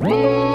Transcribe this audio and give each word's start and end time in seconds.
Whoa! 0.00 0.49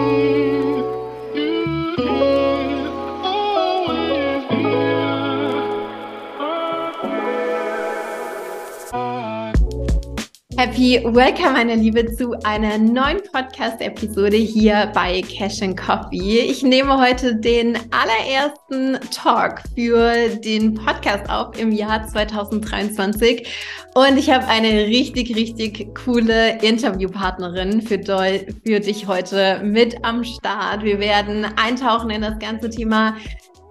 Happy 10.86 11.04
Welcome, 11.04 11.54
meine 11.54 11.74
Liebe, 11.74 12.16
zu 12.16 12.34
einer 12.44 12.78
neuen 12.78 13.20
Podcast-Episode 13.34 14.38
hier 14.38 14.92
bei 14.94 15.23
Cash 15.23 15.64
and 15.64 15.76
Coffee. 15.76 16.41
Ich 16.41 16.62
nehme 16.62 17.02
heute 17.02 17.36
den 17.36 17.76
allerersten 17.89 19.00
Talk 19.09 19.63
für 19.73 20.30
den 20.38 20.76
Podcast 20.76 21.27
auf 21.27 21.59
im 21.59 21.71
Jahr 21.71 22.08
2023 22.08 23.48
und 23.95 24.18
ich 24.18 24.30
habe 24.30 24.45
eine 24.45 24.86
richtig, 24.86 25.36
richtig 25.36 25.95
coole 25.95 26.62
Interviewpartnerin 26.62 27.81
für, 27.81 27.98
für 27.98 28.80
dich 28.80 29.08
heute 29.08 29.62
mit 29.63 30.05
am 30.05 30.23
Start. 30.23 30.84
Wir 30.84 30.99
werden 30.99 31.48
eintauchen 31.55 32.12
in 32.12 32.22
das 32.22 32.38
ganze 32.38 32.70
Thema 32.70 33.16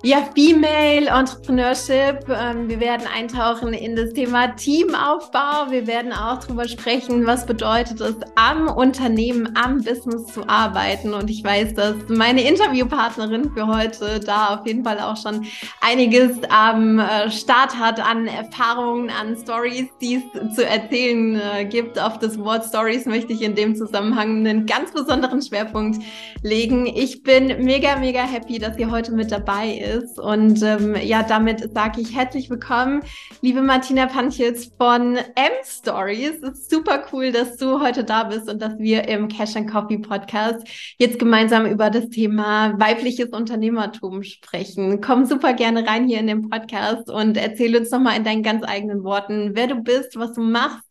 ja, 0.04 0.28
Female 0.34 1.06
Entrepreneurship. 1.06 2.28
Ähm, 2.28 2.68
wir 2.68 2.78
werden 2.78 3.06
eintauchen 3.06 3.72
in 3.72 3.96
das 3.96 4.12
Thema 4.12 4.48
Teamaufbau. 4.48 5.70
Wir 5.70 5.86
werden 5.86 6.12
auch 6.12 6.44
darüber 6.44 6.68
sprechen, 6.68 7.26
was 7.26 7.46
bedeutet 7.46 8.02
es, 8.02 8.14
am 8.34 8.68
Unternehmen, 8.68 9.56
am 9.56 9.78
Business 9.82 10.26
zu 10.26 10.46
arbeiten. 10.46 11.14
Und 11.14 11.30
ich 11.30 11.42
weiß, 11.42 11.72
dass 11.72 11.94
meine 12.08 12.46
Interviewpartnerin 12.46 13.50
für 13.54 13.66
heute 13.66 14.20
da 14.20 14.54
auf 14.54 14.66
jeden 14.66 14.84
Fall 14.84 15.00
auch 15.00 15.16
schon 15.16 15.46
einiges 15.80 16.32
am 16.50 16.98
äh, 16.98 17.30
Start 17.30 17.78
hat 17.78 17.98
an 17.98 18.26
Erfahrungen, 18.26 19.08
an 19.08 19.34
Stories, 19.38 19.86
die 20.02 20.16
es 20.16 20.54
zu 20.54 20.66
erzählen 20.66 21.40
äh, 21.40 21.64
gibt. 21.64 21.98
Auf 21.98 22.18
das 22.18 22.38
Wort 22.38 22.66
Stories 22.66 23.06
möchte 23.06 23.32
ich 23.32 23.40
in 23.40 23.54
dem 23.54 23.74
Zusammenhang 23.74 24.46
einen 24.46 24.66
ganz 24.66 24.92
besonderen 24.92 25.40
Schwerpunkt 25.40 26.04
legen. 26.42 26.84
Ich 26.86 27.22
bin 27.22 27.64
mega, 27.64 27.96
mega 27.96 28.20
happy, 28.20 28.58
dass 28.58 28.76
ihr 28.76 28.90
heute 28.90 29.10
mit 29.12 29.32
dabei 29.32 29.70
ist 29.70 29.93
ist. 29.94 30.18
Und 30.18 30.62
ähm, 30.62 30.96
ja, 31.02 31.22
damit 31.22 31.72
sage 31.72 32.00
ich 32.00 32.14
herzlich 32.14 32.50
willkommen, 32.50 33.02
liebe 33.40 33.62
Martina 33.62 34.06
Panchitz 34.06 34.72
von 34.76 35.16
M-Stories. 35.16 36.42
Es 36.42 36.58
ist 36.58 36.70
super 36.70 37.04
cool, 37.12 37.30
dass 37.30 37.56
du 37.56 37.80
heute 37.80 38.04
da 38.04 38.24
bist 38.24 38.50
und 38.50 38.60
dass 38.60 38.78
wir 38.78 39.08
im 39.08 39.28
Cash 39.28 39.56
and 39.56 39.70
Coffee 39.70 39.98
Podcast 39.98 40.66
jetzt 40.98 41.18
gemeinsam 41.18 41.66
über 41.66 41.90
das 41.90 42.08
Thema 42.08 42.78
weibliches 42.78 43.30
Unternehmertum 43.30 44.22
sprechen. 44.22 45.00
Komm 45.00 45.24
super 45.26 45.52
gerne 45.52 45.86
rein 45.86 46.08
hier 46.08 46.18
in 46.18 46.26
den 46.26 46.48
Podcast 46.48 47.08
und 47.10 47.36
erzähl 47.36 47.76
uns 47.76 47.90
nochmal 47.90 48.16
in 48.16 48.24
deinen 48.24 48.42
ganz 48.42 48.64
eigenen 48.66 49.04
Worten, 49.04 49.52
wer 49.54 49.68
du 49.68 49.76
bist, 49.76 50.16
was 50.16 50.32
du 50.34 50.42
machst 50.42 50.82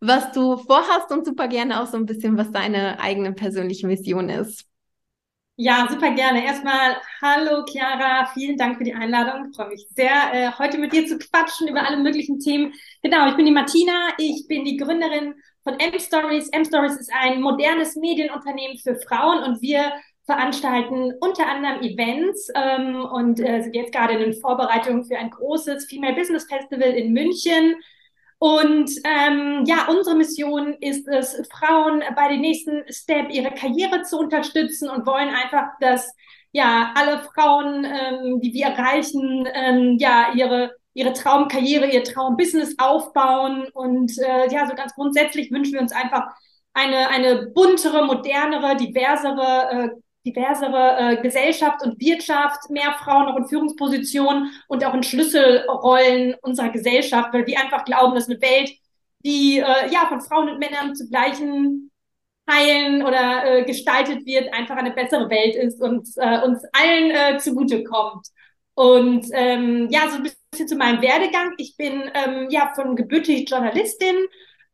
was 0.00 0.32
du 0.32 0.58
vorhast 0.58 1.10
und 1.12 1.24
super 1.24 1.48
gerne 1.48 1.80
auch 1.80 1.86
so 1.86 1.96
ein 1.96 2.04
bisschen, 2.04 2.36
was 2.36 2.50
deine 2.50 3.00
eigene 3.00 3.32
persönliche 3.32 3.86
Mission 3.86 4.28
ist. 4.28 4.66
Ja, 5.56 5.86
super 5.88 6.10
gerne. 6.10 6.44
Erstmal, 6.44 6.96
hallo 7.22 7.64
Chiara, 7.64 8.26
vielen 8.34 8.56
Dank 8.56 8.76
für 8.76 8.82
die 8.84 8.92
Einladung. 8.94 9.50
Ich 9.50 9.56
freue 9.56 9.68
mich 9.68 9.86
sehr, 9.94 10.10
äh, 10.32 10.50
heute 10.58 10.78
mit 10.78 10.92
dir 10.92 11.06
zu 11.06 11.16
quatschen 11.16 11.68
über 11.68 11.86
alle 11.86 11.96
möglichen 11.98 12.40
Themen. 12.40 12.72
Genau, 13.02 13.28
ich 13.28 13.36
bin 13.36 13.46
die 13.46 13.52
Martina, 13.52 14.08
ich 14.18 14.46
bin 14.48 14.64
die 14.64 14.76
Gründerin 14.76 15.34
von 15.62 15.78
M-Stories. 15.78 16.48
M-Stories 16.48 16.96
ist 16.96 17.12
ein 17.16 17.40
modernes 17.40 17.94
Medienunternehmen 17.94 18.78
für 18.78 18.96
Frauen 18.96 19.44
und 19.44 19.62
wir 19.62 19.92
veranstalten 20.26 21.12
unter 21.20 21.46
anderem 21.46 21.82
Events 21.82 22.48
ähm, 22.56 23.04
und 23.04 23.38
äh, 23.38 23.62
sind 23.62 23.76
jetzt 23.76 23.92
gerade 23.92 24.14
in 24.14 24.32
Vorbereitung 24.40 25.04
für 25.04 25.18
ein 25.18 25.30
großes 25.30 25.84
Female 25.86 26.14
Business 26.16 26.46
Festival 26.48 26.90
in 26.90 27.12
München 27.12 27.76
und 28.44 28.90
ähm, 29.04 29.64
ja, 29.64 29.86
unsere 29.88 30.16
Mission 30.16 30.74
ist 30.74 31.08
es, 31.08 31.40
Frauen 31.50 32.02
bei 32.14 32.28
den 32.28 32.42
nächsten 32.42 32.84
Step 32.92 33.30
ihre 33.30 33.50
Karriere 33.52 34.02
zu 34.02 34.18
unterstützen 34.18 34.90
und 34.90 35.06
wollen 35.06 35.30
einfach, 35.30 35.68
dass 35.80 36.14
ja 36.52 36.92
alle 36.94 37.20
Frauen, 37.20 37.86
ähm, 37.86 38.42
die 38.42 38.52
wir 38.52 38.66
erreichen, 38.66 39.48
ähm, 39.50 39.96
ja 39.98 40.34
ihre 40.34 40.72
ihre 40.92 41.14
Traumkarriere, 41.14 41.86
ihr 41.90 42.04
Traumbusiness 42.04 42.74
aufbauen. 42.78 43.66
Und 43.72 44.12
äh, 44.18 44.52
ja, 44.52 44.68
so 44.68 44.74
ganz 44.74 44.94
grundsätzlich 44.94 45.50
wünschen 45.50 45.72
wir 45.72 45.80
uns 45.80 45.92
einfach 45.92 46.24
eine 46.74 47.08
eine 47.08 47.46
buntere, 47.46 48.04
modernere, 48.04 48.76
diversere 48.76 49.70
äh, 49.70 49.88
diversere 50.24 50.96
äh, 50.98 51.22
Gesellschaft 51.22 51.82
und 51.82 52.00
Wirtschaft, 52.00 52.70
mehr 52.70 52.92
Frauen 52.94 53.26
auch 53.26 53.36
in 53.36 53.46
Führungspositionen 53.46 54.50
und 54.68 54.84
auch 54.84 54.94
in 54.94 55.02
Schlüsselrollen 55.02 56.34
unserer 56.42 56.70
Gesellschaft, 56.70 57.32
weil 57.32 57.46
wir 57.46 57.60
einfach 57.60 57.84
glauben, 57.84 58.14
dass 58.14 58.28
eine 58.28 58.40
Welt, 58.40 58.70
die 59.24 59.58
äh, 59.58 59.92
ja 59.92 60.06
von 60.08 60.20
Frauen 60.20 60.48
und 60.48 60.58
Männern 60.58 60.94
zu 60.94 61.08
gleichen 61.08 61.90
Teilen 62.46 63.02
oder 63.02 63.44
äh, 63.44 63.64
gestaltet 63.64 64.26
wird, 64.26 64.52
einfach 64.52 64.76
eine 64.76 64.92
bessere 64.92 65.30
Welt 65.30 65.56
ist 65.56 65.80
und 65.80 66.08
äh, 66.16 66.40
uns 66.42 66.62
allen 66.72 67.10
äh, 67.10 67.38
zugutekommt. 67.38 68.28
Und 68.74 69.26
ähm, 69.32 69.88
ja, 69.90 70.08
so 70.08 70.16
ein 70.16 70.24
bisschen 70.24 70.68
zu 70.68 70.76
meinem 70.76 71.00
Werdegang. 71.00 71.54
Ich 71.58 71.76
bin 71.76 72.10
ähm, 72.12 72.48
ja 72.50 72.72
von 72.74 72.96
gebürtig 72.96 73.48
Journalistin, 73.48 74.16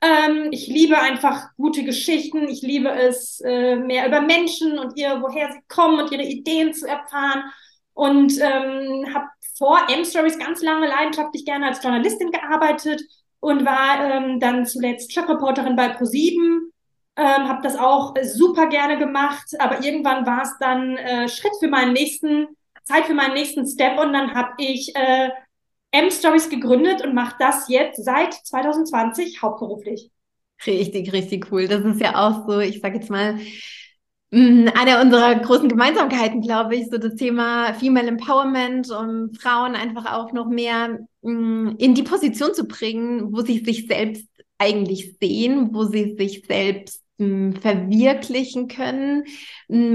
ähm, 0.02 0.48
ich 0.50 0.66
liebe 0.66 0.98
einfach 0.98 1.54
gute 1.56 1.84
Geschichten. 1.84 2.48
Ich 2.48 2.62
liebe 2.62 2.90
es, 2.90 3.40
äh, 3.40 3.76
mehr 3.76 4.06
über 4.06 4.20
Menschen 4.20 4.78
und 4.78 4.96
ihr, 4.96 5.20
woher 5.20 5.52
sie 5.52 5.60
kommen 5.68 6.00
und 6.00 6.10
ihre 6.10 6.22
Ideen 6.22 6.72
zu 6.72 6.86
erfahren. 6.88 7.44
Und 7.92 8.38
ähm, 8.40 9.14
habe 9.14 9.26
vor 9.58 9.78
M-Stories 9.90 10.38
ganz 10.38 10.62
lange 10.62 10.88
leidenschaftlich 10.88 11.44
gerne 11.44 11.66
als 11.66 11.82
Journalistin 11.82 12.30
gearbeitet 12.30 13.02
und 13.40 13.66
war 13.66 14.02
ähm, 14.02 14.40
dann 14.40 14.64
zuletzt 14.64 15.12
Chefreporterin 15.12 15.76
bei 15.76 15.90
ProSieben. 15.90 16.72
Ähm, 17.16 17.48
habe 17.48 17.60
das 17.62 17.76
auch 17.76 18.14
super 18.22 18.68
gerne 18.68 18.96
gemacht, 18.96 19.48
aber 19.58 19.84
irgendwann 19.84 20.24
war 20.24 20.42
es 20.42 20.56
dann 20.60 20.96
äh, 20.96 21.28
Schritt 21.28 21.52
für 21.58 21.68
meinen 21.68 21.92
nächsten, 21.92 22.46
Zeit 22.84 23.04
für 23.04 23.14
meinen 23.14 23.34
nächsten 23.34 23.66
Step 23.66 23.98
und 23.98 24.14
dann 24.14 24.32
habe 24.32 24.52
ich 24.56 24.94
äh, 24.96 25.28
M-Stories 25.92 26.48
gegründet 26.48 27.04
und 27.04 27.14
mache 27.14 27.36
das 27.38 27.68
jetzt 27.68 28.04
seit 28.04 28.34
2020 28.34 29.42
hauptberuflich. 29.42 30.10
Richtig, 30.66 31.12
richtig 31.12 31.50
cool. 31.50 31.68
Das 31.68 31.84
ist 31.84 32.00
ja 32.00 32.16
auch 32.16 32.46
so, 32.46 32.60
ich 32.60 32.80
sage 32.80 32.98
jetzt 32.98 33.10
mal, 33.10 33.38
mm, 34.30 34.68
eine 34.74 35.00
unserer 35.00 35.34
großen 35.36 35.68
Gemeinsamkeiten, 35.68 36.42
glaube 36.42 36.76
ich, 36.76 36.88
so 36.90 36.98
das 36.98 37.14
Thema 37.16 37.74
Female 37.74 38.08
Empowerment, 38.08 38.90
um 38.90 39.32
Frauen 39.34 39.74
einfach 39.74 40.12
auch 40.12 40.32
noch 40.32 40.48
mehr 40.48 40.98
mm, 41.22 41.76
in 41.78 41.94
die 41.94 42.02
Position 42.02 42.54
zu 42.54 42.66
bringen, 42.66 43.32
wo 43.32 43.40
sie 43.40 43.58
sich 43.64 43.86
selbst 43.86 44.28
eigentlich 44.58 45.16
sehen, 45.20 45.70
wo 45.72 45.84
sie 45.84 46.16
sich 46.16 46.44
selbst 46.46 47.02
verwirklichen 47.20 48.68
können, 48.68 49.24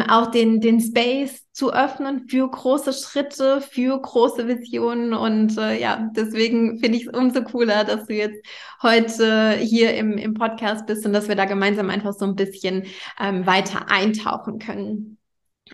auch 0.08 0.28
den, 0.30 0.62
den 0.62 0.80
Space 0.80 1.45
zu 1.56 1.72
öffnen 1.72 2.28
für 2.28 2.50
große 2.50 2.92
Schritte, 2.92 3.62
für 3.62 3.98
große 3.98 4.46
Visionen. 4.46 5.14
Und 5.14 5.58
äh, 5.58 5.80
ja, 5.80 6.12
deswegen 6.14 6.80
finde 6.80 6.98
ich 6.98 7.08
es 7.08 7.14
umso 7.14 7.44
cooler, 7.44 7.86
dass 7.86 8.08
du 8.08 8.14
jetzt 8.14 8.46
heute 8.84 9.54
hier 9.54 9.96
im, 9.96 10.18
im 10.18 10.34
Podcast 10.34 10.86
bist 10.86 11.06
und 11.06 11.14
dass 11.14 11.30
wir 11.30 11.36
da 11.36 11.46
gemeinsam 11.46 11.90
einfach 11.90 12.12
so 12.12 12.26
ein 12.26 12.36
bisschen 12.36 12.84
ähm, 13.22 13.48
weiter 13.48 13.90
eintauchen 13.90 14.60
können. 14.60 15.18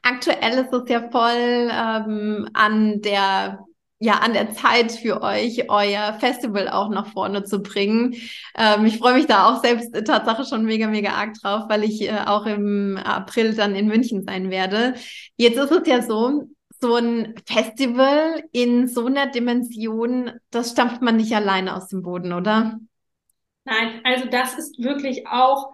Aktuell 0.03 0.59
ist 0.59 0.71
es 0.71 0.87
ja 0.87 1.09
voll 1.09 1.71
ähm, 1.71 2.47
an 2.53 3.01
der 3.01 3.65
ja 4.01 4.15
an 4.15 4.33
der 4.33 4.51
Zeit 4.51 4.91
für 4.91 5.21
euch, 5.21 5.69
euer 5.69 6.13
Festival 6.19 6.67
auch 6.67 6.89
nach 6.89 7.07
vorne 7.07 7.43
zu 7.43 7.61
bringen. 7.61 8.15
Ähm, 8.57 8.85
ich 8.85 8.97
freue 8.97 9.13
mich 9.13 9.27
da 9.27 9.47
auch 9.47 9.61
selbst 9.61 9.95
äh, 9.95 10.03
Tatsache 10.03 10.43
schon 10.43 10.65
mega, 10.65 10.87
mega 10.87 11.11
arg 11.11 11.35
drauf, 11.35 11.65
weil 11.69 11.83
ich 11.83 12.01
äh, 12.01 12.17
auch 12.25 12.47
im 12.47 12.97
April 12.97 13.53
dann 13.53 13.75
in 13.75 13.87
München 13.87 14.23
sein 14.23 14.49
werde. 14.49 14.95
Jetzt 15.37 15.57
ist 15.57 15.71
es 15.71 15.87
ja 15.87 16.01
so, 16.01 16.49
so 16.81 16.95
ein 16.95 17.35
Festival 17.45 18.43
in 18.51 18.87
so 18.87 19.05
einer 19.05 19.27
Dimension, 19.27 20.31
das 20.49 20.71
stampft 20.71 21.03
man 21.03 21.17
nicht 21.17 21.35
alleine 21.35 21.75
aus 21.75 21.87
dem 21.87 22.01
Boden, 22.01 22.33
oder? 22.33 22.79
Nein, 23.65 24.01
also 24.03 24.25
das 24.25 24.55
ist 24.57 24.83
wirklich 24.83 25.27
auch 25.27 25.73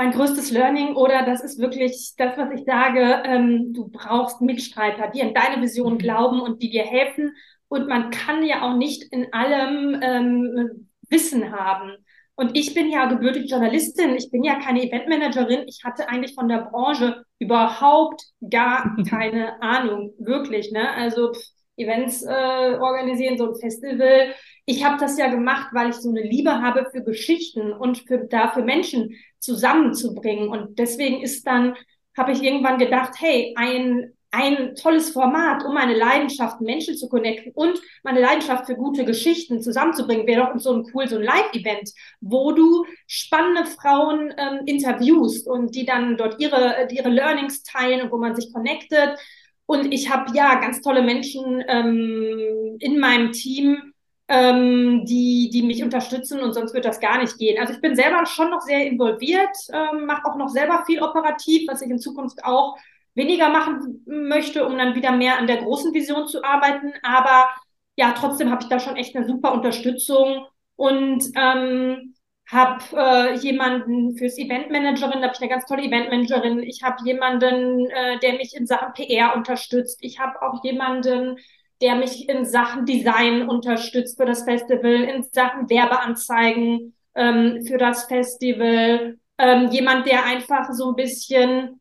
mein 0.00 0.12
größtes 0.12 0.50
Learning 0.50 0.96
oder 0.96 1.26
das 1.26 1.42
ist 1.42 1.58
wirklich 1.58 2.14
das, 2.16 2.38
was 2.38 2.50
ich 2.58 2.64
sage, 2.64 3.22
ähm, 3.26 3.74
du 3.74 3.90
brauchst 3.90 4.40
Mitstreiter, 4.40 5.08
die 5.08 5.20
an 5.20 5.34
deine 5.34 5.60
Vision 5.60 5.94
mhm. 5.94 5.98
glauben 5.98 6.40
und 6.40 6.62
die 6.62 6.70
dir 6.70 6.84
helfen. 6.84 7.36
Und 7.68 7.86
man 7.86 8.08
kann 8.08 8.42
ja 8.42 8.62
auch 8.62 8.78
nicht 8.78 9.12
in 9.12 9.30
allem 9.34 10.00
ähm, 10.02 10.88
Wissen 11.10 11.52
haben. 11.52 11.92
Und 12.34 12.56
ich 12.56 12.72
bin 12.72 12.88
ja 12.88 13.10
gebürtige 13.10 13.44
Journalistin, 13.44 14.16
ich 14.16 14.30
bin 14.30 14.42
ja 14.42 14.58
keine 14.58 14.82
Eventmanagerin. 14.82 15.64
Ich 15.66 15.82
hatte 15.84 16.08
eigentlich 16.08 16.34
von 16.34 16.48
der 16.48 16.70
Branche 16.70 17.22
überhaupt 17.38 18.22
gar 18.48 18.96
keine 19.10 19.60
Ahnung, 19.60 20.14
wirklich. 20.18 20.72
Ne? 20.72 20.90
Also 20.94 21.32
Events 21.76 22.22
äh, 22.22 22.78
organisieren, 22.80 23.36
so 23.36 23.50
ein 23.50 23.60
Festival. 23.60 24.34
Ich 24.70 24.84
habe 24.84 24.98
das 25.00 25.18
ja 25.18 25.26
gemacht, 25.26 25.70
weil 25.72 25.90
ich 25.90 25.96
so 25.96 26.10
eine 26.10 26.22
Liebe 26.22 26.62
habe 26.62 26.88
für 26.92 27.02
Geschichten 27.02 27.72
und 27.72 27.98
für, 28.06 28.18
da 28.18 28.52
für 28.52 28.62
Menschen 28.62 29.16
zusammenzubringen. 29.40 30.48
Und 30.48 30.78
deswegen 30.78 31.22
ist 31.22 31.44
dann, 31.44 31.74
habe 32.16 32.30
ich 32.30 32.40
irgendwann 32.40 32.78
gedacht, 32.78 33.14
hey, 33.18 33.52
ein 33.56 34.12
ein 34.32 34.76
tolles 34.76 35.10
Format, 35.10 35.64
um 35.64 35.74
meine 35.74 35.96
Leidenschaft, 35.96 36.60
Menschen 36.60 36.96
zu 36.96 37.08
connecten 37.08 37.50
und 37.52 37.80
meine 38.04 38.20
Leidenschaft 38.20 38.66
für 38.66 38.76
gute 38.76 39.04
Geschichten 39.04 39.60
zusammenzubringen, 39.60 40.24
wäre 40.24 40.52
doch 40.52 40.60
so 40.60 40.72
ein 40.72 40.86
cool, 40.94 41.08
so 41.08 41.16
ein 41.16 41.24
Live-Event, 41.24 41.90
wo 42.20 42.52
du 42.52 42.86
spannende 43.08 43.68
Frauen 43.68 44.32
ähm, 44.38 44.60
interviewst 44.66 45.48
und 45.48 45.74
die 45.74 45.84
dann 45.84 46.16
dort 46.16 46.40
ihre, 46.40 46.86
ihre 46.92 47.08
Learnings 47.08 47.64
teilen 47.64 48.02
und 48.02 48.12
wo 48.12 48.18
man 48.18 48.36
sich 48.36 48.52
connectet. 48.52 49.18
Und 49.66 49.92
ich 49.92 50.10
habe 50.10 50.30
ja 50.32 50.60
ganz 50.60 50.80
tolle 50.80 51.02
Menschen 51.02 51.64
ähm, 51.66 52.76
in 52.78 53.00
meinem 53.00 53.32
Team, 53.32 53.89
ähm, 54.30 55.04
die, 55.06 55.50
die 55.52 55.62
mich 55.62 55.82
unterstützen 55.82 56.40
und 56.40 56.54
sonst 56.54 56.72
wird 56.72 56.84
das 56.84 57.00
gar 57.00 57.18
nicht 57.18 57.36
gehen. 57.36 57.60
Also 57.60 57.74
ich 57.74 57.80
bin 57.80 57.96
selber 57.96 58.24
schon 58.26 58.50
noch 58.50 58.60
sehr 58.60 58.86
involviert, 58.86 59.56
ähm, 59.72 60.06
mache 60.06 60.24
auch 60.24 60.36
noch 60.36 60.48
selber 60.48 60.84
viel 60.86 61.02
operativ, 61.02 61.68
was 61.68 61.82
ich 61.82 61.90
in 61.90 61.98
Zukunft 61.98 62.44
auch 62.44 62.78
weniger 63.14 63.48
machen 63.48 64.04
möchte, 64.06 64.64
um 64.64 64.78
dann 64.78 64.94
wieder 64.94 65.10
mehr 65.10 65.36
an 65.36 65.48
der 65.48 65.56
großen 65.56 65.92
Vision 65.92 66.28
zu 66.28 66.44
arbeiten. 66.44 66.92
Aber 67.02 67.50
ja, 67.96 68.12
trotzdem 68.12 68.52
habe 68.52 68.62
ich 68.62 68.68
da 68.68 68.78
schon 68.78 68.96
echt 68.96 69.16
eine 69.16 69.26
super 69.26 69.52
Unterstützung 69.52 70.46
und 70.76 71.24
ähm, 71.34 72.14
habe 72.48 72.84
äh, 72.96 73.34
jemanden 73.34 74.16
fürs 74.16 74.38
Eventmanagerin, 74.38 75.20
da 75.20 75.26
habe 75.26 75.34
ich 75.34 75.40
eine 75.40 75.50
ganz 75.50 75.66
tolle 75.66 75.82
Eventmanagerin. 75.82 76.62
Ich 76.62 76.84
habe 76.84 77.04
jemanden, 77.04 77.90
äh, 77.90 78.20
der 78.20 78.34
mich 78.34 78.54
in 78.54 78.66
Sachen 78.68 78.92
PR 78.92 79.34
unterstützt. 79.34 79.98
Ich 80.02 80.20
habe 80.20 80.40
auch 80.40 80.62
jemanden, 80.62 81.36
der 81.80 81.96
mich 81.96 82.28
in 82.28 82.44
Sachen 82.44 82.86
Design 82.86 83.48
unterstützt 83.48 84.16
für 84.18 84.26
das 84.26 84.44
Festival, 84.44 84.92
in 84.92 85.22
Sachen 85.32 85.68
Werbeanzeigen 85.70 86.94
ähm, 87.14 87.64
für 87.66 87.78
das 87.78 88.04
Festival. 88.04 89.18
Ähm, 89.38 89.70
jemand, 89.70 90.06
der 90.06 90.24
einfach 90.24 90.72
so 90.72 90.90
ein 90.90 90.96
bisschen 90.96 91.80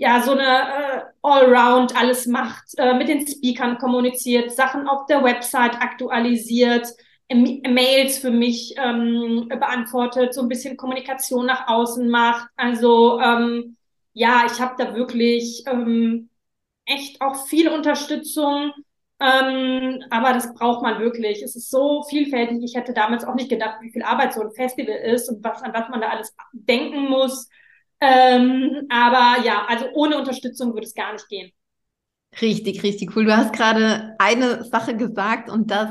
ja, 0.00 0.22
so 0.22 0.32
eine 0.32 0.42
äh, 0.42 1.02
Allround 1.20 1.94
alles 1.94 2.26
macht, 2.26 2.64
äh, 2.78 2.94
mit 2.94 3.08
den 3.08 3.26
Speakern 3.26 3.76
kommuniziert, 3.76 4.50
Sachen 4.50 4.88
auf 4.88 5.04
der 5.06 5.22
Website 5.22 5.74
aktualisiert, 5.74 6.88
Mails 7.32 8.18
für 8.18 8.30
mich 8.30 8.74
ähm, 8.78 9.46
beantwortet, 9.48 10.32
so 10.34 10.40
ein 10.40 10.48
bisschen 10.48 10.78
Kommunikation 10.78 11.46
nach 11.46 11.68
außen 11.68 12.08
macht. 12.08 12.48
Also 12.56 13.20
ähm, 13.20 13.76
ja, 14.14 14.44
ich 14.46 14.58
habe 14.58 14.74
da 14.78 14.94
wirklich 14.94 15.64
ähm, 15.66 16.30
echt 16.86 17.20
auch 17.20 17.46
viel 17.46 17.68
Unterstützung. 17.68 18.72
Ähm, 19.20 20.02
aber 20.10 20.32
das 20.32 20.54
braucht 20.54 20.82
man 20.82 20.98
wirklich. 21.00 21.42
Es 21.42 21.54
ist 21.56 21.70
so 21.70 22.02
vielfältig. 22.08 22.62
Ich 22.64 22.74
hätte 22.74 22.94
damals 22.94 23.24
auch 23.24 23.34
nicht 23.34 23.50
gedacht, 23.50 23.78
wie 23.82 23.90
viel 23.92 24.02
Arbeit 24.02 24.32
so 24.32 24.40
ein 24.40 24.52
Festival 24.52 24.94
ist 24.96 25.28
und 25.28 25.44
was, 25.44 25.62
an 25.62 25.72
was 25.74 25.88
man 25.90 26.00
da 26.00 26.08
alles 26.08 26.34
denken 26.52 27.08
muss. 27.08 27.48
Ähm, 28.00 28.86
aber 28.88 29.44
ja, 29.44 29.66
also 29.68 29.86
ohne 29.92 30.16
Unterstützung 30.18 30.72
würde 30.72 30.86
es 30.86 30.94
gar 30.94 31.12
nicht 31.12 31.28
gehen. 31.28 31.52
Richtig, 32.40 32.82
richtig 32.82 33.14
cool. 33.16 33.24
Du 33.24 33.36
hast 33.36 33.52
gerade 33.52 34.14
eine 34.18 34.64
Sache 34.64 34.96
gesagt 34.96 35.50
und 35.50 35.70
das 35.70 35.90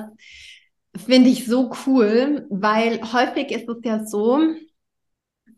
finde 0.95 1.29
ich 1.29 1.45
so 1.45 1.71
cool, 1.85 2.47
weil 2.49 3.01
häufig 3.13 3.51
ist 3.51 3.69
es 3.69 3.77
ja 3.83 4.05
so, 4.05 4.39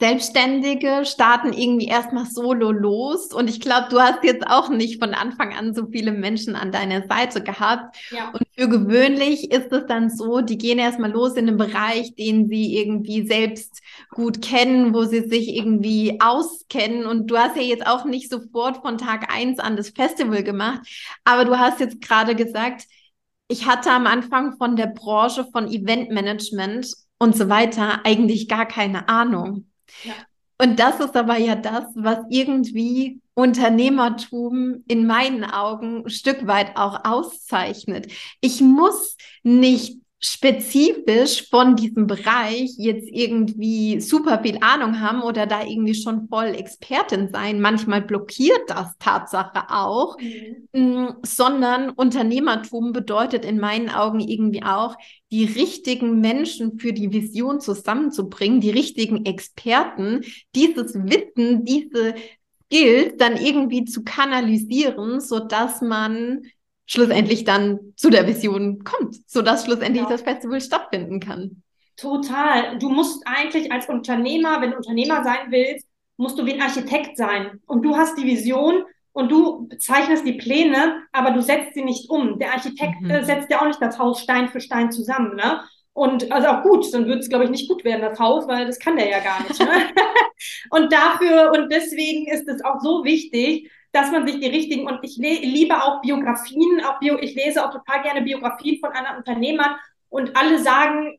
Selbstständige 0.01 1.05
starten 1.05 1.53
irgendwie 1.53 1.85
erstmal 1.85 2.25
solo 2.25 2.71
los. 2.71 3.31
Und 3.31 3.47
ich 3.47 3.61
glaube, 3.61 3.85
du 3.91 3.99
hast 3.99 4.23
jetzt 4.23 4.47
auch 4.47 4.69
nicht 4.69 4.99
von 4.99 5.13
Anfang 5.13 5.53
an 5.53 5.75
so 5.75 5.85
viele 5.85 6.11
Menschen 6.11 6.55
an 6.55 6.71
deiner 6.71 7.05
Seite 7.07 7.43
gehabt. 7.43 7.95
Ja. 8.09 8.31
Und 8.31 8.41
für 8.57 8.67
gewöhnlich 8.67 9.51
ist 9.51 9.71
es 9.71 9.85
dann 9.85 10.09
so, 10.09 10.41
die 10.41 10.57
gehen 10.57 10.79
erstmal 10.79 11.11
los 11.11 11.33
in 11.33 11.47
einem 11.47 11.57
Bereich, 11.57 12.15
den 12.15 12.47
sie 12.47 12.79
irgendwie 12.79 13.27
selbst 13.27 13.83
gut 14.09 14.41
kennen, 14.41 14.95
wo 14.95 15.03
sie 15.03 15.21
sich 15.29 15.55
irgendwie 15.55 16.19
auskennen. 16.19 17.05
Und 17.05 17.29
du 17.29 17.37
hast 17.37 17.55
ja 17.55 17.61
jetzt 17.61 17.85
auch 17.85 18.03
nicht 18.03 18.31
sofort 18.31 18.77
von 18.77 18.97
Tag 18.97 19.31
eins 19.31 19.59
an 19.59 19.77
das 19.77 19.89
Festival 19.89 20.41
gemacht. 20.41 20.81
Aber 21.25 21.45
du 21.45 21.59
hast 21.59 21.79
jetzt 21.79 22.01
gerade 22.01 22.33
gesagt, 22.33 22.85
ich 23.49 23.67
hatte 23.67 23.91
am 23.91 24.07
Anfang 24.07 24.57
von 24.57 24.75
der 24.75 24.87
Branche 24.87 25.45
von 25.51 25.67
Eventmanagement 25.67 26.91
und 27.19 27.37
so 27.37 27.49
weiter 27.49 28.03
eigentlich 28.03 28.47
gar 28.47 28.65
keine 28.65 29.07
Ahnung. 29.07 29.67
Und 30.61 30.79
das 30.79 30.99
ist 30.99 31.15
aber 31.15 31.37
ja 31.37 31.55
das, 31.55 31.85
was 31.95 32.19
irgendwie 32.29 33.19
Unternehmertum 33.33 34.83
in 34.87 35.07
meinen 35.07 35.43
Augen 35.43 36.03
ein 36.05 36.09
Stück 36.09 36.45
weit 36.45 36.77
auch 36.77 37.03
auszeichnet. 37.03 38.11
Ich 38.41 38.61
muss 38.61 39.17
nicht 39.41 40.00
spezifisch 40.23 41.49
von 41.49 41.75
diesem 41.75 42.05
Bereich 42.05 42.75
jetzt 42.77 43.09
irgendwie 43.11 43.99
super 43.99 44.41
viel 44.43 44.59
Ahnung 44.61 44.99
haben 44.99 45.23
oder 45.23 45.47
da 45.47 45.63
irgendwie 45.63 45.95
schon 45.95 46.27
voll 46.27 46.53
Expertin 46.55 47.29
sein. 47.33 47.59
Manchmal 47.59 48.03
blockiert 48.03 48.61
das 48.67 48.95
Tatsache 48.99 49.69
auch, 49.69 50.17
mhm. 50.19 50.69
Mm, 50.73 51.07
sondern 51.23 51.89
Unternehmertum 51.89 52.93
bedeutet 52.93 53.45
in 53.45 53.59
meinen 53.59 53.89
Augen 53.89 54.19
irgendwie 54.19 54.63
auch, 54.63 54.95
die 55.31 55.45
richtigen 55.45 56.19
Menschen 56.19 56.77
für 56.77 56.93
die 56.93 57.11
Vision 57.11 57.59
zusammenzubringen, 57.59 58.61
die 58.61 58.69
richtigen 58.69 59.25
Experten, 59.25 60.21
dieses 60.55 60.93
Wissen, 60.93 61.65
diese 61.65 62.13
Skills 62.71 63.15
dann 63.17 63.37
irgendwie 63.37 63.85
zu 63.85 64.03
kanalisieren, 64.03 65.19
so 65.19 65.39
dass 65.39 65.81
man 65.81 66.43
schlussendlich 66.91 67.45
dann 67.45 67.79
zu 67.95 68.09
der 68.09 68.27
Vision 68.27 68.83
kommt, 68.83 69.15
sodass 69.25 69.63
schlussendlich 69.63 70.03
ja. 70.03 70.09
das 70.09 70.23
Festival 70.23 70.59
stattfinden 70.59 71.21
kann. 71.21 71.63
Total. 71.95 72.77
Du 72.79 72.89
musst 72.89 73.23
eigentlich 73.25 73.71
als 73.71 73.87
Unternehmer, 73.87 74.59
wenn 74.59 74.71
du 74.71 74.77
Unternehmer 74.77 75.23
sein 75.23 75.51
willst, 75.51 75.87
musst 76.17 76.37
du 76.37 76.45
wie 76.45 76.53
ein 76.53 76.61
Architekt 76.61 77.15
sein. 77.15 77.61
Und 77.65 77.83
du 77.83 77.95
hast 77.95 78.17
die 78.17 78.25
Vision 78.25 78.83
und 79.13 79.31
du 79.31 79.69
zeichnest 79.79 80.25
die 80.25 80.33
Pläne, 80.33 81.03
aber 81.13 81.31
du 81.31 81.41
setzt 81.41 81.75
sie 81.75 81.83
nicht 81.83 82.09
um. 82.09 82.39
Der 82.39 82.53
Architekt 82.53 82.99
mhm. 83.01 83.09
äh, 83.09 83.23
setzt 83.23 83.49
ja 83.49 83.61
auch 83.61 83.67
nicht 83.67 83.81
das 83.81 83.97
Haus 83.97 84.21
Stein 84.21 84.49
für 84.49 84.59
Stein 84.59 84.91
zusammen. 84.91 85.35
Ne? 85.37 85.61
Und 85.93 86.29
also 86.29 86.47
auch 86.49 86.63
gut, 86.63 86.93
dann 86.93 87.07
wird 87.07 87.19
es, 87.19 87.29
glaube 87.29 87.45
ich, 87.45 87.49
nicht 87.51 87.69
gut 87.69 87.85
werden, 87.85 88.01
das 88.01 88.19
Haus, 88.19 88.47
weil 88.49 88.65
das 88.65 88.79
kann 88.79 88.97
der 88.97 89.09
ja 89.09 89.19
gar 89.19 89.47
nicht. 89.47 89.59
Ne? 89.59 89.67
und 90.71 90.91
dafür 90.91 91.53
und 91.55 91.71
deswegen 91.71 92.27
ist 92.27 92.49
es 92.49 92.63
auch 92.65 92.81
so 92.81 93.05
wichtig, 93.05 93.71
dass 93.91 94.11
man 94.11 94.25
sich 94.25 94.39
die 94.39 94.47
richtigen, 94.47 94.87
und 94.87 94.99
ich 95.03 95.17
liebe 95.17 95.75
auch 95.83 96.01
Biografien, 96.01 96.81
auch 96.85 96.99
Bio, 96.99 97.17
ich 97.19 97.35
lese 97.35 97.65
auch 97.65 97.71
total 97.71 98.03
gerne 98.03 98.21
Biografien 98.21 98.79
von 98.79 98.91
anderen 98.91 99.17
Unternehmern 99.17 99.75
und 100.09 100.35
alle 100.35 100.59
sagen, 100.59 101.17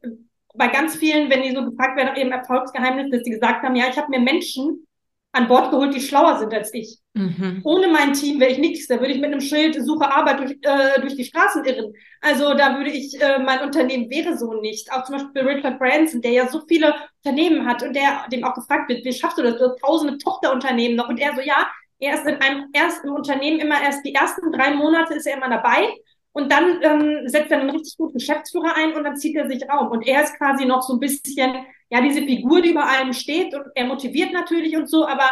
bei 0.54 0.68
ganz 0.68 0.96
vielen, 0.96 1.30
wenn 1.30 1.42
die 1.42 1.54
so 1.54 1.64
gefragt 1.64 1.96
werden, 1.96 2.16
eben 2.16 2.32
Erfolgsgeheimnis, 2.32 3.10
dass 3.10 3.22
die 3.22 3.30
gesagt 3.30 3.62
haben, 3.62 3.76
ja, 3.76 3.86
ich 3.88 3.96
habe 3.96 4.10
mir 4.10 4.20
Menschen 4.20 4.86
an 5.34 5.48
Bord 5.48 5.70
geholt, 5.70 5.94
die 5.94 6.00
schlauer 6.00 6.38
sind 6.38 6.52
als 6.52 6.74
ich. 6.74 6.98
Mhm. 7.14 7.62
Ohne 7.64 7.88
mein 7.88 8.12
Team 8.12 8.38
wäre 8.38 8.52
ich 8.52 8.58
nichts. 8.58 8.86
Da 8.86 9.00
würde 9.00 9.14
ich 9.14 9.20
mit 9.20 9.32
einem 9.32 9.40
Schild 9.40 9.82
Suche 9.82 10.10
Arbeit 10.10 10.40
durch, 10.40 10.58
äh, 10.60 11.00
durch 11.00 11.16
die 11.16 11.24
Straßen 11.24 11.64
irren. 11.64 11.94
Also 12.20 12.52
da 12.52 12.76
würde 12.76 12.90
ich, 12.90 13.18
äh, 13.20 13.38
mein 13.38 13.60
Unternehmen 13.60 14.10
wäre 14.10 14.36
so 14.36 14.52
nicht. 14.60 14.92
Auch 14.92 15.04
zum 15.04 15.16
Beispiel 15.16 15.42
Richard 15.42 15.78
Branson, 15.78 16.20
der 16.20 16.32
ja 16.32 16.48
so 16.48 16.60
viele 16.68 16.94
Unternehmen 17.24 17.66
hat 17.66 17.82
und 17.82 17.96
der 17.96 18.26
dem 18.30 18.44
auch 18.44 18.54
gefragt 18.54 18.90
wird, 18.90 19.06
wie 19.06 19.12
schaffst 19.12 19.38
du 19.38 19.42
das? 19.42 19.56
Du 19.56 19.70
hast 19.70 19.80
tausende 19.80 20.18
Tochterunternehmen 20.18 20.96
noch. 20.96 21.08
Und 21.08 21.18
er 21.18 21.34
so, 21.34 21.40
ja, 21.40 21.66
er 22.02 22.14
ist 22.14 22.26
in 22.26 22.34
einem 22.36 22.68
ersten 22.72 23.10
Unternehmen 23.10 23.60
immer 23.60 23.80
erst 23.80 24.04
die 24.04 24.14
ersten 24.14 24.50
drei 24.50 24.74
Monate 24.74 25.14
ist 25.14 25.26
er 25.26 25.36
immer 25.36 25.48
dabei 25.48 25.88
und 26.32 26.50
dann 26.50 26.80
ähm, 26.82 27.28
setzt 27.28 27.50
er 27.50 27.60
einen 27.60 27.70
richtig 27.70 27.96
guten 27.96 28.14
Geschäftsführer 28.14 28.74
ein 28.76 28.94
und 28.94 29.04
dann 29.04 29.16
zieht 29.16 29.36
er 29.36 29.48
sich 29.48 29.68
Raum. 29.68 29.88
Und 29.88 30.06
er 30.06 30.24
ist 30.24 30.36
quasi 30.36 30.64
noch 30.64 30.82
so 30.82 30.94
ein 30.94 31.00
bisschen, 31.00 31.54
ja, 31.90 32.00
diese 32.00 32.22
Figur, 32.22 32.60
die 32.60 32.70
über 32.70 32.88
allem 32.88 33.12
steht 33.12 33.54
und 33.54 33.66
er 33.74 33.86
motiviert 33.86 34.32
natürlich 34.32 34.76
und 34.76 34.88
so, 34.88 35.06
aber 35.06 35.30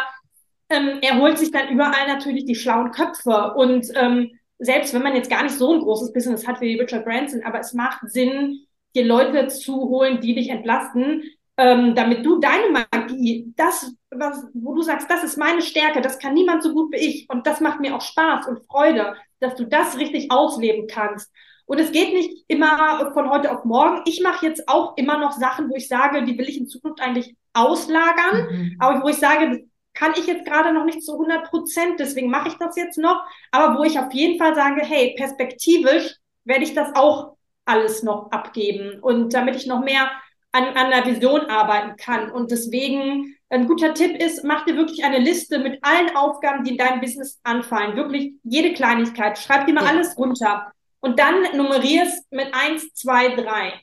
ähm, 0.69 0.99
er 1.01 1.17
holt 1.17 1.37
sich 1.37 1.51
dann 1.51 1.69
überall 1.69 2.07
natürlich 2.07 2.45
die 2.45 2.55
schlauen 2.55 2.91
Köpfe. 2.91 3.53
Und 3.55 3.87
ähm, 3.95 4.31
selbst 4.59 4.93
wenn 4.93 5.03
man 5.03 5.15
jetzt 5.15 5.29
gar 5.29 5.43
nicht 5.43 5.55
so 5.55 5.73
ein 5.73 5.81
großes 5.81 6.13
Business 6.13 6.47
hat 6.47 6.61
wie 6.61 6.79
Richard 6.79 7.03
Branson, 7.03 7.41
aber 7.43 7.59
es 7.59 7.73
macht 7.73 8.09
Sinn, 8.09 8.65
dir 8.95 9.05
Leute 9.05 9.47
zu 9.47 9.75
holen, 9.75 10.21
die 10.21 10.35
dich 10.35 10.49
entlasten, 10.49 11.23
ähm, 11.57 11.95
damit 11.95 12.25
du 12.25 12.39
deine 12.39 12.69
Magie, 13.01 13.53
das, 13.55 13.93
was, 14.09 14.45
wo 14.53 14.75
du 14.75 14.81
sagst, 14.81 15.09
das 15.09 15.23
ist 15.23 15.37
meine 15.37 15.61
Stärke, 15.61 16.01
das 16.01 16.19
kann 16.19 16.33
niemand 16.33 16.63
so 16.63 16.73
gut 16.73 16.91
wie 16.91 16.97
ich 16.97 17.29
und 17.29 17.45
das 17.47 17.59
macht 17.59 17.79
mir 17.79 17.95
auch 17.95 18.01
Spaß 18.01 18.47
und 18.47 18.65
Freude, 18.65 19.15
dass 19.39 19.55
du 19.55 19.65
das 19.65 19.97
richtig 19.97 20.31
ausleben 20.31 20.87
kannst. 20.87 21.31
Und 21.65 21.79
es 21.79 21.91
geht 21.91 22.13
nicht 22.13 22.43
immer 22.47 23.11
von 23.13 23.29
heute 23.29 23.51
auf 23.51 23.63
morgen. 23.63 24.01
Ich 24.05 24.21
mache 24.21 24.45
jetzt 24.45 24.67
auch 24.67 24.97
immer 24.97 25.17
noch 25.17 25.31
Sachen, 25.31 25.69
wo 25.69 25.75
ich 25.75 25.87
sage, 25.87 26.25
die 26.25 26.37
will 26.37 26.49
ich 26.49 26.57
in 26.57 26.67
Zukunft 26.67 27.01
eigentlich 27.01 27.35
auslagern, 27.53 28.47
mhm. 28.49 28.75
aber 28.79 29.03
wo 29.03 29.07
ich 29.07 29.17
sage, 29.17 29.65
kann 29.93 30.13
ich 30.17 30.27
jetzt 30.27 30.45
gerade 30.45 30.73
noch 30.73 30.85
nicht 30.85 31.03
zu 31.03 31.13
100 31.13 31.49
Prozent, 31.49 31.99
deswegen 31.99 32.29
mache 32.29 32.49
ich 32.49 32.55
das 32.55 32.75
jetzt 32.75 32.97
noch, 32.97 33.23
aber 33.51 33.77
wo 33.77 33.83
ich 33.83 33.99
auf 33.99 34.13
jeden 34.13 34.37
Fall 34.37 34.55
sage, 34.55 34.81
hey, 34.83 35.15
perspektivisch 35.17 36.15
werde 36.45 36.63
ich 36.63 36.73
das 36.73 36.95
auch 36.95 37.35
alles 37.65 38.03
noch 38.03 38.31
abgeben 38.31 38.99
und 39.01 39.33
damit 39.33 39.55
ich 39.55 39.67
noch 39.67 39.81
mehr 39.81 40.09
an, 40.51 40.65
an 40.65 40.91
einer 40.91 41.05
Vision 41.05 41.41
arbeiten 41.41 41.95
kann. 41.97 42.31
Und 42.31 42.51
deswegen 42.51 43.35
ein 43.49 43.67
guter 43.67 43.93
Tipp 43.93 44.21
ist, 44.21 44.43
mach 44.43 44.65
dir 44.65 44.75
wirklich 44.75 45.03
eine 45.03 45.19
Liste 45.19 45.59
mit 45.59 45.83
allen 45.83 46.15
Aufgaben, 46.15 46.63
die 46.63 46.71
in 46.71 46.77
deinem 46.77 47.01
Business 47.01 47.39
anfallen. 47.43 47.95
Wirklich 47.95 48.33
jede 48.43 48.73
Kleinigkeit. 48.73 49.37
Schreib 49.37 49.65
dir 49.65 49.73
mal 49.73 49.83
ja. 49.83 49.89
alles 49.89 50.17
runter. 50.17 50.71
Und 50.99 51.19
dann 51.19 51.43
nummerierst 51.55 52.31
mit 52.31 52.53
eins, 52.53 52.93
zwei, 52.93 53.35
drei. 53.35 53.73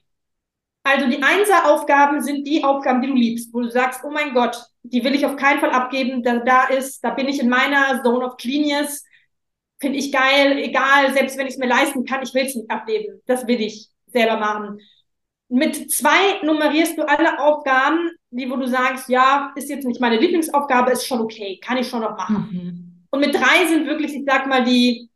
Also 0.85 1.07
die 1.07 1.23
Einser-Aufgaben 1.23 2.23
sind 2.23 2.47
die 2.47 2.65
Aufgaben, 2.65 3.03
die 3.03 3.09
du 3.09 3.15
liebst, 3.15 3.53
wo 3.53 3.61
du 3.61 3.71
sagst, 3.71 4.01
oh 4.05 4.11
mein 4.11 4.33
Gott, 4.33 4.57
die 4.83 5.05
will 5.05 5.15
ich 5.15 5.27
auf 5.27 5.37
keinen 5.37 5.61
Fall 5.61 5.71
abgeben. 5.71 6.23
Da, 6.23 6.39
da 6.39 6.65
ist, 6.69 7.05
da 7.05 7.11
bin 7.11 7.29
ich 7.29 7.41
in 7.41 7.49
meiner 7.49 8.03
Zone 8.03 8.25
of 8.25 8.37
Genius. 8.39 9.05
finde 9.81 9.99
ich 9.99 10.13
geil, 10.13 10.59
egal, 10.59 11.13
selbst 11.13 11.37
wenn 11.37 11.47
ich 11.47 11.55
es 11.55 11.59
mir 11.59 11.69
leisten 11.69 12.05
kann, 12.05 12.23
ich 12.23 12.33
will 12.33 12.47
es 12.47 12.55
nicht 12.55 12.71
abgeben. 12.71 13.21
Das 13.27 13.47
will 13.47 13.61
ich 13.61 13.89
selber 14.07 14.39
machen. 14.39 14.79
Mit 15.49 15.91
zwei 15.91 16.43
nummerierst 16.43 16.99
du 16.99 17.09
alle 17.09 17.39
Aufgaben, 17.39 18.11
die 18.31 18.51
wo 18.51 18.57
du 18.57 18.67
sagst, 18.67 19.09
ja, 19.09 19.53
ist 19.57 19.71
jetzt 19.71 19.87
nicht 19.87 20.01
meine 20.01 20.19
Lieblingsaufgabe, 20.19 20.93
ist 20.93 21.07
schon 21.07 21.21
okay, 21.21 21.59
kann 21.63 21.79
ich 21.79 21.89
schon 21.89 22.03
noch 22.03 22.17
machen. 22.17 22.49
Mhm. 22.51 23.07
Und 23.11 23.21
mit 23.21 23.35
drei 23.35 23.67
sind 23.67 23.87
wirklich, 23.87 24.15
ich 24.15 24.25
sag 24.27 24.47
mal, 24.47 24.65
die 24.65 25.09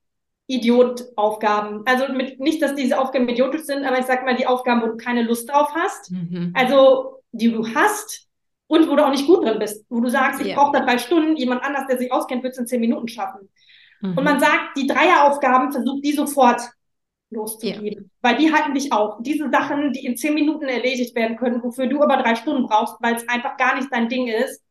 Idiotaufgaben. 0.46 1.82
Also 1.84 2.12
mit, 2.12 2.40
nicht, 2.40 2.62
dass 2.62 2.74
diese 2.74 2.98
Aufgaben 2.98 3.28
idiotisch 3.28 3.62
sind, 3.62 3.84
aber 3.84 3.98
ich 3.98 4.06
sag 4.06 4.24
mal, 4.24 4.36
die 4.36 4.46
Aufgaben, 4.46 4.82
wo 4.82 4.86
du 4.86 4.96
keine 4.96 5.22
Lust 5.22 5.50
drauf 5.50 5.74
hast. 5.74 6.10
Mhm. 6.10 6.52
Also, 6.54 7.22
die 7.32 7.50
du 7.50 7.66
hast 7.74 8.28
und 8.66 8.88
wo 8.88 8.96
du 8.96 9.04
auch 9.04 9.10
nicht 9.10 9.26
gut 9.26 9.44
drin 9.44 9.58
bist. 9.58 9.84
Wo 9.88 10.00
du 10.00 10.08
sagst, 10.08 10.40
ich 10.40 10.48
yeah. 10.48 10.56
brauche 10.56 10.78
da 10.78 10.84
drei 10.84 10.98
Stunden, 10.98 11.36
jemand 11.36 11.62
anders, 11.62 11.86
der 11.88 11.98
sich 11.98 12.12
auskennt, 12.12 12.42
wird 12.42 12.52
es 12.52 12.58
in 12.58 12.66
zehn 12.66 12.80
Minuten 12.80 13.08
schaffen. 13.08 13.48
Mhm. 14.00 14.18
Und 14.18 14.24
man 14.24 14.40
sagt, 14.40 14.76
die 14.76 14.86
Dreieraufgaben, 14.86 15.72
versucht 15.72 16.04
die 16.04 16.12
sofort 16.12 16.60
loszugeben. 17.32 17.84
Yeah. 17.84 18.02
Weil 18.20 18.36
die 18.36 18.52
halten 18.52 18.74
dich 18.74 18.92
auf. 18.92 19.16
Diese 19.20 19.50
Sachen, 19.50 19.92
die 19.92 20.06
in 20.06 20.16
zehn 20.16 20.34
Minuten 20.34 20.64
erledigt 20.64 21.14
werden 21.14 21.36
können, 21.36 21.62
wofür 21.62 21.86
du 21.86 22.02
aber 22.02 22.18
drei 22.18 22.34
Stunden 22.34 22.66
brauchst, 22.66 22.96
weil 23.00 23.16
es 23.16 23.28
einfach 23.28 23.56
gar 23.56 23.76
nicht 23.76 23.88
dein 23.90 24.08
Ding 24.08 24.28
ist, 24.28 24.62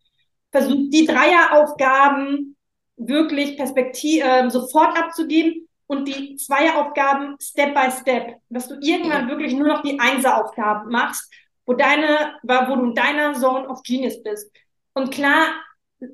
versucht 0.52 0.94
die 0.94 1.06
Dreieraufgaben 1.06 2.56
wirklich 2.98 3.58
Perspektive 3.58 4.28
äh, 4.28 4.50
sofort 4.50 4.98
abzugeben 4.98 5.68
und 5.88 6.08
die 6.08 6.36
Zweieraufgaben 6.36 7.36
Step 7.42 7.74
by 7.74 7.92
Step, 7.92 8.38
dass 8.50 8.68
du 8.68 8.76
irgendwann 8.80 9.24
ja. 9.24 9.30
wirklich 9.30 9.54
nur 9.54 9.68
noch 9.68 9.82
die 9.82 10.00
Einser-Aufgaben 10.00 10.90
machst, 10.92 11.32
wo 11.66 11.74
deine, 11.74 12.36
wo 12.44 12.76
du 12.76 12.86
in 12.86 12.96
deiner 12.96 13.34
Zone 13.34 13.68
of 13.68 13.82
Genius 13.84 14.22
bist. 14.24 14.52
Und 14.94 15.12
klar, 15.12 15.48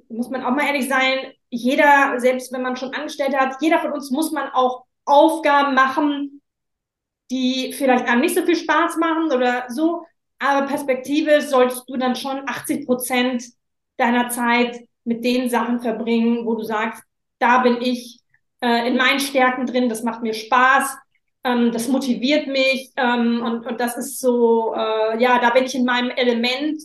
muss 0.09 0.29
man 0.29 0.43
auch 0.43 0.51
mal 0.51 0.65
ehrlich 0.65 0.87
sein, 0.87 1.31
jeder, 1.49 2.19
selbst 2.19 2.51
wenn 2.51 2.61
man 2.61 2.75
schon 2.75 2.93
angestellt 2.93 3.35
hat, 3.37 3.57
jeder 3.61 3.79
von 3.79 3.93
uns 3.93 4.11
muss 4.11 4.31
man 4.31 4.49
auch 4.49 4.85
Aufgaben 5.05 5.73
machen, 5.73 6.36
die 7.31 7.73
vielleicht 7.73 8.07
einem 8.07 8.21
nicht 8.21 8.35
so 8.35 8.43
viel 8.43 8.55
Spaß 8.55 8.97
machen 8.97 9.31
oder 9.31 9.65
so. 9.69 10.05
Aber 10.39 10.67
Perspektive 10.67 11.41
solltest 11.41 11.83
du 11.87 11.97
dann 11.97 12.15
schon 12.15 12.47
80 12.47 12.85
Prozent 12.85 13.43
deiner 13.97 14.29
Zeit 14.29 14.77
mit 15.03 15.23
den 15.23 15.49
Sachen 15.49 15.79
verbringen, 15.79 16.45
wo 16.45 16.55
du 16.55 16.63
sagst, 16.63 17.03
da 17.39 17.59
bin 17.59 17.81
ich 17.81 18.19
äh, 18.61 18.87
in 18.87 18.97
meinen 18.97 19.19
Stärken 19.19 19.65
drin, 19.65 19.89
das 19.89 20.03
macht 20.03 20.21
mir 20.21 20.33
Spaß, 20.33 20.97
ähm, 21.43 21.71
das 21.71 21.87
motiviert 21.87 22.47
mich 22.47 22.91
ähm, 22.97 23.41
und, 23.43 23.65
und 23.65 23.79
das 23.79 23.97
ist 23.97 24.19
so, 24.19 24.73
äh, 24.75 25.21
ja, 25.21 25.39
da 25.39 25.49
bin 25.51 25.65
ich 25.65 25.75
in 25.75 25.85
meinem 25.85 26.09
Element 26.11 26.81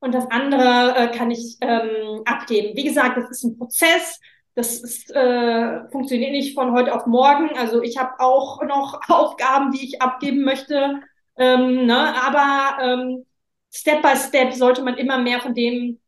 und 0.00 0.12
das 0.12 0.30
andere 0.30 0.94
äh, 0.96 1.16
kann 1.16 1.30
ich 1.30 1.56
ähm, 1.60 2.22
abgeben. 2.24 2.76
Wie 2.76 2.84
gesagt, 2.84 3.16
das 3.16 3.30
ist 3.30 3.44
ein 3.44 3.56
Prozess, 3.56 4.20
das 4.54 4.80
ist, 4.80 5.10
äh, 5.14 5.88
funktioniert 5.90 6.32
nicht 6.32 6.54
von 6.54 6.72
heute 6.72 6.94
auf 6.94 7.06
morgen. 7.06 7.50
Also 7.56 7.82
ich 7.82 7.96
habe 7.98 8.12
auch 8.18 8.62
noch 8.62 9.00
Aufgaben, 9.08 9.72
die 9.72 9.84
ich 9.84 10.02
abgeben 10.02 10.44
möchte, 10.44 11.00
ähm, 11.36 11.86
ne? 11.86 12.14
aber 12.22 12.82
ähm, 12.82 13.26
Step 13.72 14.02
by 14.02 14.16
Step 14.16 14.52
sollte 14.52 14.82
man 14.82 14.96
immer 14.96 15.18
mehr 15.18 15.40
von 15.40 15.54
dem 15.54 15.98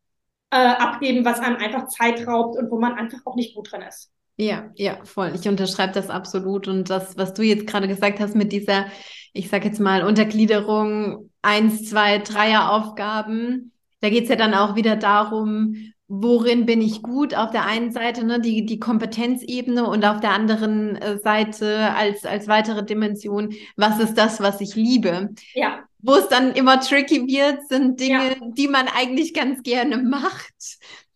äh, 0.50 0.56
abgeben, 0.56 1.24
was 1.24 1.40
einem 1.40 1.56
einfach 1.56 1.88
Zeit 1.88 2.26
raubt 2.26 2.58
und 2.58 2.70
wo 2.70 2.78
man 2.78 2.94
einfach 2.94 3.18
auch 3.24 3.36
nicht 3.36 3.54
gut 3.54 3.72
drin 3.72 3.82
ist. 3.82 4.10
Ja, 4.36 4.70
ja, 4.74 4.98
voll. 5.04 5.32
Ich 5.34 5.48
unterschreibe 5.48 5.92
das 5.92 6.10
absolut. 6.10 6.68
Und 6.68 6.90
das, 6.90 7.16
was 7.16 7.34
du 7.34 7.42
jetzt 7.42 7.66
gerade 7.66 7.88
gesagt 7.88 8.20
hast 8.20 8.34
mit 8.34 8.52
dieser, 8.52 8.86
ich 9.32 9.48
sag 9.48 9.64
jetzt 9.64 9.80
mal, 9.80 10.04
Untergliederung, 10.04 11.30
eins, 11.40 11.88
zwei, 11.88 12.18
Dreier 12.18 12.72
Aufgaben, 12.72 13.72
da 14.00 14.10
geht's 14.10 14.28
ja 14.28 14.36
dann 14.36 14.54
auch 14.54 14.74
wieder 14.76 14.96
darum, 14.96 15.92
worin 16.08 16.66
bin 16.66 16.82
ich 16.82 17.02
gut 17.02 17.34
auf 17.34 17.50
der 17.50 17.66
einen 17.66 17.90
Seite, 17.90 18.25
ne, 18.25 18.40
die, 18.40 18.66
die 18.66 18.78
Kompetenzebene 18.78 19.87
und 19.87 20.04
auf 20.04 20.20
der 20.20 20.30
anderen 20.30 20.96
äh, 20.96 21.18
Seite 21.18 21.94
als, 21.94 22.25
als 22.25 22.46
weitere 22.46 22.84
Dimension, 22.84 23.54
was 23.76 23.99
ist 24.00 24.14
das, 24.14 24.40
was 24.40 24.61
ich 24.61 24.75
liebe? 24.75 25.30
Ja. 25.54 25.84
Wo 26.00 26.14
es 26.16 26.28
dann 26.28 26.52
immer 26.52 26.80
tricky 26.80 27.26
wird, 27.26 27.66
sind 27.68 27.99
Dinge, 27.99 28.37
ja. 28.38 28.46
die 28.52 28.68
man 28.68 28.88
eigentlich 28.88 29.32
ganz 29.32 29.62
gerne 29.62 29.96
macht 29.96 30.52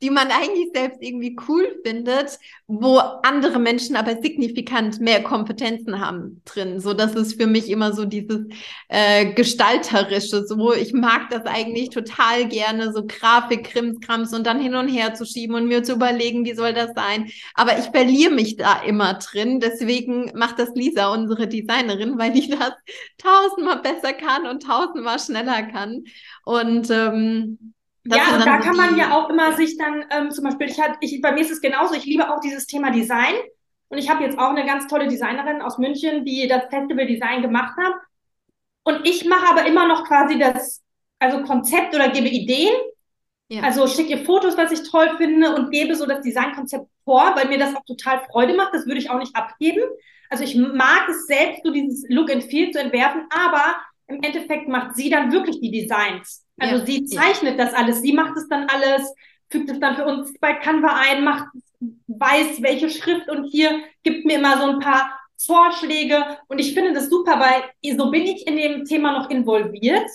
die 0.03 0.11
man 0.11 0.29
eigentlich 0.29 0.69
selbst 0.73 1.03
irgendwie 1.03 1.37
cool 1.49 1.81
findet, 1.85 2.39
wo 2.67 2.99
andere 2.99 3.59
Menschen 3.59 3.97
aber 3.97 4.23
signifikant 4.23 5.01
mehr 5.01 5.23
Kompetenzen 5.23 6.01
haben 6.01 6.41
drin. 6.45 6.81
So, 6.81 6.95
das 6.95 7.15
ist 7.15 7.41
für 7.41 7.47
mich 7.47 7.69
immer 7.69 7.93
so 7.93 8.05
dieses 8.05 8.47
äh, 8.89 9.33
gestalterische. 9.33 10.47
So, 10.47 10.73
ich 10.73 10.93
mag 10.93 11.31
das 11.31 11.47
eigentlich 11.47 11.91
total 11.91 12.49
gerne, 12.49 12.93
so 12.93 13.05
Grafik, 13.07 13.65
Krimskrams 13.65 14.33
und 14.33 14.47
dann 14.47 14.61
hin 14.61 14.77
und 14.77 14.89
her 14.89 15.15
zu 15.15 15.25
schieben 15.25 15.57
und 15.57 15.67
mir 15.67 15.83
zu 15.83 15.95
überlegen, 15.95 16.45
wie 16.45 16.55
soll 16.55 16.75
das 16.75 16.91
sein. 16.95 17.31
Aber 17.55 17.79
ich 17.79 17.87
verliere 17.87 18.33
mich 18.33 18.57
da 18.57 18.83
immer 18.83 19.15
drin. 19.15 19.59
Deswegen 19.61 20.31
macht 20.35 20.59
das 20.59 20.75
Lisa, 20.75 21.13
unsere 21.13 21.49
Designerin, 21.49 22.19
weil 22.19 22.33
die 22.33 22.49
das 22.49 22.73
tausendmal 23.19 23.83
besser 23.83 24.13
kann 24.13 24.47
und 24.47 24.63
tausendmal 24.63 25.19
schneller 25.19 25.63
kann. 25.63 26.05
Und 26.45 26.89
ähm, 26.91 27.75
das 28.05 28.19
ja, 28.19 28.37
und 28.37 28.47
da 28.47 28.59
kann 28.59 28.77
man 28.77 28.97
ja 28.97 29.17
auch 29.17 29.29
immer 29.29 29.55
sich 29.55 29.77
dann 29.77 30.05
ähm, 30.11 30.31
zum 30.31 30.45
Beispiel, 30.45 30.69
ich, 30.69 30.81
hat, 30.81 30.97
ich, 31.01 31.21
bei 31.21 31.33
mir 31.33 31.41
ist 31.41 31.51
es 31.51 31.61
genauso, 31.61 31.95
ich 31.95 32.05
liebe 32.05 32.31
auch 32.31 32.41
dieses 32.41 32.67
Thema 32.67 32.91
Design. 32.91 33.35
Und 33.89 33.99
ich 33.99 34.11
habe 34.11 34.23
jetzt 34.23 34.39
auch 34.39 34.51
eine 34.51 34.67
ganz 34.67 34.87
tolle 34.87 35.09
Designerin 35.09 35.63
aus 35.63 35.79
München, 35.79 36.25
die 36.25 36.47
das 36.47 36.65
Festival 36.69 37.07
Design 37.07 37.43
gemacht 37.43 37.75
hat. 37.79 37.95
Und 38.85 39.07
ich 39.07 39.25
mache 39.25 39.51
aber 39.51 39.67
immer 39.67 39.87
noch 39.89 40.05
quasi 40.05 40.39
das, 40.39 40.83
also 41.19 41.43
Konzept 41.43 41.95
oder 41.95 42.09
gebe 42.11 42.29
Ideen. 42.29 42.75
Ja. 43.49 43.63
Also 43.63 43.87
schicke 43.87 44.11
ihr 44.11 44.25
Fotos, 44.25 44.57
was 44.59 44.73
ich 44.73 44.89
toll 44.91 45.17
finde 45.17 45.55
und 45.55 45.71
gebe 45.71 45.95
so 45.95 46.07
das 46.07 46.21
Designkonzept 46.21 46.87
vor, 47.05 47.35
weil 47.35 47.49
mir 47.49 47.59
das 47.59 47.75
auch 47.75 47.85
total 47.87 48.21
Freude 48.31 48.55
macht. 48.55 48.75
Das 48.75 48.87
würde 48.87 48.99
ich 48.99 49.11
auch 49.11 49.19
nicht 49.19 49.35
abgeben. 49.35 49.83
Also 50.29 50.45
ich 50.45 50.55
mag 50.55 51.09
es 51.09 51.27
selbst, 51.27 51.63
so 51.65 51.71
dieses 51.71 52.05
Look 52.09 52.31
and 52.31 52.45
Feel 52.45 52.71
zu 52.71 52.81
entwerfen, 52.81 53.27
aber 53.31 53.77
im 54.07 54.23
Endeffekt 54.23 54.69
macht 54.69 54.97
sie 54.97 55.09
dann 55.09 55.33
wirklich 55.33 55.61
die 55.61 55.71
Designs. 55.71 56.45
Also 56.59 56.77
ja, 56.77 56.87
sie 56.87 57.05
zeichnet 57.05 57.59
das 57.59 57.75
alles, 57.75 58.03
sie 58.03 58.13
macht 58.13 58.37
es 58.37 58.49
dann 58.49 58.67
alles, 58.69 59.13
fügt 59.51 59.71
es 59.71 59.81
dann 59.81 59.97
für 59.97 60.05
uns 60.05 60.33
bei 60.41 60.55
Canva 60.55 60.97
ein, 60.97 61.25
macht, 61.25 61.47
weiß 62.09 62.61
welche 62.63 62.91
Schrift 62.91 63.29
und 63.31 63.45
hier 63.45 63.81
gibt 64.03 64.25
mir 64.25 64.39
immer 64.39 64.59
so 64.59 64.65
ein 64.65 64.81
paar 64.81 65.19
Vorschläge. 65.39 66.39
Und 66.49 66.59
ich 66.59 66.75
finde 66.75 66.93
das 66.93 67.09
super, 67.09 67.39
weil 67.41 67.97
so 67.97 68.11
bin 68.11 68.25
ich 68.25 68.47
in 68.47 68.57
dem 68.57 68.85
Thema 68.85 69.13
noch 69.13 69.31
involviert, 69.31 70.09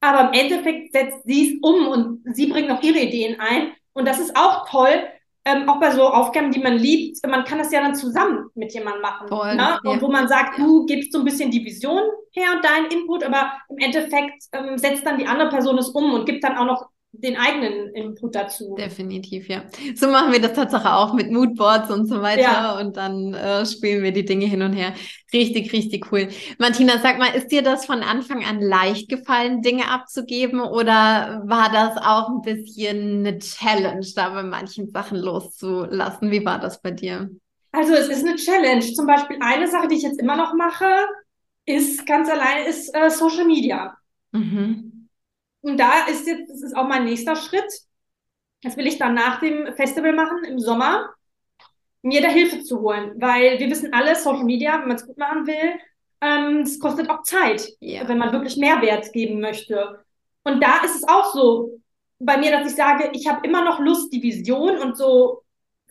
aber 0.00 0.28
im 0.28 0.40
Endeffekt 0.40 0.92
setzt 0.92 1.24
sie 1.24 1.54
es 1.54 1.58
um 1.62 1.88
und 1.88 2.22
sie 2.34 2.46
bringt 2.46 2.68
noch 2.68 2.82
ihre 2.82 2.98
Ideen 2.98 3.40
ein. 3.40 3.72
Und 3.94 4.06
das 4.06 4.18
ist 4.18 4.36
auch 4.36 4.68
toll, 4.68 5.08
ähm, 5.44 5.68
auch 5.68 5.80
bei 5.80 5.90
so 5.90 6.08
Aufgaben, 6.08 6.52
die 6.52 6.60
man 6.60 6.74
liebt, 6.78 7.18
man 7.26 7.44
kann 7.44 7.58
das 7.58 7.72
ja 7.72 7.80
dann 7.80 7.94
zusammen 7.94 8.48
mit 8.54 8.72
jemandem 8.72 9.02
machen. 9.02 9.28
Voll, 9.28 9.56
ne? 9.56 9.78
Und 9.84 10.00
wo 10.00 10.08
man 10.08 10.28
sagt, 10.28 10.58
du 10.58 10.86
gibst 10.86 11.12
so 11.12 11.18
ein 11.18 11.24
bisschen 11.24 11.50
die 11.50 11.64
Vision 11.64 12.02
her 12.32 12.48
und 12.54 12.64
deinen 12.64 12.86
Input, 12.86 13.24
aber 13.24 13.52
im 13.68 13.78
Endeffekt 13.78 14.44
ähm, 14.52 14.78
setzt 14.78 15.04
dann 15.04 15.18
die 15.18 15.26
andere 15.26 15.48
Person 15.48 15.78
es 15.78 15.88
um 15.90 16.14
und 16.14 16.26
gibt 16.26 16.44
dann 16.44 16.56
auch 16.56 16.66
noch 16.66 16.86
den 17.12 17.36
eigenen 17.36 17.94
Input 17.94 18.34
dazu. 18.34 18.74
Definitiv, 18.74 19.48
ja. 19.48 19.64
So 19.94 20.08
machen 20.08 20.32
wir 20.32 20.40
das 20.40 20.54
tatsächlich 20.54 20.90
auch 20.90 21.12
mit 21.12 21.30
Moodboards 21.30 21.90
und 21.90 22.06
so 22.06 22.22
weiter 22.22 22.40
ja. 22.40 22.80
und 22.80 22.96
dann 22.96 23.34
äh, 23.34 23.66
spielen 23.66 24.02
wir 24.02 24.12
die 24.12 24.24
Dinge 24.24 24.46
hin 24.46 24.62
und 24.62 24.72
her. 24.72 24.94
Richtig, 25.32 25.72
richtig 25.72 26.10
cool. 26.10 26.28
Martina, 26.58 26.98
sag 27.02 27.18
mal, 27.18 27.34
ist 27.34 27.48
dir 27.48 27.62
das 27.62 27.84
von 27.84 28.02
Anfang 28.02 28.44
an 28.44 28.60
leicht 28.60 29.10
gefallen, 29.10 29.60
Dinge 29.60 29.90
abzugeben 29.90 30.60
oder 30.60 31.42
war 31.44 31.70
das 31.70 31.98
auch 31.98 32.30
ein 32.30 32.40
bisschen 32.40 33.26
eine 33.26 33.38
Challenge, 33.38 34.06
da 34.16 34.30
bei 34.30 34.42
manchen 34.42 34.88
Sachen 34.90 35.18
loszulassen? 35.18 36.30
Wie 36.30 36.44
war 36.44 36.58
das 36.58 36.80
bei 36.80 36.92
dir? 36.92 37.30
Also 37.72 37.92
es 37.92 38.08
ist 38.08 38.26
eine 38.26 38.36
Challenge. 38.36 38.80
Zum 38.80 39.06
Beispiel 39.06 39.36
eine 39.40 39.68
Sache, 39.68 39.88
die 39.88 39.96
ich 39.96 40.02
jetzt 40.02 40.20
immer 40.20 40.36
noch 40.36 40.54
mache, 40.54 40.90
ist 41.66 42.06
ganz 42.06 42.28
alleine 42.30 42.66
ist 42.66 42.94
äh, 42.94 43.10
Social 43.10 43.44
Media. 43.44 43.96
Mhm. 44.32 44.91
Und 45.62 45.78
da 45.78 46.06
ist 46.06 46.26
jetzt, 46.26 46.50
das 46.50 46.62
ist 46.62 46.76
auch 46.76 46.86
mein 46.86 47.04
nächster 47.04 47.36
Schritt. 47.36 47.72
Das 48.62 48.76
will 48.76 48.86
ich 48.86 48.98
dann 48.98 49.14
nach 49.14 49.40
dem 49.40 49.72
Festival 49.74 50.12
machen 50.12 50.44
im 50.44 50.58
Sommer, 50.58 51.10
mir 52.02 52.20
da 52.20 52.28
Hilfe 52.28 52.62
zu 52.62 52.80
holen, 52.80 53.12
weil 53.16 53.58
wir 53.58 53.70
wissen 53.70 53.92
alle, 53.92 54.14
Social 54.16 54.44
Media, 54.44 54.80
wenn 54.80 54.88
man 54.88 54.96
es 54.96 55.06
gut 55.06 55.18
machen 55.18 55.46
will, 55.46 55.78
ähm, 56.20 56.60
es 56.60 56.78
kostet 56.78 57.10
auch 57.10 57.22
Zeit, 57.22 57.68
ja. 57.80 58.06
wenn 58.08 58.18
man 58.18 58.32
wirklich 58.32 58.56
Mehrwert 58.56 59.12
geben 59.12 59.40
möchte. 59.40 60.04
Und 60.44 60.62
da 60.62 60.82
ist 60.84 60.96
es 60.96 61.08
auch 61.08 61.32
so 61.32 61.80
bei 62.18 62.36
mir, 62.36 62.50
dass 62.52 62.70
ich 62.70 62.76
sage, 62.76 63.10
ich 63.12 63.28
habe 63.28 63.46
immer 63.46 63.64
noch 63.64 63.80
Lust, 63.80 64.12
die 64.12 64.22
Vision 64.22 64.78
und 64.78 64.96
so 64.96 65.42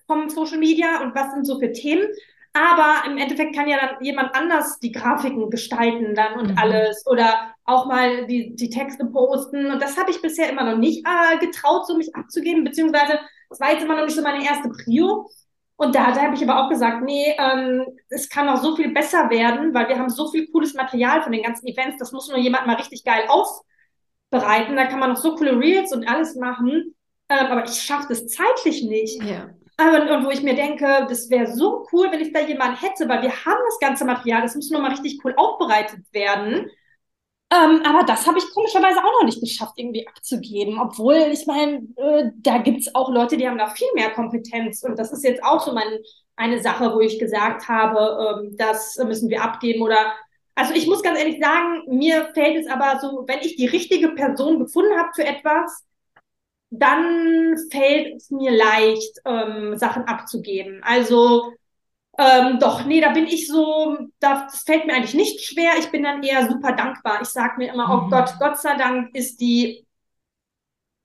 vom 0.07 0.29
Social 0.29 0.57
Media 0.57 1.01
und 1.01 1.15
was 1.15 1.33
sind 1.33 1.45
so 1.45 1.59
für 1.59 1.71
Themen. 1.71 2.07
Aber 2.53 3.03
im 3.05 3.17
Endeffekt 3.17 3.55
kann 3.55 3.69
ja 3.69 3.77
dann 3.79 4.03
jemand 4.03 4.35
anders 4.35 4.77
die 4.79 4.91
Grafiken 4.91 5.49
gestalten 5.49 6.15
dann 6.15 6.37
und 6.37 6.51
mhm. 6.51 6.57
alles 6.57 7.05
oder 7.07 7.53
auch 7.63 7.85
mal 7.85 8.27
die, 8.27 8.55
die 8.55 8.69
Texte 8.69 9.05
posten. 9.05 9.71
Und 9.71 9.81
das 9.81 9.97
habe 9.97 10.11
ich 10.11 10.21
bisher 10.21 10.49
immer 10.49 10.65
noch 10.65 10.77
nicht 10.77 11.05
äh, 11.07 11.37
getraut, 11.37 11.87
so 11.87 11.95
mich 11.95 12.13
abzugeben, 12.13 12.65
beziehungsweise 12.65 13.19
das 13.49 13.59
war 13.59 13.71
jetzt 13.71 13.83
immer 13.83 13.95
noch 13.95 14.05
nicht 14.05 14.15
so 14.15 14.21
meine 14.21 14.45
erste 14.45 14.69
Prio. 14.69 15.29
Und 15.77 15.95
da, 15.95 16.11
da 16.11 16.21
habe 16.21 16.35
ich 16.35 16.43
aber 16.47 16.63
auch 16.63 16.69
gesagt, 16.69 17.03
nee, 17.03 17.33
ähm, 17.39 17.85
es 18.09 18.29
kann 18.29 18.45
noch 18.45 18.61
so 18.61 18.75
viel 18.75 18.93
besser 18.93 19.29
werden, 19.29 19.73
weil 19.73 19.87
wir 19.87 19.97
haben 19.97 20.09
so 20.09 20.29
viel 20.29 20.47
cooles 20.51 20.73
Material 20.73 21.21
von 21.21 21.31
den 21.31 21.43
ganzen 21.43 21.65
Events. 21.67 21.97
Das 21.97 22.11
muss 22.11 22.29
nur 22.29 22.37
jemand 22.37 22.67
mal 22.67 22.75
richtig 22.75 23.03
geil 23.03 23.23
aufbereiten. 23.29 24.75
Da 24.75 24.85
kann 24.85 24.99
man 24.99 25.09
noch 25.09 25.17
so 25.17 25.35
coole 25.35 25.57
Reels 25.57 25.91
und 25.93 26.07
alles 26.07 26.35
machen. 26.35 26.95
Ähm, 27.29 27.47
aber 27.47 27.63
ich 27.65 27.81
schaffe 27.81 28.07
das 28.09 28.27
zeitlich 28.27 28.83
nicht. 28.83 29.23
Ja. 29.23 29.49
Und, 29.79 30.09
und, 30.09 30.25
wo 30.25 30.29
ich 30.29 30.43
mir 30.43 30.55
denke, 30.55 31.07
das 31.09 31.29
wäre 31.29 31.47
so 31.47 31.87
cool, 31.91 32.11
wenn 32.11 32.21
ich 32.21 32.33
da 32.33 32.39
jemanden 32.41 32.79
hätte, 32.79 33.09
weil 33.09 33.23
wir 33.23 33.31
haben 33.45 33.59
das 33.65 33.79
ganze 33.79 34.05
Material, 34.05 34.41
das 34.41 34.55
muss 34.55 34.69
nur 34.69 34.81
mal 34.81 34.91
richtig 34.91 35.19
cool 35.23 35.33
aufbereitet 35.35 36.01
werden. 36.11 36.69
Ähm, 37.53 37.81
aber 37.83 38.03
das 38.05 38.25
habe 38.27 38.37
ich 38.37 38.49
komischerweise 38.53 38.99
auch 38.99 39.19
noch 39.19 39.25
nicht 39.25 39.41
geschafft, 39.41 39.73
irgendwie 39.75 40.07
abzugeben. 40.07 40.79
Obwohl, 40.79 41.15
ich 41.31 41.45
meine, 41.47 41.85
äh, 41.97 42.31
da 42.37 42.59
gibt 42.59 42.81
es 42.81 42.95
auch 42.95 43.09
Leute, 43.09 43.35
die 43.35 43.47
haben 43.47 43.57
da 43.57 43.69
viel 43.69 43.89
mehr 43.93 44.11
Kompetenz. 44.11 44.83
Und 44.83 44.97
das 44.97 45.11
ist 45.11 45.23
jetzt 45.23 45.43
auch 45.43 45.59
so 45.59 45.73
mein, 45.73 45.99
eine 46.37 46.61
Sache, 46.61 46.93
wo 46.93 47.01
ich 47.01 47.19
gesagt 47.19 47.67
habe, 47.67 48.39
ähm, 48.41 48.55
das 48.57 48.97
müssen 49.05 49.29
wir 49.29 49.43
abgeben. 49.43 49.81
Oder 49.81 50.13
also 50.55 50.73
ich 50.73 50.87
muss 50.87 51.03
ganz 51.03 51.19
ehrlich 51.19 51.41
sagen, 51.41 51.83
mir 51.87 52.29
fällt 52.33 52.55
es 52.57 52.67
aber 52.71 52.99
so, 53.01 53.25
wenn 53.27 53.39
ich 53.39 53.57
die 53.57 53.67
richtige 53.67 54.09
Person 54.09 54.59
gefunden 54.59 54.97
habe 54.97 55.09
für 55.13 55.25
etwas, 55.25 55.85
dann 56.71 57.57
fällt 57.69 58.15
es 58.15 58.31
mir 58.31 58.51
leicht, 58.51 59.19
ähm, 59.25 59.77
Sachen 59.77 60.05
abzugeben. 60.05 60.81
Also 60.83 61.51
ähm, 62.17 62.59
doch, 62.59 62.85
nee, 62.85 63.01
da 63.01 63.09
bin 63.09 63.27
ich 63.27 63.47
so, 63.47 63.97
das 64.19 64.63
fällt 64.63 64.85
mir 64.85 64.93
eigentlich 64.93 65.13
nicht 65.13 65.41
schwer. 65.43 65.73
Ich 65.79 65.91
bin 65.91 66.03
dann 66.03 66.23
eher 66.23 66.49
super 66.49 66.73
dankbar. 66.73 67.21
Ich 67.21 67.27
sage 67.29 67.55
mir 67.57 67.73
immer, 67.73 67.89
oh 67.89 67.97
mhm. 67.97 68.07
oh 68.07 68.09
Gott, 68.09 68.33
Gott 68.39 68.59
sei 68.59 68.75
Dank 68.77 69.13
ist 69.15 69.41
die, 69.41 69.85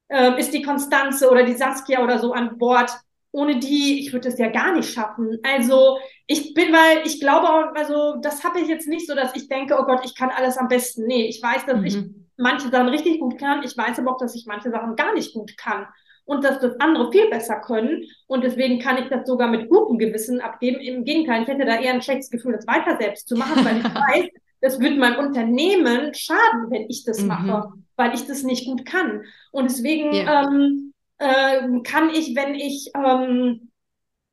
äh, 0.08 0.38
ist 0.38 0.54
die 0.54 0.62
Konstanze 0.62 1.30
oder 1.30 1.42
die 1.42 1.54
Saskia 1.54 2.02
oder 2.02 2.18
so 2.18 2.32
an 2.32 2.58
Bord. 2.58 2.90
Ohne 3.32 3.58
die, 3.58 4.00
ich 4.00 4.12
würde 4.12 4.28
es 4.28 4.38
ja 4.38 4.48
gar 4.48 4.72
nicht 4.72 4.92
schaffen. 4.92 5.38
Also 5.42 5.98
ich 6.26 6.54
bin, 6.54 6.72
weil 6.72 7.06
ich 7.06 7.20
glaube, 7.20 7.76
also 7.76 8.16
das 8.20 8.44
habe 8.44 8.60
ich 8.60 8.68
jetzt 8.68 8.88
nicht 8.88 9.06
so, 9.06 9.14
dass 9.14 9.34
ich 9.36 9.48
denke, 9.48 9.76
oh 9.78 9.84
Gott, 9.84 10.04
ich 10.04 10.14
kann 10.14 10.30
alles 10.30 10.56
am 10.56 10.68
besten. 10.68 11.06
Nee, 11.06 11.26
ich 11.26 11.42
weiß, 11.42 11.66
dass 11.66 11.78
mhm. 11.78 11.84
ich 11.84 11.98
manche 12.36 12.68
Sachen 12.68 12.88
richtig 12.88 13.20
gut 13.20 13.38
kann. 13.38 13.62
Ich 13.62 13.76
weiß 13.76 13.98
aber 13.98 14.12
auch, 14.12 14.18
dass 14.18 14.34
ich 14.34 14.46
manche 14.46 14.70
Sachen 14.70 14.96
gar 14.96 15.14
nicht 15.14 15.32
gut 15.32 15.56
kann 15.56 15.86
und 16.24 16.44
dass 16.44 16.60
das 16.60 16.78
andere 16.80 17.10
viel 17.10 17.28
besser 17.30 17.60
können. 17.60 18.04
Und 18.26 18.44
deswegen 18.44 18.80
kann 18.80 18.98
ich 18.98 19.08
das 19.08 19.26
sogar 19.26 19.48
mit 19.48 19.68
gutem 19.68 19.98
Gewissen 19.98 20.40
abgeben. 20.40 20.80
Im 20.80 21.04
Gegenteil, 21.04 21.42
ich 21.42 21.48
hätte 21.48 21.64
da 21.64 21.80
eher 21.80 21.94
ein 21.94 22.02
schlechtes 22.02 22.30
Gefühl, 22.30 22.52
das 22.52 22.66
weiter 22.66 22.96
selbst 23.00 23.28
zu 23.28 23.36
machen, 23.36 23.64
weil 23.64 23.78
ich 23.78 23.84
weiß, 23.94 24.28
das 24.60 24.80
wird 24.80 24.98
meinem 24.98 25.24
Unternehmen 25.24 26.12
schaden, 26.14 26.70
wenn 26.70 26.88
ich 26.88 27.04
das 27.04 27.20
mhm. 27.20 27.28
mache, 27.28 27.72
weil 27.96 28.14
ich 28.14 28.26
das 28.26 28.42
nicht 28.42 28.66
gut 28.66 28.84
kann. 28.84 29.22
Und 29.52 29.70
deswegen 29.70 30.12
ja. 30.12 30.42
ähm, 30.42 30.92
äh, 31.18 31.80
kann 31.82 32.10
ich, 32.10 32.34
wenn 32.34 32.54
ich 32.54 32.90
ähm, 32.94 33.70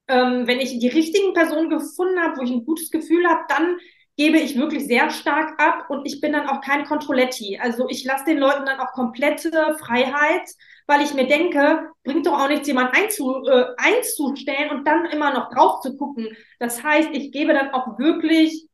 ähm, 0.08 0.48
wenn 0.48 0.60
ich 0.60 0.78
die 0.80 0.88
richtigen 0.88 1.34
Personen 1.34 1.70
gefunden 1.70 2.20
habe, 2.20 2.38
wo 2.38 2.44
ich 2.44 2.52
ein 2.52 2.66
gutes 2.66 2.92
Gefühl 2.92 3.26
habe, 3.28 3.42
dann 3.48 3.78
gebe 4.15 4.38
ich 4.38 4.58
wirklich 4.58 4.86
sehr 4.86 5.10
stark 5.10 5.60
ab 5.60 5.89
und 5.89 6.05
ich 6.05 6.22
bin 6.22 6.34
dann 6.34 6.48
auch 6.48 6.62
kein 6.62 6.86
Controletti. 6.86 7.60
Also 7.60 7.88
ich 7.89 8.03
lasse 8.03 8.25
den 8.25 8.38
Leuten 8.38 8.65
dann 8.65 8.79
auch 8.79 8.91
komplette 8.91 9.75
Freiheit, 9.79 10.48
weil 10.86 11.01
ich 11.01 11.13
mir 11.13 11.27
denke, 11.27 11.89
bringt 12.03 12.27
doch 12.27 12.39
auch 12.39 12.48
nichts, 12.48 12.67
jemand 12.67 12.96
einzu, 12.96 13.43
äh, 13.46 13.65
einzustellen 13.77 14.70
und 14.70 14.86
dann 14.88 15.05
immer 15.05 15.34
noch 15.34 15.50
drauf 15.50 15.82
zu 15.82 15.98
gucken. 15.98 16.27
Das 16.60 16.84
heißt, 16.84 17.10
ich 17.13 17.32
gebe 17.32 17.53
dann 17.53 17.72
auch 17.72 17.98
wirklich 17.98 18.67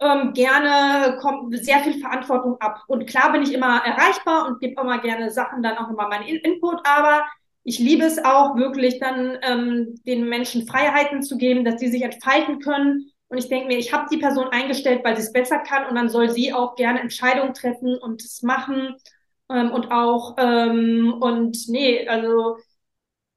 ähm, 0.00 0.34
gerne 0.34 1.18
sehr 1.52 1.78
viel 1.80 1.98
Verantwortung 2.00 2.60
ab. 2.60 2.82
Und 2.86 3.06
klar 3.06 3.32
bin 3.32 3.42
ich 3.42 3.54
immer 3.54 3.82
erreichbar 3.82 4.46
und 4.46 4.60
gebe 4.60 4.80
immer 4.80 4.98
gerne 4.98 5.30
Sachen 5.30 5.62
dann 5.62 5.78
auch 5.78 5.88
immer 5.88 6.08
meinen 6.08 6.26
Input, 6.26 6.80
aber 6.86 7.24
ich 7.64 7.78
liebe 7.78 8.04
es 8.04 8.22
auch 8.24 8.56
wirklich 8.56 9.00
dann 9.00 9.38
ähm, 9.42 9.94
den 10.06 10.28
Menschen 10.28 10.66
Freiheiten 10.66 11.22
zu 11.22 11.36
geben, 11.38 11.64
dass 11.64 11.80
sie 11.80 11.88
sich 11.88 12.02
entfalten 12.02 12.60
können 12.60 13.10
und 13.28 13.38
ich 13.38 13.48
denke 13.48 13.68
mir, 13.68 13.78
ich 13.78 13.92
habe 13.92 14.06
die 14.10 14.18
Person 14.18 14.48
eingestellt, 14.48 15.04
weil 15.04 15.16
sie 15.16 15.22
es 15.22 15.32
besser 15.32 15.58
kann 15.58 15.86
und 15.88 15.94
dann 15.96 16.08
soll 16.08 16.30
sie 16.30 16.52
auch 16.52 16.76
gerne 16.76 17.00
Entscheidungen 17.00 17.54
treffen 17.54 17.96
und 17.98 18.22
es 18.22 18.42
machen 18.42 18.94
ähm, 19.50 19.72
und 19.72 19.90
auch 19.90 20.36
ähm, 20.38 21.14
und 21.20 21.56
nee, 21.68 22.06
also 22.08 22.58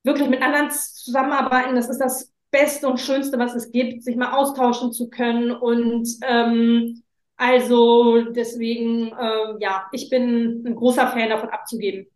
wirklich 0.04 0.30
mit 0.30 0.42
anderen 0.42 0.72
zusammenarbeiten, 0.72 1.76
das 1.76 1.90
ist 1.90 2.00
das 2.00 2.34
Beste 2.52 2.88
und 2.88 3.00
Schönste, 3.00 3.38
was 3.40 3.56
es 3.56 3.72
gibt, 3.72 4.04
sich 4.04 4.16
mal 4.16 4.34
austauschen 4.34 4.92
zu 4.94 5.10
können 5.10 5.52
und 5.52 6.08
ähm, 6.24 7.04
also 7.38 8.24
deswegen, 8.32 9.10
äh, 9.14 9.56
ja, 9.62 9.88
ich 9.94 10.10
bin 10.10 10.64
ein 10.68 10.76
großer 10.76 11.08
Fan 11.10 11.30
davon 11.30 11.50
abzugeben. 11.50 12.08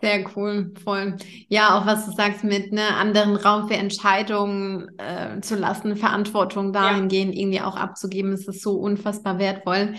Sehr 0.00 0.24
cool, 0.36 0.72
voll. 0.82 1.16
Ja, 1.48 1.78
auch 1.78 1.86
was 1.86 2.06
du 2.06 2.12
sagst 2.12 2.44
mit 2.44 2.72
ne, 2.72 2.94
anderen 2.96 3.36
Raum 3.36 3.68
für 3.68 3.74
Entscheidungen 3.74 4.88
äh, 4.98 5.40
zu 5.40 5.54
lassen, 5.54 5.96
Verantwortung 5.96 6.72
dahingehend 6.72 7.34
ja. 7.34 7.40
irgendwie 7.40 7.60
auch 7.60 7.76
abzugeben, 7.76 8.32
ist 8.32 8.48
das 8.48 8.60
so 8.60 8.74
unfassbar 8.74 9.38
wertvoll. 9.38 9.94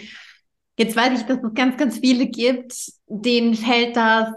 Jetzt 0.77 0.95
weiß 0.95 1.19
ich, 1.19 1.25
dass 1.25 1.39
es 1.41 1.53
ganz, 1.53 1.77
ganz 1.77 1.99
viele 1.99 2.27
gibt, 2.27 2.73
denen 3.07 3.55
fällt 3.55 3.95
das 3.95 4.29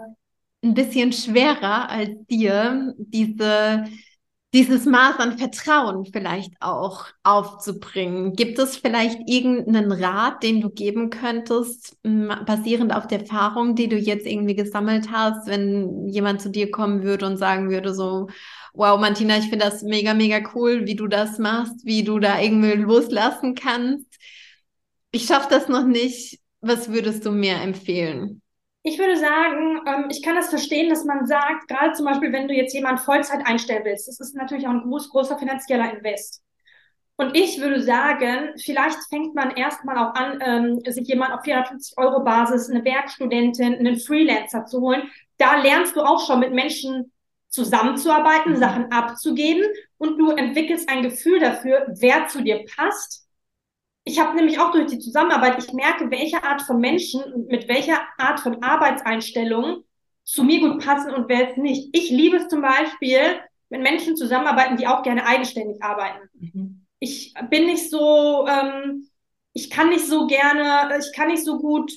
ein 0.63 0.73
bisschen 0.73 1.11
schwerer 1.11 1.89
als 1.89 2.11
dir, 2.29 2.93
diese 2.97 3.85
dieses 4.53 4.85
Maß 4.85 5.19
an 5.19 5.37
Vertrauen 5.37 6.05
vielleicht 6.05 6.53
auch 6.59 7.05
aufzubringen. 7.23 8.33
Gibt 8.33 8.57
es 8.57 8.77
vielleicht 8.77 9.19
irgendeinen 9.27 9.91
Rat, 9.91 10.41
den 10.41 10.59
du 10.59 10.69
geben 10.71 11.11
könntest, 11.11 11.97
basierend 12.03 12.93
auf 12.93 13.05
der 13.05 13.21
Erfahrung, 13.21 13.75
die 13.75 13.87
du 13.87 13.95
jetzt 13.95 14.25
irgendwie 14.25 14.55
gesammelt 14.55 15.11
hast, 15.11 15.47
wenn 15.47 16.07
jemand 16.07 16.41
zu 16.41 16.49
dir 16.49 16.71
kommen 16.71 17.03
würde 17.03 17.27
und 17.27 17.37
sagen 17.37 17.69
würde 17.69 17.93
so, 17.93 18.27
wow, 18.73 18.99
Martina, 18.99 19.37
ich 19.37 19.49
finde 19.49 19.65
das 19.65 19.83
mega, 19.83 20.15
mega 20.15 20.39
cool, 20.55 20.87
wie 20.87 20.95
du 20.95 21.07
das 21.07 21.37
machst, 21.37 21.85
wie 21.85 22.03
du 22.03 22.17
da 22.19 22.39
irgendwie 22.39 22.73
loslassen 22.73 23.53
kannst. 23.53 24.07
Ich 25.11 25.25
schaffe 25.25 25.47
das 25.49 25.67
noch 25.69 25.85
nicht. 25.85 26.39
Was 26.61 26.89
würdest 26.91 27.25
du 27.25 27.31
mir 27.31 27.55
empfehlen? 27.55 28.41
Ich 28.89 28.97
würde 28.97 29.17
sagen, 29.17 29.81
ähm, 29.85 30.07
ich 30.09 30.23
kann 30.23 30.35
das 30.35 30.49
verstehen, 30.49 30.89
dass 30.89 31.05
man 31.05 31.27
sagt, 31.27 31.67
gerade 31.67 31.93
zum 31.93 32.07
Beispiel, 32.07 32.33
wenn 32.33 32.47
du 32.47 32.55
jetzt 32.55 32.73
jemanden 32.73 32.99
Vollzeit 32.99 33.45
einstellen 33.45 33.85
willst, 33.85 34.07
das 34.07 34.19
ist 34.19 34.35
natürlich 34.35 34.65
auch 34.65 34.71
ein 34.71 34.81
groß, 34.81 35.11
großer 35.11 35.37
finanzieller 35.37 35.93
Invest. 35.93 36.41
Und 37.15 37.37
ich 37.37 37.61
würde 37.61 37.83
sagen, 37.83 38.49
vielleicht 38.57 38.97
fängt 39.09 39.35
man 39.35 39.51
erstmal 39.51 39.95
auch 39.99 40.15
an, 40.15 40.39
ähm, 40.41 40.81
sich 40.91 41.07
jemand 41.07 41.33
auf 41.33 41.43
450 41.43 41.99
Euro 41.99 42.23
Basis, 42.23 42.67
eine 42.67 42.83
Werkstudentin, 42.83 43.75
einen 43.75 43.99
Freelancer 43.99 44.65
zu 44.65 44.81
holen. 44.81 45.03
Da 45.37 45.61
lernst 45.61 45.95
du 45.95 46.01
auch 46.01 46.25
schon 46.25 46.39
mit 46.39 46.53
Menschen 46.53 47.11
zusammenzuarbeiten, 47.49 48.53
mhm. 48.53 48.57
Sachen 48.57 48.91
abzugeben 48.91 49.65
und 49.99 50.17
du 50.17 50.31
entwickelst 50.31 50.89
ein 50.89 51.03
Gefühl 51.03 51.39
dafür, 51.39 51.85
wer 51.99 52.27
zu 52.27 52.41
dir 52.41 52.65
passt 52.75 53.28
ich 54.09 54.19
habe 54.19 54.35
nämlich 54.35 54.59
auch 54.59 54.71
durch 54.71 54.87
die 54.87 54.97
Zusammenarbeit, 54.97 55.63
ich 55.63 55.71
merke, 55.71 56.09
welche 56.09 56.43
Art 56.43 56.63
von 56.63 56.79
Menschen 56.79 57.21
mit 57.47 57.69
welcher 57.69 57.99
Art 58.17 58.39
von 58.39 58.63
Arbeitseinstellung 58.63 59.83
zu 60.23 60.43
mir 60.43 60.59
gut 60.59 60.83
passen 60.83 61.13
und 61.13 61.29
wer 61.29 61.51
es 61.51 61.57
nicht. 61.57 61.89
Ich 61.95 62.09
liebe 62.09 62.37
es 62.37 62.47
zum 62.47 62.61
Beispiel, 62.61 63.19
mit 63.69 63.81
Menschen 63.81 64.17
zusammenarbeiten, 64.17 64.77
die 64.77 64.87
auch 64.87 65.03
gerne 65.03 65.27
eigenständig 65.27 65.83
arbeiten. 65.83 66.27
Mhm. 66.33 66.85
Ich 66.97 67.35
bin 67.51 67.67
nicht 67.67 67.91
so, 67.91 68.47
ähm, 68.47 69.07
ich 69.53 69.69
kann 69.69 69.89
nicht 69.89 70.07
so 70.07 70.25
gerne, 70.25 70.97
ich 70.97 71.15
kann 71.15 71.27
nicht 71.27 71.45
so 71.45 71.59
gut 71.59 71.91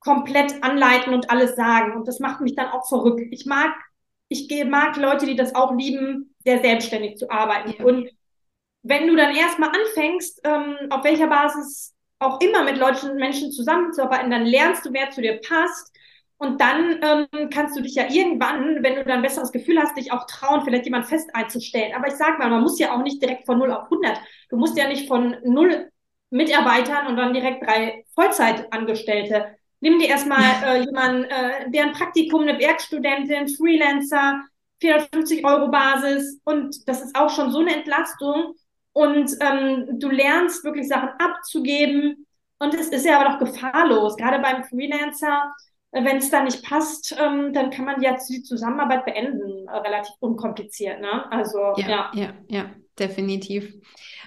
komplett 0.00 0.62
anleiten 0.62 1.14
und 1.14 1.30
alles 1.30 1.56
sagen. 1.56 1.96
Und 1.96 2.06
das 2.06 2.20
macht 2.20 2.42
mich 2.42 2.56
dann 2.56 2.68
auch 2.68 2.86
verrückt. 2.86 3.22
Ich 3.30 3.46
mag, 3.46 3.72
ich 4.28 4.48
mag 4.66 4.96
Leute, 4.98 5.24
die 5.24 5.34
das 5.34 5.54
auch 5.54 5.74
lieben, 5.74 6.34
sehr 6.44 6.60
selbstständig 6.60 7.16
zu 7.16 7.30
arbeiten. 7.30 7.74
Ja. 7.78 7.86
Und 7.86 8.10
wenn 8.88 9.06
du 9.06 9.16
dann 9.16 9.34
erstmal 9.34 9.68
anfängst, 9.70 10.40
ähm, 10.44 10.76
auf 10.90 11.04
welcher 11.04 11.26
Basis 11.26 11.94
auch 12.18 12.40
immer 12.40 12.64
mit 12.64 12.78
Leuten, 12.78 13.16
Menschen 13.16 13.52
zusammenzuarbeiten, 13.52 14.30
dann 14.30 14.46
lernst 14.46 14.84
du, 14.84 14.92
wer 14.92 15.10
zu 15.10 15.20
dir 15.20 15.40
passt. 15.46 15.94
Und 16.38 16.60
dann 16.60 17.00
ähm, 17.02 17.50
kannst 17.50 17.76
du 17.76 17.82
dich 17.82 17.96
ja 17.96 18.04
irgendwann, 18.08 18.82
wenn 18.82 18.94
du 18.94 19.04
dann 19.04 19.18
ein 19.18 19.22
besseres 19.22 19.50
Gefühl 19.50 19.78
hast, 19.80 19.96
dich 19.96 20.12
auch 20.12 20.24
trauen, 20.26 20.62
vielleicht 20.62 20.84
jemand 20.84 21.06
fest 21.06 21.28
einzustellen. 21.34 21.94
Aber 21.94 22.06
ich 22.06 22.14
sag 22.14 22.38
mal, 22.38 22.48
man 22.48 22.62
muss 22.62 22.78
ja 22.78 22.94
auch 22.94 23.02
nicht 23.02 23.20
direkt 23.20 23.44
von 23.44 23.58
0 23.58 23.72
auf 23.72 23.84
100. 23.84 24.20
Du 24.48 24.56
musst 24.56 24.78
ja 24.78 24.88
nicht 24.88 25.08
von 25.08 25.36
0 25.44 25.90
Mitarbeitern 26.30 27.08
und 27.08 27.16
dann 27.16 27.34
direkt 27.34 27.66
drei 27.66 28.04
Vollzeitangestellte. 28.14 29.56
Nimm 29.80 29.98
dir 29.98 30.08
erstmal 30.08 30.40
äh, 30.64 30.84
jemanden, 30.84 31.24
äh, 31.24 31.70
der 31.70 31.84
ein 31.84 31.92
Praktikum, 31.92 32.42
eine 32.42 32.58
Werkstudentin, 32.58 33.48
Freelancer, 33.48 34.40
450 34.80 35.44
Euro 35.44 35.68
Basis. 35.70 36.40
Und 36.44 36.88
das 36.88 37.02
ist 37.02 37.16
auch 37.16 37.30
schon 37.30 37.50
so 37.50 37.58
eine 37.58 37.74
Entlastung. 37.74 38.54
Und 38.92 39.30
ähm, 39.40 39.98
du 39.98 40.08
lernst 40.10 40.64
wirklich 40.64 40.88
Sachen 40.88 41.10
abzugeben. 41.18 42.26
Und 42.58 42.74
es 42.74 42.88
ist 42.88 43.06
ja 43.06 43.20
aber 43.20 43.30
doch 43.30 43.38
gefahrlos, 43.38 44.16
gerade 44.16 44.40
beim 44.40 44.64
Freelancer. 44.64 45.54
Äh, 45.92 46.04
Wenn 46.04 46.16
es 46.18 46.30
da 46.30 46.42
nicht 46.42 46.64
passt, 46.64 47.16
ähm, 47.18 47.52
dann 47.52 47.70
kann 47.70 47.84
man 47.84 48.02
ja 48.02 48.16
die 48.28 48.42
Zusammenarbeit 48.42 49.04
beenden, 49.04 49.68
äh, 49.68 49.76
relativ 49.76 50.14
unkompliziert. 50.20 51.00
Ne? 51.00 51.30
Also 51.30 51.58
ja, 51.76 51.88
ja, 51.88 52.10
ja, 52.14 52.34
ja, 52.48 52.70
definitiv. 52.98 53.72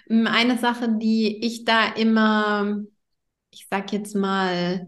Ähm, 0.10 0.28
eine 0.28 0.58
Sache, 0.58 0.88
die 0.90 1.46
ich 1.46 1.66
da 1.66 1.88
immer, 1.94 2.78
ich 3.52 3.68
sag 3.70 3.92
jetzt 3.92 4.16
mal, 4.16 4.88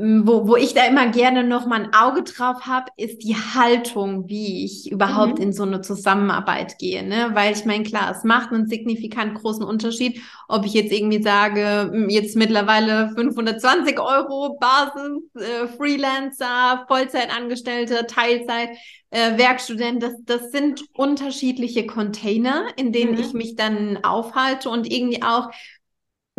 wo, 0.00 0.48
wo 0.48 0.56
ich 0.56 0.72
da 0.72 0.86
immer 0.86 1.08
gerne 1.08 1.44
noch 1.44 1.66
mal 1.66 1.82
ein 1.82 1.92
Auge 1.92 2.22
drauf 2.22 2.66
habe, 2.66 2.90
ist 2.96 3.22
die 3.22 3.36
Haltung, 3.36 4.28
wie 4.28 4.64
ich 4.64 4.90
überhaupt 4.90 5.38
mhm. 5.38 5.44
in 5.44 5.52
so 5.52 5.64
eine 5.64 5.82
Zusammenarbeit 5.82 6.78
gehe. 6.78 7.06
Ne? 7.06 7.30
Weil 7.34 7.52
ich 7.52 7.66
meine, 7.66 7.84
klar, 7.84 8.10
es 8.10 8.24
macht 8.24 8.50
einen 8.50 8.66
signifikant 8.66 9.34
großen 9.34 9.62
Unterschied, 9.62 10.22
ob 10.48 10.64
ich 10.64 10.72
jetzt 10.72 10.90
irgendwie 10.92 11.22
sage, 11.22 11.92
jetzt 12.08 12.34
mittlerweile 12.34 13.10
520 13.14 14.00
Euro 14.00 14.58
Basis, 14.58 15.20
äh, 15.34 15.66
Freelancer, 15.68 16.86
Vollzeitangestellte, 16.88 18.06
Teilzeit, 18.06 18.70
äh, 19.10 19.36
Werkstudent, 19.36 20.02
das, 20.02 20.14
das 20.24 20.50
sind 20.50 20.82
unterschiedliche 20.94 21.86
Container, 21.86 22.64
in 22.76 22.92
denen 22.92 23.14
mhm. 23.14 23.20
ich 23.20 23.32
mich 23.34 23.56
dann 23.56 23.98
aufhalte 24.02 24.70
und 24.70 24.90
irgendwie 24.90 25.22
auch 25.22 25.50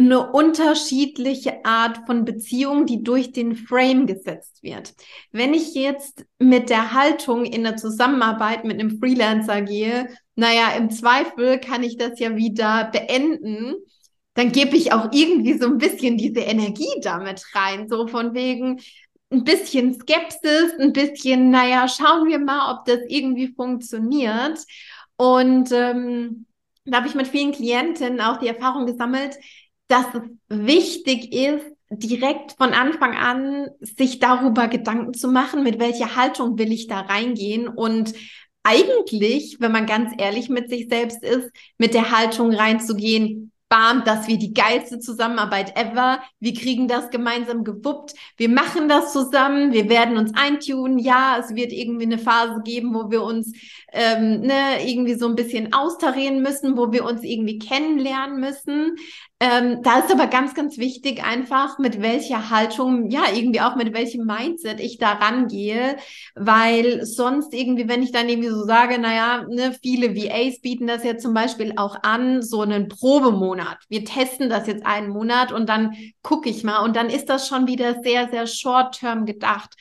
eine 0.05 0.31
unterschiedliche 0.31 1.63
Art 1.63 1.99
von 2.05 2.25
Beziehung, 2.25 2.85
die 2.85 3.03
durch 3.03 3.31
den 3.31 3.55
Frame 3.55 4.07
gesetzt 4.07 4.63
wird. 4.63 4.93
Wenn 5.31 5.53
ich 5.53 5.73
jetzt 5.75 6.25
mit 6.39 6.69
der 6.69 6.93
Haltung 6.93 7.45
in 7.45 7.63
der 7.63 7.77
Zusammenarbeit 7.77 8.65
mit 8.65 8.79
einem 8.79 8.99
Freelancer 8.99 9.61
gehe, 9.61 10.09
naja, 10.35 10.71
im 10.77 10.89
Zweifel 10.89 11.59
kann 11.59 11.83
ich 11.83 11.97
das 11.97 12.19
ja 12.19 12.35
wieder 12.35 12.89
beenden, 12.91 13.75
dann 14.33 14.51
gebe 14.51 14.75
ich 14.75 14.93
auch 14.93 15.09
irgendwie 15.11 15.57
so 15.57 15.67
ein 15.67 15.77
bisschen 15.77 16.17
diese 16.17 16.39
Energie 16.39 16.93
damit 17.01 17.43
rein, 17.53 17.87
so 17.87 18.07
von 18.07 18.33
wegen 18.33 18.79
ein 19.29 19.43
bisschen 19.43 19.93
Skepsis, 19.93 20.73
ein 20.79 20.93
bisschen, 20.93 21.51
naja, 21.51 21.87
schauen 21.87 22.27
wir 22.27 22.39
mal, 22.39 22.73
ob 22.73 22.85
das 22.85 22.99
irgendwie 23.07 23.53
funktioniert. 23.53 24.59
Und 25.15 25.71
ähm, 25.71 26.45
da 26.85 26.97
habe 26.97 27.07
ich 27.07 27.15
mit 27.15 27.27
vielen 27.27 27.51
Klientinnen 27.51 28.21
auch 28.21 28.37
die 28.37 28.47
Erfahrung 28.47 28.85
gesammelt, 28.85 29.37
dass 29.91 30.05
es 30.13 30.21
wichtig 30.49 31.33
ist, 31.33 31.65
direkt 31.89 32.53
von 32.53 32.73
Anfang 32.73 33.15
an 33.15 33.67
sich 33.81 34.19
darüber 34.19 34.67
Gedanken 34.67 35.13
zu 35.13 35.27
machen, 35.27 35.63
mit 35.63 35.79
welcher 35.79 36.15
Haltung 36.15 36.57
will 36.57 36.71
ich 36.71 36.87
da 36.87 37.01
reingehen 37.01 37.67
und 37.67 38.13
eigentlich, 38.63 39.57
wenn 39.59 39.71
man 39.71 39.87
ganz 39.87 40.13
ehrlich 40.17 40.47
mit 40.49 40.69
sich 40.69 40.87
selbst 40.87 41.23
ist, 41.23 41.49
mit 41.77 41.93
der 41.93 42.11
Haltung 42.11 42.53
reinzugehen, 42.53 43.51
bam, 43.71 44.03
dass 44.03 44.27
wir 44.27 44.37
die 44.37 44.53
geilste 44.53 44.99
Zusammenarbeit 44.99 45.77
ever. 45.77 46.21
Wir 46.41 46.53
kriegen 46.53 46.89
das 46.89 47.09
gemeinsam 47.09 47.63
gewuppt. 47.63 48.13
Wir 48.35 48.49
machen 48.49 48.89
das 48.89 49.13
zusammen. 49.13 49.71
Wir 49.71 49.87
werden 49.87 50.17
uns 50.17 50.33
eintunen. 50.35 50.99
Ja, 50.99 51.37
es 51.39 51.55
wird 51.55 51.71
irgendwie 51.71 52.03
eine 52.03 52.17
Phase 52.17 52.61
geben, 52.65 52.93
wo 52.93 53.09
wir 53.09 53.23
uns 53.23 53.53
ähm, 53.93 54.41
ne, 54.41 54.85
irgendwie 54.85 55.13
so 55.13 55.25
ein 55.25 55.35
bisschen 55.35 55.71
austarieren 55.71 56.41
müssen, 56.41 56.75
wo 56.75 56.91
wir 56.91 57.05
uns 57.05 57.23
irgendwie 57.23 57.59
kennenlernen 57.59 58.41
müssen. 58.41 58.97
Ähm, 59.43 59.81
da 59.81 59.97
ist 59.97 60.11
aber 60.11 60.27
ganz, 60.27 60.53
ganz 60.53 60.77
wichtig 60.77 61.23
einfach, 61.23 61.79
mit 61.79 61.99
welcher 61.99 62.51
Haltung, 62.51 63.09
ja, 63.09 63.23
irgendwie 63.33 63.59
auch 63.61 63.75
mit 63.75 63.91
welchem 63.91 64.23
Mindset 64.23 64.79
ich 64.79 64.99
da 64.99 65.13
rangehe, 65.13 65.97
weil 66.35 67.03
sonst 67.07 67.51
irgendwie, 67.51 67.89
wenn 67.89 68.03
ich 68.03 68.11
dann 68.11 68.29
irgendwie 68.29 68.49
so 68.49 68.63
sage, 68.65 68.99
naja, 68.99 69.43
ne, 69.49 69.75
viele 69.81 70.15
VAs 70.15 70.61
bieten 70.61 70.85
das 70.85 71.03
ja 71.03 71.17
zum 71.17 71.33
Beispiel 71.33 71.73
auch 71.77 72.03
an, 72.03 72.43
so 72.43 72.61
einen 72.61 72.87
Probemonat. 72.87 73.79
Wir 73.89 74.05
testen 74.05 74.47
das 74.47 74.67
jetzt 74.67 74.85
einen 74.85 75.09
Monat 75.09 75.51
und 75.51 75.67
dann 75.67 75.95
gucke 76.21 76.47
ich 76.47 76.63
mal 76.63 76.83
und 76.85 76.95
dann 76.95 77.09
ist 77.09 77.27
das 77.27 77.47
schon 77.47 77.65
wieder 77.65 78.03
sehr, 78.03 78.29
sehr 78.29 78.45
short-term 78.45 79.25
gedacht. 79.25 79.73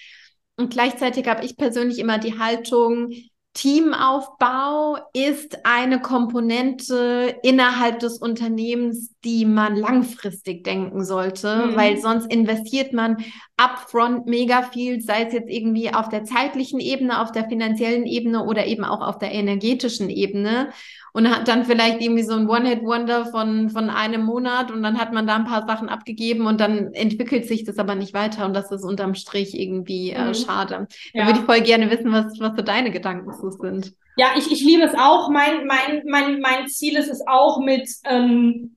Und 0.57 0.70
gleichzeitig 0.70 1.29
habe 1.29 1.44
ich 1.44 1.59
persönlich 1.59 1.99
immer 1.99 2.16
die 2.16 2.38
Haltung, 2.38 3.12
Teamaufbau 3.53 4.97
ist 5.13 5.67
eine 5.67 6.01
Komponente 6.01 7.37
innerhalb 7.43 7.99
des 7.99 8.19
Unternehmens, 8.19 9.13
die 9.25 9.45
man 9.45 9.75
langfristig 9.75 10.63
denken 10.63 11.05
sollte, 11.05 11.67
mhm. 11.67 11.77
weil 11.77 11.99
sonst 11.99 12.33
investiert 12.33 12.93
man 12.93 13.25
upfront 13.57 14.27
mega 14.27 14.63
viel, 14.63 15.01
sei 15.01 15.25
es 15.25 15.33
jetzt 15.33 15.51
irgendwie 15.51 15.93
auf 15.93 16.09
der 16.09 16.25
zeitlichen 16.25 16.79
Ebene, 16.79 17.21
auf 17.21 17.33
der 17.33 17.49
finanziellen 17.49 18.07
Ebene 18.07 18.45
oder 18.45 18.67
eben 18.67 18.85
auch 18.85 19.01
auf 19.01 19.19
der 19.19 19.33
energetischen 19.33 20.11
Ebene 20.11 20.71
und 21.12 21.31
hat 21.31 21.49
dann 21.49 21.64
vielleicht 21.64 22.01
irgendwie 22.01 22.23
so 22.23 22.35
ein 22.35 22.49
One-Hit-Wonder 22.49 23.27
von, 23.27 23.70
von 23.70 23.90
einem 23.90 24.25
Monat 24.25 24.70
und 24.70 24.83
dann 24.83 24.99
hat 24.99 25.12
man 25.12 25.27
da 25.27 25.37
ein 25.37 25.44
paar 25.44 25.66
Sachen 25.66 25.88
abgegeben 25.88 26.46
und 26.46 26.61
dann 26.61 26.92
entwickelt 26.92 27.46
sich 27.46 27.64
das 27.64 27.79
aber 27.79 27.94
nicht 27.94 28.14
weiter 28.14 28.46
und 28.46 28.55
das 28.55 28.70
ist 28.70 28.85
unterm 28.85 29.14
Strich 29.14 29.59
irgendwie 29.59 30.11
äh, 30.11 30.29
mhm. 30.29 30.35
schade. 30.35 30.88
Da 31.14 31.20
ja. 31.20 31.27
würde 31.27 31.40
ich 31.40 31.46
voll 31.46 31.61
gerne 31.61 31.90
wissen, 31.90 32.12
was, 32.12 32.38
was 32.40 32.57
so 32.57 32.62
deine 32.62 32.90
Gedanken 32.90 33.33
zu 33.33 33.51
sind. 33.51 33.94
Ja, 34.16 34.29
ich, 34.37 34.51
ich 34.51 34.62
liebe 34.62 34.83
es 34.83 34.94
auch. 34.94 35.31
Mein, 35.31 35.66
mein, 35.66 36.03
mein, 36.07 36.40
mein 36.40 36.68
Ziel 36.68 36.96
ist 36.96 37.09
es 37.09 37.27
auch 37.27 37.61
mit, 37.61 37.88
ähm, 38.05 38.77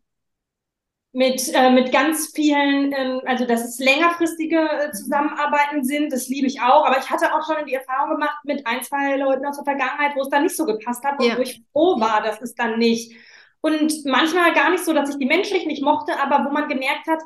mit, 1.14 1.54
äh, 1.54 1.70
mit 1.70 1.92
ganz 1.92 2.32
vielen, 2.34 2.92
ähm, 2.92 3.22
also 3.26 3.46
dass 3.46 3.64
es 3.64 3.78
längerfristige 3.78 4.58
äh, 4.58 4.92
Zusammenarbeiten 4.92 5.84
sind, 5.84 6.12
das 6.12 6.28
liebe 6.28 6.48
ich 6.48 6.60
auch. 6.60 6.86
Aber 6.86 6.98
ich 6.98 7.10
hatte 7.10 7.34
auch 7.34 7.46
schon 7.46 7.66
die 7.68 7.76
Erfahrung 7.76 8.16
gemacht 8.16 8.38
mit 8.44 8.66
ein, 8.66 8.82
zwei 8.84 9.16
Leuten 9.18 9.46
aus 9.46 9.58
der 9.58 9.64
Vergangenheit, 9.64 10.16
wo 10.16 10.22
es 10.22 10.30
dann 10.30 10.44
nicht 10.44 10.58
so 10.58 10.66
gepasst 10.66 11.04
hat 11.04 11.20
und 11.20 11.28
ja. 11.28 11.38
wo 11.38 11.42
ich 11.42 11.62
froh 11.72 12.00
war, 12.00 12.24
dass 12.24 12.42
es 12.42 12.56
dann 12.56 12.80
nicht. 12.80 13.16
Und 13.62 14.06
manchmal 14.06 14.54
gar 14.54 14.72
nicht 14.72 14.84
so, 14.84 14.92
dass 14.92 15.12
ich 15.12 15.18
die 15.18 15.28
menschlich 15.28 15.68
nicht 15.68 15.84
mochte, 15.84 16.20
aber 16.20 16.46
wo 16.46 16.52
man 16.52 16.68
gemerkt 16.68 17.06
hat, 17.08 17.22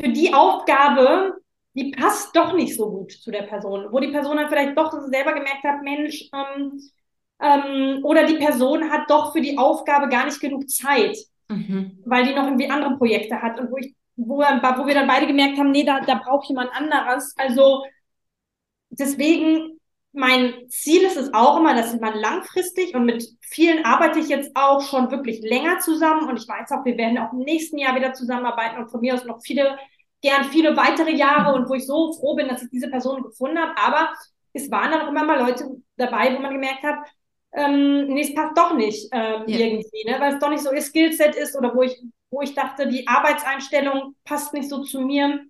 für 0.00 0.08
die 0.08 0.34
Aufgabe, 0.34 1.36
die 1.74 1.92
passt 1.92 2.34
doch 2.34 2.52
nicht 2.54 2.76
so 2.76 2.90
gut 2.90 3.12
zu 3.12 3.30
der 3.30 3.42
Person. 3.42 3.86
Wo 3.92 4.00
die 4.00 4.10
Person 4.10 4.36
dann 4.36 4.48
vielleicht 4.48 4.76
doch 4.76 4.92
selber 5.06 5.32
gemerkt 5.32 5.62
hat, 5.62 5.82
Mensch, 5.82 6.28
ähm, 6.34 6.80
ähm, 7.40 8.00
oder 8.04 8.26
die 8.26 8.34
Person 8.34 8.90
hat 8.90 9.08
doch 9.08 9.32
für 9.32 9.40
die 9.40 9.56
Aufgabe 9.56 10.08
gar 10.08 10.24
nicht 10.24 10.40
genug 10.40 10.68
Zeit 10.68 11.16
mhm. 11.52 12.02
weil 12.04 12.26
die 12.26 12.34
noch 12.34 12.44
irgendwie 12.44 12.70
andere 12.70 12.96
Projekte 12.96 13.40
hat 13.40 13.58
und 13.58 13.70
wo 13.70 13.76
ich, 13.76 13.94
wo, 14.16 14.38
wo 14.38 14.86
wir 14.86 14.94
dann 14.94 15.08
beide 15.08 15.26
gemerkt 15.26 15.58
haben, 15.58 15.70
nee, 15.70 15.84
da, 15.84 16.00
da 16.00 16.14
braucht 16.14 16.48
jemand 16.48 16.70
anderes. 16.72 17.34
Also 17.36 17.84
deswegen, 18.90 19.78
mein 20.12 20.68
Ziel 20.68 21.02
ist 21.02 21.16
es 21.16 21.32
auch 21.32 21.58
immer, 21.58 21.74
dass 21.74 21.98
man 21.98 22.18
langfristig 22.18 22.94
und 22.94 23.06
mit 23.06 23.26
vielen 23.40 23.84
arbeite 23.84 24.18
ich 24.18 24.28
jetzt 24.28 24.50
auch 24.54 24.82
schon 24.82 25.10
wirklich 25.10 25.40
länger 25.40 25.78
zusammen 25.78 26.28
und 26.28 26.38
ich 26.38 26.46
weiß 26.46 26.70
auch, 26.72 26.84
wir 26.84 26.98
werden 26.98 27.18
auch 27.18 27.32
im 27.32 27.40
nächsten 27.40 27.78
Jahr 27.78 27.96
wieder 27.96 28.12
zusammenarbeiten 28.12 28.78
und 28.78 28.90
von 28.90 29.00
mir 29.00 29.14
aus 29.14 29.24
noch 29.24 29.40
viele, 29.42 29.78
gern 30.20 30.44
viele 30.44 30.76
weitere 30.76 31.12
Jahre 31.12 31.54
und 31.54 31.68
wo 31.68 31.74
ich 31.74 31.86
so 31.86 32.12
froh 32.12 32.34
bin, 32.34 32.48
dass 32.48 32.62
ich 32.62 32.70
diese 32.70 32.90
Person 32.90 33.22
gefunden 33.22 33.58
habe. 33.58 33.72
Aber 33.78 34.12
es 34.52 34.70
waren 34.70 34.90
dann 34.90 35.02
auch 35.02 35.08
immer 35.08 35.24
mal 35.24 35.40
Leute 35.40 35.64
dabei, 35.96 36.34
wo 36.34 36.40
man 36.40 36.52
gemerkt 36.52 36.82
hat, 36.82 36.98
ähm, 37.52 38.06
nee, 38.06 38.22
es 38.22 38.34
passt 38.34 38.56
doch 38.56 38.74
nicht 38.74 39.08
ähm, 39.12 39.44
yeah. 39.46 39.58
irgendwie, 39.58 40.04
ne? 40.06 40.16
weil 40.18 40.34
es 40.34 40.38
doch 40.40 40.48
nicht 40.48 40.62
so 40.62 40.72
ihr 40.72 40.80
Skillset 40.80 41.34
ist 41.36 41.56
oder 41.56 41.74
wo 41.74 41.82
ich, 41.82 42.02
wo 42.30 42.40
ich 42.40 42.54
dachte, 42.54 42.88
die 42.88 43.06
Arbeitseinstellung 43.06 44.14
passt 44.24 44.54
nicht 44.54 44.68
so 44.68 44.82
zu 44.82 45.02
mir. 45.02 45.40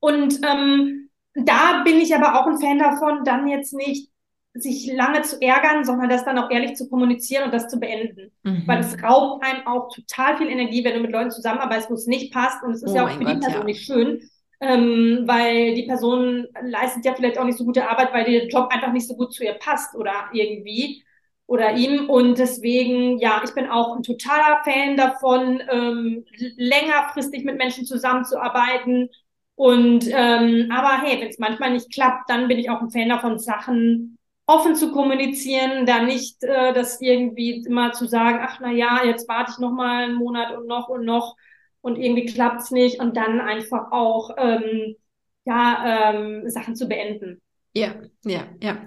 Und 0.00 0.40
ähm, 0.46 1.08
da 1.34 1.82
bin 1.82 1.96
ich 1.96 2.14
aber 2.14 2.38
auch 2.38 2.46
ein 2.46 2.60
Fan 2.60 2.78
davon, 2.78 3.24
dann 3.24 3.48
jetzt 3.48 3.72
nicht 3.72 4.10
sich 4.56 4.92
lange 4.92 5.22
zu 5.22 5.40
ärgern, 5.40 5.84
sondern 5.84 6.08
das 6.08 6.24
dann 6.24 6.38
auch 6.38 6.50
ehrlich 6.50 6.76
zu 6.76 6.88
kommunizieren 6.88 7.44
und 7.44 7.54
das 7.54 7.68
zu 7.68 7.80
beenden. 7.80 8.30
Mhm. 8.44 8.62
Weil 8.66 8.80
es 8.80 9.02
raubt 9.02 9.44
einem 9.44 9.66
auch 9.66 9.92
total 9.92 10.36
viel 10.36 10.48
Energie, 10.48 10.84
wenn 10.84 10.94
du 10.94 11.00
mit 11.00 11.10
Leuten 11.10 11.32
zusammenarbeitest, 11.32 11.90
wo 11.90 11.94
es 11.94 12.06
nicht 12.06 12.32
passt. 12.32 12.62
Und 12.62 12.72
es 12.72 12.82
ist 12.82 12.92
oh 12.92 12.96
ja 12.96 13.04
auch 13.04 13.10
für 13.10 13.24
Gott, 13.24 13.34
die 13.34 13.40
Person 13.40 13.60
ja. 13.60 13.64
nicht 13.64 13.84
schön, 13.84 14.20
ähm, 14.60 15.24
weil 15.24 15.74
die 15.74 15.86
Person 15.86 16.46
leistet 16.62 17.04
ja 17.04 17.14
vielleicht 17.14 17.38
auch 17.38 17.44
nicht 17.44 17.58
so 17.58 17.64
gute 17.64 17.88
Arbeit, 17.88 18.12
weil 18.12 18.24
der 18.24 18.46
Job 18.46 18.68
einfach 18.70 18.92
nicht 18.92 19.08
so 19.08 19.16
gut 19.16 19.32
zu 19.32 19.42
ihr 19.42 19.54
passt 19.54 19.96
oder 19.96 20.28
irgendwie 20.32 21.02
oder 21.46 21.74
ihm. 21.74 22.08
Und 22.08 22.38
deswegen, 22.38 23.18
ja, 23.18 23.42
ich 23.44 23.54
bin 23.54 23.68
auch 23.68 23.96
ein 23.96 24.02
totaler 24.02 24.62
Fan 24.64 24.96
davon, 24.96 25.62
ähm, 25.70 26.24
längerfristig 26.56 27.44
mit 27.44 27.58
Menschen 27.58 27.84
zusammenzuarbeiten. 27.84 29.10
Und 29.56 30.08
ähm, 30.10 30.70
aber 30.72 31.00
hey, 31.02 31.20
wenn 31.20 31.28
es 31.28 31.38
manchmal 31.38 31.72
nicht 31.72 31.92
klappt, 31.92 32.28
dann 32.28 32.48
bin 32.48 32.58
ich 32.58 32.70
auch 32.70 32.80
ein 32.80 32.90
Fan 32.90 33.08
davon, 33.08 33.38
Sachen 33.38 34.18
offen 34.46 34.74
zu 34.74 34.92
kommunizieren, 34.92 35.86
da 35.86 36.02
nicht 36.02 36.42
äh, 36.42 36.72
das 36.72 37.00
irgendwie 37.00 37.64
immer 37.66 37.92
zu 37.92 38.06
sagen, 38.06 38.40
ach 38.42 38.58
na 38.60 38.70
ja, 38.72 39.04
jetzt 39.04 39.28
warte 39.28 39.52
ich 39.52 39.58
noch 39.58 39.72
mal 39.72 40.04
einen 40.04 40.16
Monat 40.16 40.56
und 40.56 40.66
noch 40.66 40.88
und 40.88 41.04
noch 41.04 41.36
und 41.80 41.96
irgendwie 41.96 42.26
klappt's 42.26 42.70
nicht 42.70 43.00
und 43.00 43.16
dann 43.16 43.40
einfach 43.40 43.92
auch 43.92 44.30
ähm, 44.36 44.96
ja 45.44 46.12
ähm, 46.12 46.48
Sachen 46.50 46.76
zu 46.76 46.88
beenden. 46.88 47.40
Ja, 47.74 47.94
ja, 48.24 48.46
ja. 48.62 48.86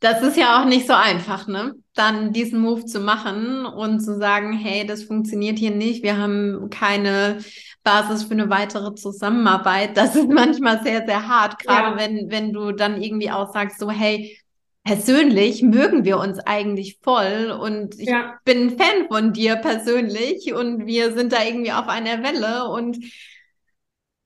Das 0.00 0.22
ist 0.22 0.36
ja 0.36 0.60
auch 0.60 0.64
nicht 0.64 0.86
so 0.86 0.92
einfach, 0.92 1.48
ne? 1.48 1.74
Dann 1.94 2.32
diesen 2.32 2.60
Move 2.60 2.84
zu 2.84 3.00
machen 3.00 3.66
und 3.66 4.00
zu 4.00 4.16
sagen, 4.16 4.52
hey, 4.52 4.86
das 4.86 5.02
funktioniert 5.02 5.58
hier 5.58 5.72
nicht, 5.72 6.04
wir 6.04 6.16
haben 6.16 6.70
keine 6.70 7.38
Basis 7.82 8.24
für 8.24 8.32
eine 8.32 8.50
weitere 8.50 8.94
Zusammenarbeit. 8.94 9.96
Das 9.96 10.14
ist 10.14 10.28
manchmal 10.28 10.82
sehr, 10.82 11.04
sehr 11.04 11.26
hart, 11.26 11.58
gerade 11.58 11.90
ja. 11.90 11.96
wenn, 11.96 12.30
wenn 12.30 12.52
du 12.52 12.72
dann 12.72 13.02
irgendwie 13.02 13.30
auch 13.30 13.52
sagst, 13.52 13.80
so, 13.80 13.90
hey, 13.90 14.38
persönlich 14.84 15.62
mögen 15.62 16.04
wir 16.04 16.18
uns 16.18 16.38
eigentlich 16.38 16.98
voll 17.02 17.58
und 17.60 17.98
ich 17.98 18.08
ja. 18.08 18.38
bin 18.44 18.70
Fan 18.70 19.08
von 19.08 19.32
dir 19.32 19.56
persönlich 19.56 20.54
und 20.54 20.86
wir 20.86 21.12
sind 21.12 21.32
da 21.32 21.44
irgendwie 21.44 21.72
auf 21.72 21.88
einer 21.88 22.22
Welle 22.22 22.68
und 22.70 22.98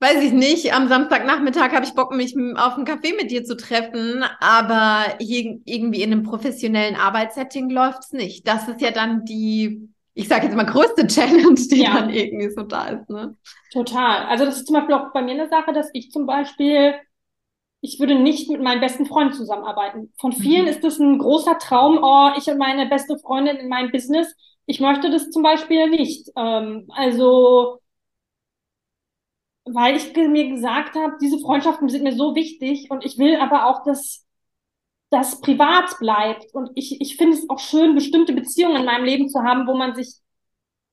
weiß 0.03 0.21
ich 0.21 0.33
nicht, 0.33 0.73
am 0.73 0.89
Samstagnachmittag 0.89 1.71
habe 1.71 1.85
ich 1.85 1.95
Bock, 1.95 2.13
mich 2.13 2.35
auf 2.57 2.75
einen 2.75 2.85
Kaffee 2.85 3.13
mit 3.13 3.31
dir 3.31 3.45
zu 3.45 3.55
treffen, 3.55 4.23
aber 4.41 5.05
hier 5.19 5.59
irgendwie 5.63 6.03
in 6.03 6.11
einem 6.11 6.23
professionellen 6.23 6.95
Arbeitssetting 6.95 7.69
läuft 7.69 8.03
es 8.03 8.11
nicht. 8.11 8.45
Das 8.45 8.67
ist 8.67 8.81
ja 8.81 8.91
dann 8.91 9.23
die, 9.23 9.89
ich 10.13 10.27
sage 10.27 10.45
jetzt 10.45 10.55
mal, 10.55 10.65
größte 10.65 11.07
Challenge, 11.07 11.55
die 11.55 11.83
ja. 11.83 11.93
dann 11.93 12.09
irgendwie 12.09 12.49
so 12.49 12.63
da 12.63 12.87
ist. 12.87 13.09
Ne? 13.09 13.37
Total. 13.71 14.25
Also 14.25 14.43
das 14.45 14.57
ist 14.57 14.67
zum 14.67 14.75
Beispiel 14.75 14.95
auch 14.95 15.13
bei 15.13 15.21
mir 15.21 15.31
eine 15.31 15.47
Sache, 15.47 15.71
dass 15.71 15.89
ich 15.93 16.11
zum 16.11 16.25
Beispiel 16.25 16.95
ich 17.85 17.99
würde 17.99 18.15
nicht 18.15 18.49
mit 18.49 18.61
meinen 18.61 18.79
besten 18.79 19.05
Freunden 19.05 19.33
zusammenarbeiten. 19.33 20.13
Von 20.17 20.31
vielen 20.31 20.63
mhm. 20.63 20.67
ist 20.69 20.85
das 20.85 20.99
ein 20.99 21.19
großer 21.19 21.57
Traum, 21.59 21.99
oh, 22.01 22.29
ich 22.37 22.47
und 22.47 22.57
meine 22.57 22.87
beste 22.87 23.19
Freundin 23.19 23.57
in 23.57 23.67
meinem 23.67 23.91
Business. 23.91 24.33
Ich 24.65 24.79
möchte 24.79 25.11
das 25.11 25.29
zum 25.31 25.43
Beispiel 25.43 25.89
nicht. 25.89 26.29
Ähm, 26.37 26.89
also, 26.95 27.81
weil 29.73 29.95
ich 29.95 30.15
mir 30.15 30.49
gesagt 30.49 30.95
habe, 30.95 31.17
diese 31.21 31.39
Freundschaften 31.39 31.89
sind 31.89 32.03
mir 32.03 32.13
so 32.13 32.35
wichtig 32.35 32.89
und 32.89 33.05
ich 33.05 33.17
will 33.17 33.35
aber 33.37 33.67
auch, 33.67 33.83
dass 33.83 34.25
das 35.09 35.41
privat 35.41 35.97
bleibt. 35.99 36.53
Und 36.53 36.71
ich, 36.75 36.99
ich 36.99 37.17
finde 37.17 37.37
es 37.37 37.49
auch 37.49 37.59
schön, 37.59 37.95
bestimmte 37.95 38.33
Beziehungen 38.33 38.77
in 38.77 38.85
meinem 38.85 39.05
Leben 39.05 39.29
zu 39.29 39.43
haben, 39.43 39.67
wo 39.67 39.75
man 39.75 39.95
sich 39.95 40.15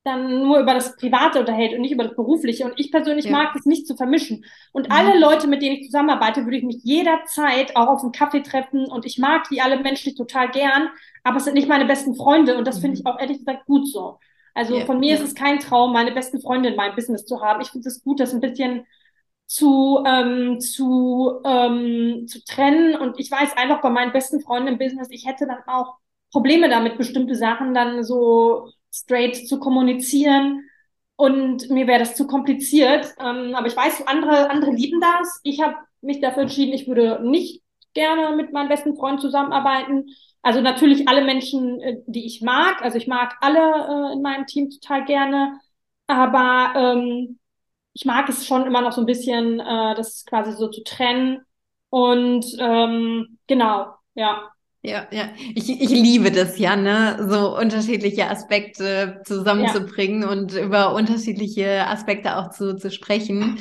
dann 0.03 0.43
nur 0.43 0.59
über 0.59 0.73
das 0.73 0.95
Private 0.95 1.39
unterhält 1.39 1.73
und 1.73 1.81
nicht 1.81 1.91
über 1.91 2.03
das 2.03 2.15
Berufliche. 2.15 2.65
Und 2.65 2.73
ich 2.77 2.91
persönlich 2.91 3.25
ja. 3.25 3.31
mag 3.31 3.53
das 3.53 3.65
nicht 3.65 3.85
zu 3.85 3.95
vermischen. 3.95 4.45
Und 4.71 4.87
mhm. 4.87 4.93
alle 4.93 5.19
Leute, 5.19 5.47
mit 5.47 5.61
denen 5.61 5.77
ich 5.77 5.85
zusammenarbeite, 5.85 6.43
würde 6.45 6.57
ich 6.57 6.63
mich 6.63 6.83
jederzeit 6.83 7.75
auch 7.75 7.87
auf 7.87 8.01
einen 8.01 8.11
Kaffee 8.11 8.41
treffen. 8.41 8.85
Und 8.85 9.05
ich 9.05 9.17
mag 9.17 9.47
die 9.49 9.61
alle 9.61 9.79
menschlich 9.79 10.15
total 10.15 10.49
gern, 10.49 10.89
aber 11.23 11.37
es 11.37 11.45
sind 11.45 11.53
nicht 11.53 11.67
meine 11.67 11.85
besten 11.85 12.15
Freunde. 12.15 12.57
Und 12.57 12.67
das 12.67 12.77
mhm. 12.77 12.81
finde 12.81 12.97
ich 12.99 13.05
auch 13.05 13.19
ehrlich 13.19 13.39
gesagt 13.39 13.65
gut 13.65 13.87
so. 13.87 14.17
Also 14.53 14.77
ja. 14.77 14.85
von 14.85 14.99
mir 14.99 15.15
ist 15.15 15.23
es 15.23 15.35
kein 15.35 15.59
Traum, 15.59 15.93
meine 15.93 16.11
besten 16.11 16.41
Freunde 16.41 16.69
in 16.69 16.75
meinem 16.75 16.95
Business 16.95 17.25
zu 17.25 17.41
haben. 17.41 17.61
Ich 17.61 17.69
finde 17.69 17.87
es 17.87 18.03
gut, 18.03 18.19
das 18.19 18.33
ein 18.33 18.41
bisschen 18.41 18.85
zu, 19.47 20.03
ähm, 20.05 20.59
zu, 20.59 21.41
ähm, 21.43 22.25
zu 22.27 22.43
trennen. 22.45 22.95
Und 22.95 23.19
ich 23.19 23.29
weiß 23.29 23.57
einfach 23.57 23.81
bei 23.81 23.89
meinen 23.89 24.13
besten 24.13 24.41
Freunden 24.41 24.69
im 24.69 24.77
Business, 24.77 25.09
ich 25.11 25.25
hätte 25.25 25.45
dann 25.45 25.63
auch 25.67 25.95
Probleme 26.31 26.69
damit, 26.69 26.97
bestimmte 26.97 27.35
Sachen 27.35 27.73
dann 27.73 28.03
so 28.03 28.69
straight 28.93 29.47
zu 29.47 29.59
kommunizieren. 29.59 30.63
Und 31.17 31.69
mir 31.69 31.85
wäre 31.85 31.99
das 31.99 32.15
zu 32.15 32.27
kompliziert. 32.27 33.13
Ähm, 33.19 33.53
aber 33.53 33.67
ich 33.67 33.75
weiß, 33.75 34.07
andere, 34.07 34.49
andere 34.49 34.71
lieben 34.71 35.01
das. 35.01 35.39
Ich 35.43 35.61
habe 35.61 35.75
mich 36.01 36.19
dafür 36.19 36.43
entschieden, 36.43 36.73
ich 36.73 36.87
würde 36.87 37.19
nicht 37.21 37.61
gerne 37.93 38.35
mit 38.35 38.53
meinen 38.53 38.69
besten 38.69 38.95
Freunden 38.95 39.21
zusammenarbeiten. 39.21 40.07
Also 40.41 40.61
natürlich 40.61 41.07
alle 41.07 41.23
Menschen, 41.23 41.79
äh, 41.81 41.97
die 42.07 42.25
ich 42.25 42.41
mag. 42.41 42.81
Also 42.81 42.97
ich 42.97 43.07
mag 43.07 43.35
alle 43.41 43.59
äh, 43.59 44.13
in 44.13 44.21
meinem 44.21 44.45
Team 44.47 44.69
total 44.69 45.05
gerne. 45.05 45.59
Aber 46.07 46.73
ähm, 46.75 47.39
ich 47.93 48.05
mag 48.05 48.27
es 48.29 48.45
schon 48.45 48.65
immer 48.65 48.81
noch 48.81 48.91
so 48.91 49.01
ein 49.01 49.05
bisschen, 49.07 49.59
äh, 49.59 49.95
das 49.95 50.25
quasi 50.25 50.53
so 50.53 50.69
zu 50.69 50.83
trennen. 50.83 51.41
Und 51.89 52.45
ähm, 52.59 53.37
genau, 53.47 53.93
ja. 54.15 54.49
Ja, 54.83 55.07
ja. 55.11 55.29
Ich, 55.53 55.69
ich 55.69 55.89
liebe 55.89 56.31
das 56.31 56.57
ja, 56.57 56.75
ne? 56.75 57.27
So 57.29 57.55
unterschiedliche 57.55 58.27
Aspekte 58.29 59.21
zusammenzubringen 59.25 60.23
ja. 60.23 60.29
und 60.29 60.55
über 60.55 60.95
unterschiedliche 60.95 61.85
Aspekte 61.87 62.37
auch 62.37 62.49
zu, 62.49 62.75
zu 62.77 62.89
sprechen. 62.89 63.59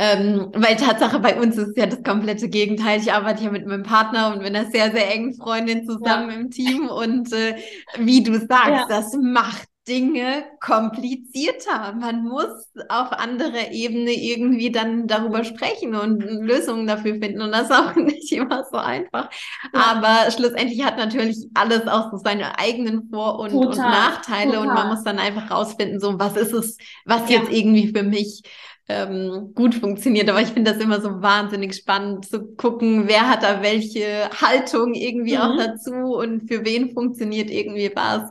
Ähm, 0.00 0.52
weil 0.54 0.76
Tatsache 0.76 1.18
bei 1.18 1.40
uns 1.40 1.58
ist 1.58 1.76
ja 1.76 1.86
das 1.86 2.04
komplette 2.04 2.48
Gegenteil. 2.48 3.00
Ich 3.00 3.12
arbeite 3.12 3.42
ja 3.42 3.50
mit 3.50 3.66
meinem 3.66 3.82
Partner 3.82 4.32
und 4.32 4.38
mit 4.38 4.54
einer 4.54 4.70
sehr, 4.70 4.92
sehr 4.92 5.12
engen 5.12 5.34
Freundin 5.34 5.84
zusammen 5.88 6.30
ja. 6.30 6.36
im 6.36 6.50
Team. 6.50 6.88
Und 6.88 7.32
äh, 7.32 7.56
wie 7.98 8.22
du 8.22 8.38
sagst, 8.38 8.68
ja. 8.68 8.86
das 8.88 9.12
macht 9.20 9.66
Dinge 9.88 10.44
komplizierter. 10.60 11.94
Man 11.98 12.22
muss 12.22 12.70
auf 12.88 13.10
anderer 13.10 13.72
Ebene 13.72 14.12
irgendwie 14.12 14.70
dann 14.70 15.08
darüber 15.08 15.42
sprechen 15.42 15.96
und 15.96 16.20
Lösungen 16.20 16.86
dafür 16.86 17.14
finden. 17.14 17.40
Und 17.40 17.50
das 17.50 17.62
ist 17.62 17.72
auch 17.72 17.94
nicht 17.96 18.30
immer 18.30 18.64
so 18.70 18.76
einfach. 18.76 19.30
Ja. 19.74 19.96
Aber 19.96 20.30
schlussendlich 20.30 20.84
hat 20.84 20.98
natürlich 20.98 21.48
alles 21.54 21.88
auch 21.88 22.12
so 22.12 22.18
seine 22.18 22.58
eigenen 22.58 23.08
Vor- 23.10 23.40
und, 23.40 23.52
und 23.52 23.76
Nachteile. 23.78 24.52
Total. 24.52 24.68
Und 24.68 24.74
man 24.74 24.88
muss 24.88 25.02
dann 25.02 25.18
einfach 25.18 25.50
rausfinden, 25.50 25.98
so 25.98 26.20
was 26.20 26.36
ist 26.36 26.52
es, 26.52 26.76
was 27.04 27.28
ja. 27.30 27.38
jetzt 27.38 27.50
irgendwie 27.50 27.88
für 27.88 28.04
mich 28.04 28.42
ähm, 28.88 29.52
gut 29.54 29.74
funktioniert. 29.74 30.28
Aber 30.28 30.40
ich 30.40 30.48
finde 30.48 30.72
das 30.72 30.82
immer 30.82 31.00
so 31.00 31.22
wahnsinnig 31.22 31.74
spannend 31.74 32.26
zu 32.26 32.54
gucken, 32.56 33.06
wer 33.06 33.28
hat 33.28 33.42
da 33.42 33.62
welche 33.62 34.30
Haltung 34.30 34.94
irgendwie 34.94 35.36
mhm. 35.36 35.42
auch 35.42 35.56
dazu 35.56 35.92
und 35.92 36.48
für 36.48 36.64
wen 36.64 36.92
funktioniert 36.92 37.50
irgendwie 37.50 37.92
was. 37.94 38.30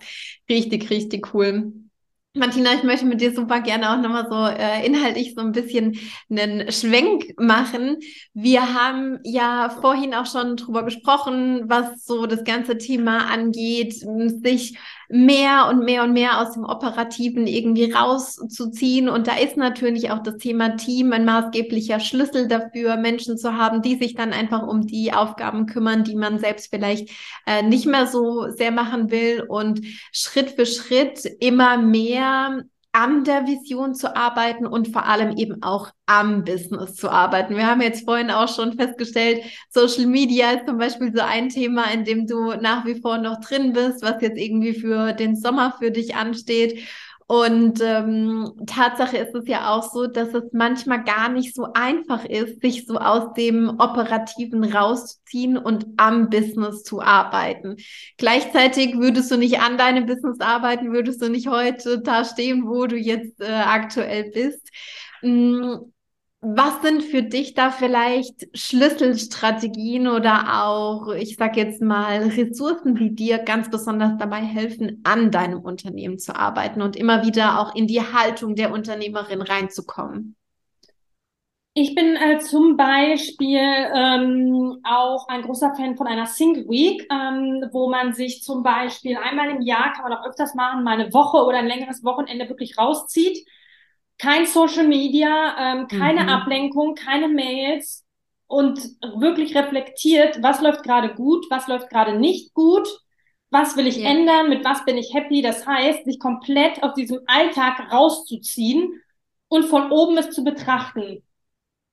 Richtig, 0.49 0.89
richtig 0.89 1.33
cool. 1.33 1.71
Martina, 2.37 2.73
ich 2.73 2.83
möchte 2.83 3.05
mit 3.05 3.19
dir 3.19 3.33
super 3.33 3.61
gerne 3.61 3.91
auch 3.91 4.01
nochmal 4.01 4.27
so 4.29 4.45
äh, 4.61 4.85
inhaltlich 4.85 5.33
so 5.33 5.41
ein 5.41 5.53
bisschen 5.53 5.97
einen 6.29 6.71
Schwenk 6.71 7.33
machen. 7.39 7.97
Wir 8.33 8.73
haben 8.73 9.19
ja 9.23 9.75
vorhin 9.81 10.13
auch 10.13 10.27
schon 10.27 10.55
drüber 10.55 10.83
gesprochen, 10.83 11.63
was 11.67 12.05
so 12.05 12.27
das 12.27 12.43
ganze 12.43 12.77
Thema 12.77 13.25
angeht, 13.31 13.95
sich 14.43 14.77
mehr 15.09 15.67
und 15.69 15.85
mehr 15.85 16.03
und 16.03 16.13
mehr 16.13 16.41
aus 16.41 16.53
dem 16.53 16.65
Operativen 16.65 17.47
irgendwie 17.47 17.91
rauszuziehen. 17.91 19.07
Und 19.09 19.27
da 19.27 19.37
ist 19.37 19.55
natürlich 19.55 20.11
auch 20.11 20.21
das 20.21 20.37
Thema 20.37 20.75
Team 20.75 21.13
ein 21.13 21.25
maßgeblicher 21.25 21.99
Schlüssel 21.99 22.47
dafür, 22.47 22.97
Menschen 22.97 23.37
zu 23.37 23.53
haben, 23.53 23.81
die 23.81 23.95
sich 23.95 24.15
dann 24.15 24.33
einfach 24.33 24.67
um 24.67 24.85
die 24.85 25.13
Aufgaben 25.13 25.65
kümmern, 25.65 26.03
die 26.03 26.15
man 26.15 26.39
selbst 26.39 26.69
vielleicht 26.69 27.09
äh, 27.45 27.63
nicht 27.63 27.85
mehr 27.85 28.07
so 28.07 28.49
sehr 28.49 28.71
machen 28.71 29.09
will 29.11 29.45
und 29.47 29.81
Schritt 30.11 30.51
für 30.51 30.65
Schritt 30.65 31.23
immer 31.39 31.77
mehr 31.77 32.63
an 32.97 33.23
der 33.23 33.45
Vision 33.45 33.93
zu 33.93 34.15
arbeiten 34.15 34.65
und 34.65 34.87
vor 34.87 35.05
allem 35.05 35.37
eben 35.37 35.61
auch 35.61 35.91
am 36.07 36.43
Business 36.43 36.95
zu 36.95 37.11
arbeiten. 37.11 37.55
Wir 37.55 37.67
haben 37.67 37.81
jetzt 37.83 38.05
vorhin 38.05 38.31
auch 38.31 38.51
schon 38.51 38.73
festgestellt, 38.73 39.43
Social 39.69 40.07
Media 40.07 40.53
ist 40.53 40.65
zum 40.65 40.79
Beispiel 40.79 41.13
so 41.15 41.21
ein 41.21 41.49
Thema, 41.49 41.91
in 41.91 42.05
dem 42.05 42.25
du 42.25 42.55
nach 42.55 42.85
wie 42.85 42.99
vor 42.99 43.19
noch 43.19 43.39
drin 43.39 43.73
bist, 43.73 44.01
was 44.01 44.19
jetzt 44.21 44.39
irgendwie 44.39 44.73
für 44.73 45.13
den 45.13 45.35
Sommer 45.35 45.75
für 45.77 45.91
dich 45.91 46.15
ansteht. 46.15 46.79
Und 47.29 47.81
ähm, 47.81 48.53
Tatsache 48.65 49.17
ist 49.17 49.35
es 49.35 49.47
ja 49.49 49.75
auch 49.75 49.91
so, 49.91 50.07
dass 50.07 50.29
es 50.33 50.45
manchmal 50.53 51.03
gar 51.03 51.27
nicht 51.27 51.53
so 51.53 51.67
einfach 51.73 52.23
ist, 52.23 52.61
sich 52.61 52.85
so 52.85 52.97
aus 52.97 53.33
dem 53.33 53.69
Operativen 53.79 54.63
rauszuziehen 54.63 55.57
und 55.57 55.85
am 55.97 56.29
Business 56.29 56.83
zu 56.83 57.01
arbeiten. 57.01 57.75
Gleichzeitig 58.17 58.97
würdest 58.97 59.29
du 59.29 59.37
nicht 59.37 59.59
an 59.59 59.77
deinem 59.77 60.05
Business 60.05 60.39
arbeiten, 60.39 60.93
würdest 60.93 61.21
du 61.21 61.29
nicht 61.29 61.47
heute 61.47 61.99
da 61.99 62.23
stehen, 62.23 62.65
wo 62.65 62.87
du 62.87 62.95
jetzt 62.95 63.41
äh, 63.41 63.51
aktuell 63.51 64.31
bist. 64.31 64.69
Mhm. 65.21 65.91
Was 66.41 66.83
sind 66.83 67.03
für 67.03 67.23
dich 67.23 67.55
da 67.55 67.71
vielleicht 67.71 68.55
Schlüsselstrategien 68.55 70.07
oder 70.07 70.63
auch, 70.63 71.11
ich 71.11 71.35
sag 71.35 71.57
jetzt 71.57 71.81
mal, 71.81 72.19
Ressourcen, 72.29 72.93
die 72.93 73.15
dir 73.15 73.39
ganz 73.39 73.71
besonders 73.71 74.17
dabei 74.19 74.41
helfen, 74.41 75.01
an 75.03 75.31
deinem 75.31 75.61
Unternehmen 75.61 76.19
zu 76.19 76.35
arbeiten 76.35 76.83
und 76.83 76.95
immer 76.95 77.25
wieder 77.25 77.59
auch 77.59 77.73
in 77.73 77.87
die 77.87 78.01
Haltung 78.01 78.55
der 78.55 78.71
Unternehmerin 78.71 79.41
reinzukommen? 79.41 80.35
Ich 81.73 81.95
bin 81.95 82.15
äh, 82.15 82.37
zum 82.39 82.77
Beispiel 82.77 83.59
ähm, 83.59 84.79
auch 84.83 85.27
ein 85.29 85.41
großer 85.41 85.73
Fan 85.75 85.97
von 85.97 86.05
einer 86.05 86.27
Single 86.27 86.67
Week, 86.69 87.07
ähm, 87.11 87.65
wo 87.71 87.89
man 87.89 88.13
sich 88.13 88.43
zum 88.43 88.61
Beispiel 88.61 89.17
einmal 89.17 89.49
im 89.49 89.61
Jahr, 89.61 89.91
kann 89.93 90.07
man 90.07 90.13
auch 90.13 90.25
öfters 90.25 90.53
machen, 90.53 90.83
mal 90.83 90.99
eine 90.99 91.13
Woche 91.13 91.37
oder 91.37 91.57
ein 91.57 91.67
längeres 91.67 92.03
Wochenende 92.03 92.47
wirklich 92.47 92.77
rauszieht 92.77 93.47
kein 94.17 94.45
Social 94.45 94.87
Media, 94.87 95.55
ähm, 95.59 95.87
keine 95.87 96.23
mhm. 96.23 96.29
Ablenkung, 96.29 96.95
keine 96.95 97.27
Mails 97.27 98.05
und 98.47 98.79
wirklich 99.19 99.55
reflektiert, 99.55 100.41
was 100.41 100.61
läuft 100.61 100.83
gerade 100.83 101.13
gut, 101.13 101.45
was 101.49 101.67
läuft 101.67 101.89
gerade 101.89 102.17
nicht 102.17 102.53
gut, 102.53 102.87
was 103.49 103.77
will 103.77 103.87
ich 103.87 103.97
ja. 103.97 104.09
ändern, 104.09 104.49
mit 104.49 104.65
was 104.65 104.85
bin 104.85 104.97
ich 104.97 105.13
happy. 105.13 105.41
Das 105.41 105.65
heißt, 105.65 106.05
sich 106.05 106.19
komplett 106.19 106.81
aus 106.83 106.93
diesem 106.95 107.19
Alltag 107.27 107.91
rauszuziehen 107.91 109.01
und 109.49 109.65
von 109.65 109.91
oben 109.91 110.17
es 110.17 110.31
zu 110.31 110.43
betrachten. 110.43 111.23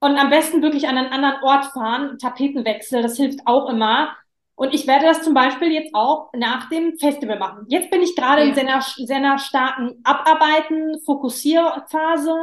Und 0.00 0.18
am 0.18 0.30
besten 0.30 0.62
wirklich 0.62 0.88
an 0.88 0.98
einen 0.98 1.12
anderen 1.12 1.42
Ort 1.42 1.66
fahren, 1.66 2.18
Tapetenwechsel, 2.18 3.02
das 3.02 3.16
hilft 3.16 3.46
auch 3.46 3.68
immer. 3.68 4.16
Und 4.56 4.72
ich 4.72 4.86
werde 4.86 5.06
das 5.06 5.22
zum 5.22 5.34
Beispiel 5.34 5.72
jetzt 5.72 5.94
auch 5.94 6.30
nach 6.32 6.68
dem 6.68 6.96
Festival 6.98 7.38
machen. 7.38 7.66
Jetzt 7.68 7.90
bin 7.90 8.02
ich 8.02 8.14
gerade 8.14 8.42
ja. 8.42 8.48
in 8.48 8.54
sehr, 8.54 8.80
sehr 9.06 9.38
starken 9.38 10.00
Abarbeiten, 10.04 11.00
Fokussierphase. 11.04 12.34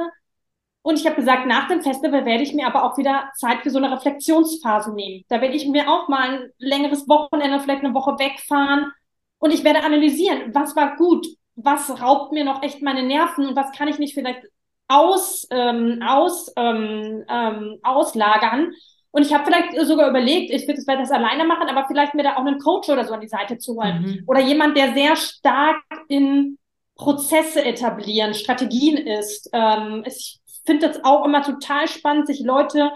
Und 0.84 1.00
ich 1.00 1.06
habe 1.06 1.16
gesagt, 1.16 1.46
nach 1.46 1.68
dem 1.68 1.82
Festival 1.82 2.26
werde 2.26 2.44
ich 2.44 2.54
mir 2.54 2.68
aber 2.68 2.84
auch 2.84 2.98
wieder 2.98 3.30
Zeit 3.36 3.62
für 3.62 3.70
so 3.70 3.78
eine 3.78 3.92
Reflexionsphase 3.92 4.94
nehmen. 4.94 5.24
Da 5.30 5.40
werde 5.40 5.56
ich 5.56 5.68
mir 5.68 5.90
auch 5.90 6.10
mal 6.10 6.30
ein 6.30 6.50
längeres 6.58 7.08
Wochenende, 7.08 7.60
vielleicht 7.60 7.84
eine 7.84 7.94
Woche 7.94 8.18
wegfahren. 8.20 8.92
Und 9.38 9.54
ich 9.54 9.64
werde 9.64 9.84
analysieren, 9.84 10.54
was 10.54 10.76
war 10.76 10.98
gut, 10.98 11.26
was 11.56 12.02
raubt 12.02 12.34
mir 12.34 12.44
noch 12.44 12.62
echt 12.62 12.82
meine 12.82 13.04
Nerven 13.04 13.48
und 13.48 13.56
was 13.56 13.72
kann 13.72 13.88
ich 13.88 14.00
nicht 14.00 14.14
vielleicht 14.16 14.42
aus, 14.88 15.48
ähm, 15.52 16.02
aus, 16.06 16.52
ähm, 16.58 17.24
ähm, 17.30 17.80
auslagern 17.84 18.74
und 19.12 19.26
ich 19.26 19.34
habe 19.34 19.44
vielleicht 19.44 19.80
sogar 19.86 20.10
überlegt, 20.10 20.52
ich 20.52 20.68
würde 20.68 20.84
das 20.86 21.12
alleine 21.12 21.44
machen, 21.44 21.68
aber 21.68 21.86
vielleicht 21.88 22.14
mir 22.14 22.24
da 22.24 22.36
auch 22.36 22.46
einen 22.46 22.60
Coach 22.60 22.88
oder 22.90 23.04
so 23.04 23.14
an 23.14 23.22
die 23.22 23.28
Seite 23.28 23.58
zu 23.58 23.76
holen. 23.76 24.02
Mhm. 24.02 24.24
Oder 24.26 24.40
jemand, 24.40 24.78
der 24.78 24.94
sehr 24.94 25.18
stark 25.18 25.84
in 26.08 26.58
Prozesse 26.96 27.64
etablieren, 27.64 28.34
Strategien 28.34 28.96
ist. 28.98 29.50
Ähm, 29.52 30.04
ich 30.06 30.40
finde 30.66 30.88
das 30.88 31.04
auch 31.04 31.26
immer 31.26 31.44
total 31.44 31.90
spannend, 31.90 32.28
sich 32.28 32.40
Leute 32.40 32.92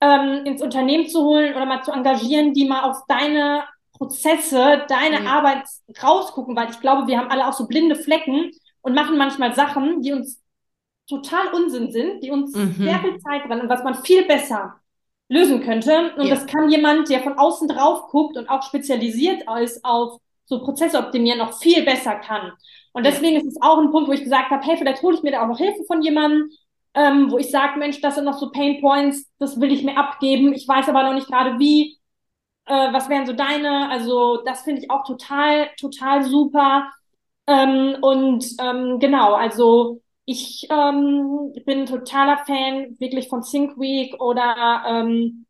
ähm, 0.00 0.44
ins 0.44 0.60
Unternehmen 0.60 1.06
zu 1.08 1.22
holen 1.22 1.54
oder 1.54 1.66
mal 1.66 1.82
zu 1.82 1.92
engagieren, 1.92 2.52
die 2.52 2.66
mal 2.66 2.82
auf 2.82 3.02
deine 3.06 3.62
Prozesse, 3.92 4.86
deine 4.88 5.20
mhm. 5.20 5.26
Arbeit 5.28 5.64
rausgucken, 6.02 6.56
weil 6.56 6.70
ich 6.70 6.80
glaube, 6.80 7.06
wir 7.06 7.18
haben 7.18 7.30
alle 7.30 7.46
auch 7.46 7.52
so 7.52 7.68
blinde 7.68 7.94
Flecken 7.94 8.50
und 8.80 8.94
machen 8.94 9.16
manchmal 9.16 9.54
Sachen, 9.54 10.02
die 10.02 10.12
uns 10.12 10.40
total 11.08 11.48
Unsinn 11.54 11.92
sind, 11.92 12.24
die 12.24 12.30
uns 12.30 12.54
mhm. 12.54 12.74
sehr 12.76 12.98
viel 12.98 13.18
Zeit 13.18 13.44
rennen 13.44 13.62
und 13.62 13.68
was 13.68 13.84
man 13.84 13.94
viel 13.94 14.24
besser 14.24 14.80
lösen 15.28 15.62
könnte. 15.62 16.12
Und 16.16 16.26
ja. 16.26 16.34
das 16.34 16.46
kann 16.46 16.70
jemand, 16.70 17.08
der 17.08 17.20
von 17.20 17.38
außen 17.38 17.68
drauf 17.68 18.08
guckt 18.08 18.36
und 18.36 18.48
auch 18.48 18.62
spezialisiert 18.62 19.44
ist 19.60 19.84
auf 19.84 20.20
so 20.46 20.60
Prozesse 20.60 20.98
optimieren, 20.98 21.38
noch 21.38 21.58
viel 21.58 21.84
besser 21.84 22.14
kann. 22.14 22.52
Und 22.92 23.04
deswegen 23.04 23.34
ja. 23.34 23.40
ist 23.40 23.46
es 23.46 23.62
auch 23.62 23.78
ein 23.78 23.90
Punkt, 23.90 24.08
wo 24.08 24.12
ich 24.12 24.24
gesagt 24.24 24.50
habe, 24.50 24.64
hey, 24.64 24.76
vielleicht 24.76 25.02
hole 25.02 25.16
ich 25.16 25.22
mir 25.22 25.32
da 25.32 25.42
auch 25.42 25.48
noch 25.48 25.58
Hilfe 25.58 25.84
von 25.86 26.02
jemandem, 26.02 26.50
ähm, 26.94 27.30
wo 27.30 27.38
ich 27.38 27.50
sage, 27.50 27.78
Mensch, 27.78 28.00
das 28.00 28.14
sind 28.14 28.24
noch 28.24 28.38
so 28.38 28.50
Pain 28.50 28.80
Points, 28.80 29.30
das 29.38 29.60
will 29.60 29.70
ich 29.70 29.84
mir 29.84 29.96
abgeben. 29.96 30.52
Ich 30.54 30.66
weiß 30.66 30.88
aber 30.88 31.02
noch 31.02 31.14
nicht 31.14 31.28
gerade 31.28 31.58
wie. 31.58 31.98
Äh, 32.64 32.92
was 32.92 33.08
wären 33.08 33.26
so 33.26 33.32
deine? 33.34 33.90
Also 33.90 34.42
das 34.44 34.62
finde 34.62 34.82
ich 34.82 34.90
auch 34.90 35.04
total, 35.04 35.68
total 35.78 36.24
super. 36.24 36.90
Ähm, 37.46 37.96
und 38.00 38.44
ähm, 38.60 38.98
genau, 38.98 39.34
also 39.34 40.00
ich 40.28 40.68
ähm, 40.70 41.54
bin 41.64 41.86
totaler 41.86 42.36
Fan 42.44 42.96
wirklich 43.00 43.28
von 43.28 43.40
Think 43.40 43.78
Week 43.78 44.20
oder 44.20 44.84
ähm, 44.86 45.46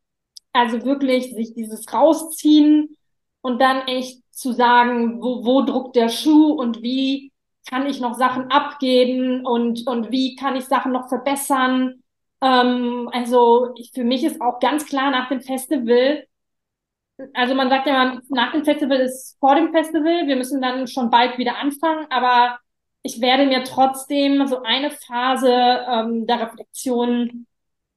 also 0.52 0.84
wirklich 0.84 1.34
sich 1.34 1.52
dieses 1.54 1.92
rausziehen 1.92 2.96
und 3.40 3.60
dann 3.60 3.88
echt 3.88 4.22
zu 4.30 4.52
sagen, 4.52 5.20
wo, 5.20 5.44
wo 5.44 5.62
druckt 5.62 5.96
der 5.96 6.08
Schuh 6.08 6.52
und 6.52 6.80
wie 6.80 7.32
kann 7.68 7.86
ich 7.86 8.00
noch 8.00 8.14
Sachen 8.14 8.52
abgeben 8.52 9.44
und, 9.44 9.84
und 9.88 10.12
wie 10.12 10.36
kann 10.36 10.54
ich 10.54 10.66
Sachen 10.66 10.92
noch 10.92 11.08
verbessern. 11.08 12.04
Ähm, 12.40 13.10
also 13.12 13.72
ich, 13.76 13.90
für 13.92 14.04
mich 14.04 14.22
ist 14.22 14.40
auch 14.40 14.60
ganz 14.60 14.86
klar 14.86 15.10
nach 15.10 15.28
dem 15.28 15.40
Festival, 15.40 16.24
also 17.34 17.56
man 17.56 17.68
sagt 17.68 17.88
ja, 17.88 18.20
nach 18.28 18.52
dem 18.52 18.64
Festival 18.64 19.00
ist 19.00 19.36
vor 19.40 19.56
dem 19.56 19.72
Festival, 19.72 20.28
wir 20.28 20.36
müssen 20.36 20.62
dann 20.62 20.86
schon 20.86 21.10
bald 21.10 21.36
wieder 21.36 21.58
anfangen, 21.58 22.06
aber 22.10 22.60
ich 23.02 23.20
werde 23.20 23.46
mir 23.46 23.64
trotzdem 23.64 24.46
so 24.46 24.62
eine 24.62 24.90
Phase 24.90 25.50
ähm, 25.50 26.26
der 26.26 26.40
Reflexion 26.40 27.46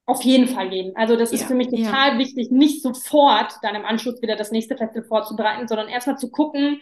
auf 0.06 0.22
jeden 0.22 0.48
Fall 0.48 0.68
geben. 0.68 0.92
Also 0.96 1.16
das 1.16 1.32
ist 1.32 1.42
ja, 1.42 1.46
für 1.46 1.54
mich 1.54 1.68
total 1.68 2.12
ja. 2.12 2.18
wichtig, 2.18 2.50
nicht 2.50 2.82
sofort 2.82 3.54
dann 3.62 3.74
im 3.74 3.84
Anschluss 3.84 4.20
wieder 4.20 4.36
das 4.36 4.50
nächste 4.50 4.76
Festival 4.76 5.06
vorzubereiten, 5.06 5.68
sondern 5.68 5.88
erstmal 5.88 6.18
zu 6.18 6.30
gucken, 6.30 6.80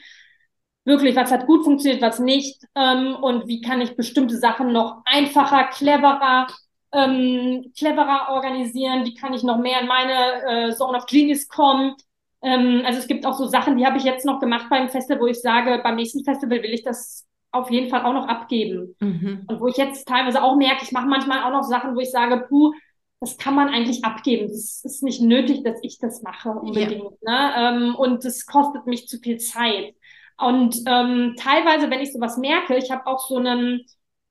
wirklich, 0.85 1.17
was 1.17 1.31
hat 1.31 1.47
gut 1.47 1.65
funktioniert, 1.65 2.03
was 2.03 2.19
nicht 2.19 2.65
ähm, 2.75 3.15
und 3.17 3.47
wie 3.47 3.61
kann 3.61 3.81
ich 3.81 3.97
bestimmte 3.97 4.37
Sachen 4.39 4.73
noch 4.73 5.03
einfacher, 5.05 5.65
cleverer, 5.65 6.47
ähm, 6.93 7.73
cleverer 7.77 8.31
organisieren, 8.31 9.05
wie 9.05 9.15
kann 9.15 9.35
ich 9.35 9.43
noch 9.43 9.59
mehr 9.59 9.81
in 9.81 9.87
meine 9.87 10.69
äh, 10.71 10.75
Zone 10.75 10.97
of 10.97 11.07
Genius 11.07 11.47
kommen. 11.49 11.95
Ähm, 12.43 12.83
also 12.87 12.99
es 12.99 13.07
gibt 13.07 13.27
auch 13.27 13.35
so 13.35 13.47
Sachen, 13.47 13.77
die 13.77 13.87
habe 13.87 13.99
ich 13.99 14.05
jetzt 14.05 14.25
noch 14.25 14.41
gemacht 14.41 14.67
beim 14.71 14.89
Festival, 14.89 15.21
wo 15.21 15.27
ich 15.27 15.41
sage, 15.41 15.81
beim 15.83 15.97
nächsten 15.97 16.25
Festival 16.25 16.63
will 16.63 16.73
ich 16.73 16.83
das 16.83 17.27
auf 17.53 17.71
jeden 17.71 17.89
Fall 17.89 18.05
auch 18.05 18.13
noch 18.13 18.29
abgeben. 18.29 18.97
Mhm. 19.01 19.45
Und 19.49 19.61
wo 19.61 19.67
ich 19.67 19.77
jetzt 19.77 20.07
teilweise 20.07 20.43
auch 20.43 20.57
merke, 20.57 20.85
ich 20.85 20.93
mache 20.93 21.07
manchmal 21.07 21.43
auch 21.43 21.51
noch 21.51 21.65
Sachen, 21.65 21.97
wo 21.97 22.01
ich 22.01 22.11
sage, 22.11 22.45
puh, 22.49 22.73
das 23.21 23.37
kann 23.37 23.55
man 23.55 23.69
eigentlich 23.69 24.05
abgeben. 24.05 24.49
Das 24.49 24.83
ist 24.85 25.03
nicht 25.03 25.21
nötig, 25.21 25.63
dass 25.63 25.79
ich 25.83 25.99
das 25.99 26.23
mache 26.23 26.51
unbedingt. 26.51 27.13
Ja. 27.21 27.77
Ne? 27.77 27.87
Ähm, 27.87 27.95
und 27.95 28.25
das 28.25 28.47
kostet 28.47 28.87
mich 28.87 29.09
zu 29.09 29.19
viel 29.19 29.39
Zeit. 29.39 29.95
Und 30.39 30.77
ähm, 30.87 31.35
teilweise, 31.39 31.91
wenn 31.91 32.01
ich 32.01 32.13
sowas 32.13 32.39
merke, 32.39 32.77
ich 32.77 32.91
habe 32.91 33.07
auch 33.07 33.29
so 33.29 33.37
einen 33.37 33.85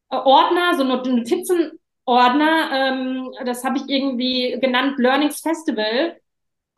äh, 0.09 0.15
Ordner, 0.15 0.73
so 0.75 0.83
einen 0.83 1.17
Notizenordner, 1.17 2.69
ähm, 2.73 3.31
das 3.45 3.63
habe 3.63 3.77
ich 3.77 3.83
irgendwie 3.87 4.57
genannt 4.59 4.97
Learnings 4.97 5.41
Festival. 5.41 6.17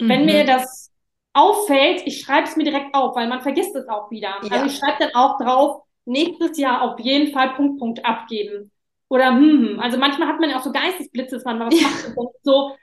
Mhm. 0.01 0.10
Wenn 0.10 0.25
mir 0.25 0.45
das 0.45 0.91
auffällt, 1.34 2.01
ich 2.06 2.19
schreibe 2.19 2.47
es 2.47 2.58
mir 2.58 2.65
direkt 2.65 2.93
auf, 2.93 3.15
weil 3.15 3.30
man 3.30 3.41
vergisst 3.41 3.73
es 3.73 3.88
auch 3.88 4.12
wieder. 4.12 4.36
Ja. 4.43 4.51
Also 4.51 4.65
ich 4.65 4.77
schreibe 4.77 4.97
dann 4.99 5.15
auch 5.15 5.38
drauf, 5.38 5.84
nächstes 6.05 6.57
Jahr 6.57 6.81
auf 6.81 6.99
jeden 6.99 7.31
Fall 7.31 7.53
Punkt, 7.53 7.79
Punkt 7.79 8.05
abgeben. 8.05 8.71
Oder 9.09 9.35
hm, 9.35 9.67
hm. 9.67 9.79
also 9.79 9.97
manchmal 9.97 10.27
hat 10.27 10.39
man 10.39 10.49
ja 10.49 10.57
auch 10.57 10.63
so 10.63 10.71
Geistesblitze, 10.71 11.35
dass 11.35 11.45
man 11.45 11.59
was 11.59 11.81
macht 11.81 12.17
und 12.17 12.29
so, 12.43 12.75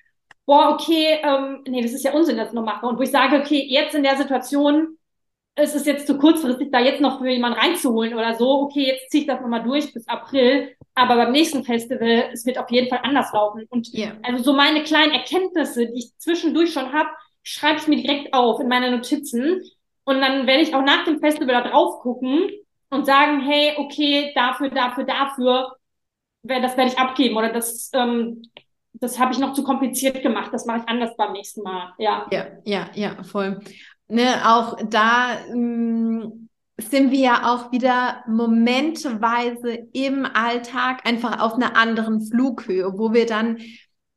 boah, 0.45 0.71
okay, 0.75 1.21
ähm, 1.23 1.63
nee, 1.67 1.83
das 1.83 1.93
ist 1.93 2.05
ja 2.05 2.13
Unsinn, 2.13 2.37
das 2.37 2.53
noch 2.53 2.65
mache. 2.65 2.87
Und 2.87 2.99
wo 2.99 3.03
ich 3.03 3.11
sage, 3.11 3.39
okay, 3.39 3.67
jetzt 3.69 3.95
in 3.95 4.03
der 4.03 4.17
Situation 4.17 4.99
es 5.59 5.75
ist 5.75 5.87
jetzt 5.87 6.07
zu 6.07 6.17
kurzfristig, 6.17 6.71
da 6.71 6.79
jetzt 6.79 7.01
noch 7.01 7.19
für 7.19 7.29
jemanden 7.29 7.59
reinzuholen 7.59 8.15
oder 8.15 8.35
so. 8.35 8.63
Okay, 8.63 8.87
jetzt 8.87 9.11
ziehe 9.11 9.23
ich 9.23 9.27
das 9.27 9.41
nochmal 9.41 9.63
durch 9.63 9.93
bis 9.93 10.07
April. 10.07 10.75
Aber 10.95 11.17
beim 11.17 11.33
nächsten 11.33 11.65
Festival, 11.65 12.31
es 12.33 12.47
wird 12.47 12.59
auf 12.59 12.71
jeden 12.71 12.89
Fall 12.89 13.01
anders 13.03 13.33
laufen. 13.33 13.67
Und 13.69 13.93
yeah. 13.93 14.13
also 14.23 14.43
so 14.45 14.53
meine 14.53 14.85
kleinen 14.85 15.13
Erkenntnisse, 15.13 15.87
die 15.87 15.99
ich 15.99 16.17
zwischendurch 16.19 16.73
schon 16.73 16.93
habe, 16.93 17.09
schreibe 17.43 17.81
ich 17.81 17.89
mir 17.89 17.97
direkt 17.97 18.35
auf 18.35 18.61
in 18.61 18.69
meine 18.69 18.91
Notizen. 18.91 19.63
Und 20.05 20.21
dann 20.21 20.47
werde 20.47 20.63
ich 20.63 20.75
auch 20.75 20.83
nach 20.83 21.05
dem 21.05 21.19
Festival 21.19 21.63
da 21.63 21.69
drauf 21.69 22.01
gucken 22.01 22.49
und 22.91 23.07
sagen, 23.07 23.41
hey, 23.41 23.75
okay, 23.77 24.33
dafür, 24.35 24.71
dafür, 24.71 25.05
dafür, 25.05 25.77
das 26.43 26.77
werde 26.77 26.91
ich 26.91 26.99
abgeben 26.99 27.37
oder 27.37 27.53
das, 27.53 27.91
ähm, 27.93 28.43
das 28.95 29.19
habe 29.19 29.33
ich 29.33 29.39
noch 29.39 29.53
zu 29.53 29.63
kompliziert 29.63 30.23
gemacht. 30.23 30.51
Das 30.53 30.67
mache 30.67 30.79
ich 30.79 30.89
anders 30.89 31.17
beim 31.17 31.33
nächsten 31.33 31.63
Mal. 31.63 31.93
Ja. 31.99 32.27
Ja, 32.31 32.47
ja, 32.65 32.91
ja, 32.95 33.23
voll 33.23 33.61
ne, 34.09 34.43
auch 34.45 34.77
da 34.89 35.39
ähm, 35.49 36.49
sind 36.79 37.11
wir 37.11 37.19
ja 37.19 37.55
auch 37.55 37.73
wieder 37.73 38.23
momentweise 38.29 39.89
im 39.93 40.27
Alltag 40.27 41.07
einfach 41.07 41.41
auf 41.41 41.55
einer 41.55 41.77
anderen 41.77 42.21
Flughöhe, 42.21 42.93
wo 42.97 43.13
wir 43.13 43.27
dann 43.27 43.59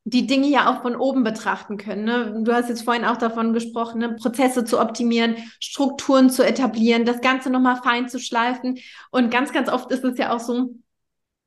die 0.03 0.25
Dinge 0.25 0.47
ja 0.47 0.71
auch 0.71 0.81
von 0.81 0.95
oben 0.95 1.23
betrachten 1.23 1.77
können. 1.77 2.05
Ne? 2.05 2.41
Du 2.43 2.53
hast 2.53 2.69
jetzt 2.69 2.83
vorhin 2.83 3.05
auch 3.05 3.17
davon 3.17 3.53
gesprochen, 3.53 3.99
ne? 3.99 4.15
Prozesse 4.15 4.65
zu 4.65 4.79
optimieren, 4.79 5.35
Strukturen 5.59 6.29
zu 6.29 6.43
etablieren, 6.43 7.05
das 7.05 7.21
Ganze 7.21 7.51
nochmal 7.51 7.77
fein 7.83 8.09
zu 8.09 8.19
schleifen. 8.19 8.79
Und 9.11 9.29
ganz, 9.29 9.53
ganz 9.53 9.69
oft 9.69 9.91
ist 9.91 10.03
es 10.03 10.17
ja 10.17 10.33
auch 10.33 10.39
so, 10.39 10.73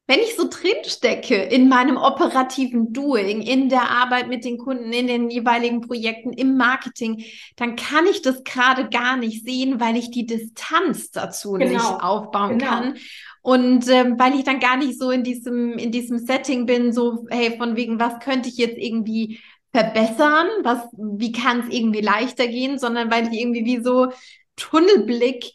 wenn 0.06 0.20
ich 0.20 0.36
so 0.36 0.48
drinstecke 0.48 1.34
in 1.34 1.68
meinem 1.68 1.96
operativen 1.96 2.92
Doing, 2.92 3.40
in 3.40 3.70
der 3.70 3.90
Arbeit 3.90 4.28
mit 4.28 4.44
den 4.44 4.58
Kunden, 4.58 4.92
in 4.92 5.06
den 5.06 5.30
jeweiligen 5.30 5.80
Projekten, 5.80 6.32
im 6.32 6.56
Marketing, 6.58 7.24
dann 7.56 7.74
kann 7.74 8.06
ich 8.06 8.20
das 8.20 8.44
gerade 8.44 8.90
gar 8.90 9.16
nicht 9.16 9.44
sehen, 9.44 9.80
weil 9.80 9.96
ich 9.96 10.10
die 10.10 10.26
Distanz 10.26 11.10
dazu 11.10 11.52
genau. 11.52 11.72
nicht 11.72 12.02
aufbauen 12.02 12.58
genau. 12.58 12.70
kann. 12.70 12.96
Und 13.44 13.86
ähm, 13.90 14.18
weil 14.18 14.34
ich 14.36 14.44
dann 14.44 14.58
gar 14.58 14.78
nicht 14.78 14.98
so 14.98 15.10
in 15.10 15.22
diesem, 15.22 15.74
in 15.74 15.92
diesem 15.92 16.16
Setting 16.16 16.64
bin, 16.64 16.94
so, 16.94 17.26
hey, 17.28 17.58
von 17.58 17.76
wegen, 17.76 18.00
was 18.00 18.18
könnte 18.20 18.48
ich 18.48 18.56
jetzt 18.56 18.78
irgendwie 18.78 19.38
verbessern? 19.70 20.46
Was, 20.62 20.78
wie 20.96 21.30
kann 21.30 21.60
es 21.60 21.68
irgendwie 21.68 22.00
leichter 22.00 22.46
gehen? 22.48 22.78
Sondern 22.78 23.10
weil 23.10 23.28
ich 23.30 23.38
irgendwie 23.38 23.66
wie 23.66 23.82
so 23.82 24.12
Tunnelblick 24.56 25.52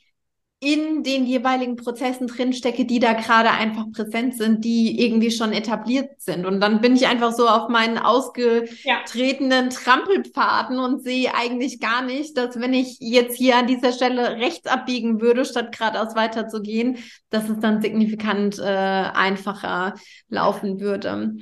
in 0.62 1.04
den 1.04 1.26
jeweiligen 1.26 1.78
Prozessen 1.78 2.28
drinstecke, 2.28 2.84
die 2.84 3.00
da 3.00 3.14
gerade 3.14 3.52
einfach 3.52 3.86
präsent 3.94 4.36
sind, 4.36 4.66
die 4.66 5.02
irgendwie 5.02 5.32
schon 5.32 5.54
etabliert 5.54 6.20
sind. 6.20 6.46
Und 6.46 6.60
dann 6.60 6.82
bin 6.82 6.98
ich 6.98 7.08
einfach 7.08 7.32
so 7.32 7.48
auf 7.48 7.70
meinen 7.70 7.98
ausgetretenen 7.98 9.70
ja. 9.70 9.70
Trampelpfaden 9.70 10.80
und 10.80 11.02
sehe 11.02 11.34
eigentlich 11.34 11.80
gar 11.80 12.02
nicht, 12.02 12.38
dass 12.38 12.60
wenn 12.60 12.74
ich 12.74 12.98
jetzt 13.00 13.38
hier 13.38 13.56
an 13.56 13.68
dieser 13.68 13.94
Stelle 13.94 14.38
rechts 14.38 14.68
abbiegen 14.68 15.22
würde, 15.22 15.46
statt 15.46 15.78
geradeaus 15.78 16.14
weiterzugehen, 16.16 16.98
dass 17.30 17.48
es 17.48 17.60
dann 17.60 17.82
signifikant 17.82 18.60
äh, 18.60 18.64
einfacher 18.64 19.94
laufen 20.28 20.82
würde. 20.82 21.36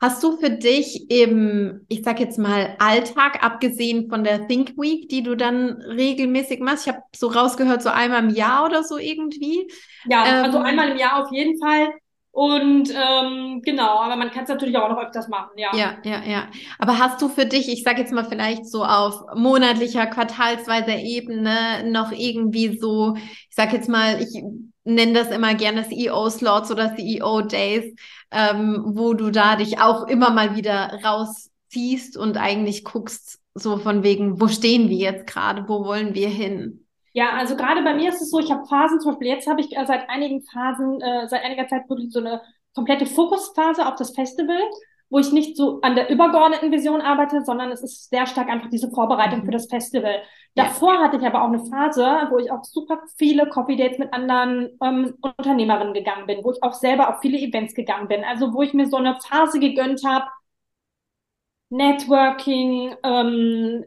Hast 0.00 0.22
du 0.22 0.36
für 0.36 0.50
dich 0.50 1.10
im, 1.10 1.86
ich 1.88 2.02
sag 2.02 2.20
jetzt 2.20 2.38
mal, 2.38 2.76
Alltag, 2.78 3.42
abgesehen 3.42 4.08
von 4.10 4.24
der 4.24 4.46
Think 4.46 4.76
Week, 4.76 5.08
die 5.08 5.22
du 5.22 5.36
dann 5.36 5.80
regelmäßig 5.82 6.60
machst? 6.60 6.86
Ich 6.86 6.92
habe 6.92 7.02
so 7.14 7.28
rausgehört, 7.28 7.82
so 7.82 7.88
einmal 7.88 8.22
im 8.22 8.30
Jahr 8.30 8.66
oder 8.66 8.84
so 8.84 8.98
irgendwie. 8.98 9.66
Ja, 10.04 10.22
also 10.22 10.36
ähm, 10.36 10.44
also 10.44 10.58
einmal 10.58 10.90
im 10.90 10.98
Jahr 10.98 11.24
auf 11.24 11.32
jeden 11.32 11.58
Fall. 11.58 11.88
Und 12.36 12.92
ähm, 12.94 13.62
genau, 13.64 13.98
aber 14.00 14.14
man 14.16 14.30
kann 14.30 14.42
es 14.44 14.50
natürlich 14.50 14.76
auch 14.76 14.90
noch 14.90 14.98
öfters 14.98 15.26
machen, 15.28 15.52
ja. 15.56 15.70
Ja, 15.74 15.96
ja, 16.04 16.22
ja. 16.22 16.48
Aber 16.78 16.98
hast 16.98 17.22
du 17.22 17.30
für 17.30 17.46
dich, 17.46 17.66
ich 17.66 17.82
sag 17.82 17.96
jetzt 17.96 18.12
mal 18.12 18.26
vielleicht 18.26 18.66
so 18.66 18.84
auf 18.84 19.22
monatlicher, 19.34 20.06
quartalsweiser 20.06 20.98
Ebene 20.98 21.90
noch 21.90 22.12
irgendwie 22.12 22.76
so, 22.76 23.14
ich 23.16 23.54
sag 23.54 23.72
jetzt 23.72 23.88
mal, 23.88 24.20
ich 24.20 24.42
nenne 24.86 25.12
das 25.12 25.30
immer 25.30 25.54
gerne 25.54 25.86
CEO-Slots 25.86 26.70
oder 26.70 26.94
CEO-Days, 26.94 27.94
ähm, 28.30 28.82
wo 28.86 29.14
du 29.14 29.30
da 29.30 29.56
dich 29.56 29.80
auch 29.80 30.06
immer 30.06 30.30
mal 30.30 30.56
wieder 30.56 30.98
rausziehst 31.04 32.16
und 32.16 32.36
eigentlich 32.36 32.84
guckst, 32.84 33.40
so 33.54 33.78
von 33.78 34.02
wegen, 34.02 34.40
wo 34.40 34.48
stehen 34.48 34.88
wir 34.88 34.96
jetzt 34.96 35.26
gerade, 35.26 35.68
wo 35.68 35.84
wollen 35.84 36.14
wir 36.14 36.28
hin? 36.28 36.86
Ja, 37.12 37.30
also 37.32 37.56
gerade 37.56 37.82
bei 37.82 37.94
mir 37.94 38.10
ist 38.10 38.20
es 38.20 38.30
so, 38.30 38.38
ich 38.38 38.50
habe 38.50 38.66
Phasen, 38.66 39.00
zum 39.00 39.12
Beispiel 39.12 39.28
jetzt 39.28 39.48
habe 39.48 39.60
ich 39.60 39.74
äh, 39.76 39.86
seit 39.86 40.08
einigen 40.10 40.42
Phasen, 40.42 41.00
äh, 41.00 41.26
seit 41.28 41.42
einiger 41.44 41.66
Zeit 41.66 41.88
wirklich 41.88 42.12
so 42.12 42.20
eine 42.20 42.42
komplette 42.74 43.06
Fokusphase 43.06 43.86
auf 43.86 43.96
das 43.96 44.14
Festival, 44.14 44.60
wo 45.08 45.18
ich 45.18 45.32
nicht 45.32 45.56
so 45.56 45.80
an 45.80 45.94
der 45.94 46.10
übergeordneten 46.10 46.70
Vision 46.70 47.00
arbeite, 47.00 47.42
sondern 47.42 47.72
es 47.72 47.82
ist 47.82 48.10
sehr 48.10 48.26
stark 48.26 48.50
einfach 48.50 48.68
diese 48.68 48.90
Vorbereitung 48.90 49.40
für 49.40 49.46
mhm. 49.46 49.52
das 49.52 49.66
Festival. 49.66 50.22
Davor 50.56 50.98
hatte 51.00 51.18
ich 51.18 51.22
aber 51.22 51.42
auch 51.42 51.48
eine 51.48 51.64
Phase, 51.66 52.02
wo 52.30 52.38
ich 52.38 52.50
auch 52.50 52.64
super 52.64 53.02
viele 53.18 53.46
Coffee 53.46 53.76
Dates 53.76 53.98
mit 53.98 54.12
anderen 54.14 54.70
ähm, 54.82 55.14
Unternehmerinnen 55.20 55.92
gegangen 55.92 56.26
bin, 56.26 56.42
wo 56.42 56.50
ich 56.50 56.62
auch 56.62 56.72
selber 56.72 57.10
auf 57.10 57.20
viele 57.20 57.38
Events 57.38 57.74
gegangen 57.74 58.08
bin. 58.08 58.24
Also 58.24 58.54
wo 58.54 58.62
ich 58.62 58.72
mir 58.72 58.88
so 58.88 58.96
eine 58.96 59.18
Phase 59.20 59.60
gegönnt 59.60 60.02
habe, 60.04 60.24
Networking, 61.68 62.94
ähm, 63.02 63.84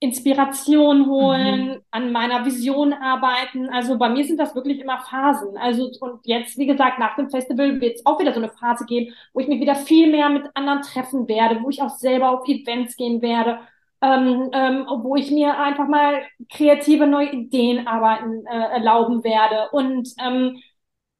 Inspiration 0.00 1.06
holen, 1.06 1.68
mhm. 1.68 1.80
an 1.90 2.12
meiner 2.12 2.44
Vision 2.44 2.92
arbeiten. 2.92 3.70
Also 3.70 3.96
bei 3.96 4.10
mir 4.10 4.24
sind 4.26 4.38
das 4.38 4.54
wirklich 4.54 4.80
immer 4.80 4.98
Phasen. 4.98 5.56
Also 5.56 5.90
und 6.00 6.20
jetzt, 6.26 6.58
wie 6.58 6.66
gesagt, 6.66 6.98
nach 6.98 7.16
dem 7.16 7.30
Festival 7.30 7.80
wird 7.80 7.96
es 7.96 8.04
auch 8.04 8.20
wieder 8.20 8.34
so 8.34 8.40
eine 8.40 8.50
Phase 8.50 8.84
geben, 8.84 9.14
wo 9.32 9.40
ich 9.40 9.48
mich 9.48 9.60
wieder 9.60 9.74
viel 9.74 10.10
mehr 10.10 10.28
mit 10.28 10.44
anderen 10.54 10.82
treffen 10.82 11.28
werde, 11.28 11.62
wo 11.62 11.70
ich 11.70 11.80
auch 11.80 11.96
selber 11.96 12.30
auf 12.32 12.46
Events 12.46 12.96
gehen 12.96 13.22
werde, 13.22 13.60
ähm, 14.04 14.50
ähm, 14.52 14.86
wo 15.02 15.16
ich 15.16 15.30
mir 15.30 15.58
einfach 15.58 15.88
mal 15.88 16.22
kreative 16.52 17.06
neue 17.06 17.32
Ideen 17.32 17.86
arbeiten 17.86 18.46
äh, 18.46 18.72
erlauben 18.74 19.24
werde. 19.24 19.70
Und 19.72 20.08
ähm, 20.22 20.60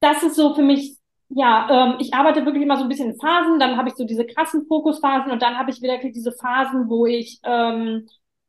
das 0.00 0.22
ist 0.22 0.36
so 0.36 0.54
für 0.54 0.62
mich 0.62 0.98
ja, 1.30 1.68
ähm, 1.70 1.96
ich 1.98 2.14
arbeite 2.14 2.44
wirklich 2.44 2.62
immer 2.62 2.76
so 2.76 2.84
ein 2.84 2.88
bisschen 2.88 3.10
in 3.12 3.18
Phasen, 3.18 3.58
dann 3.58 3.76
habe 3.76 3.88
ich 3.88 3.96
so 3.96 4.04
diese 4.04 4.26
krassen 4.26 4.66
Fokusphasen 4.68 5.32
und 5.32 5.42
dann 5.42 5.58
habe 5.58 5.70
ich 5.70 5.82
wieder 5.82 5.98
diese 5.98 6.32
Phasen, 6.32 6.88
wo 6.88 7.06
ich 7.06 7.40
ähm, 7.44 8.06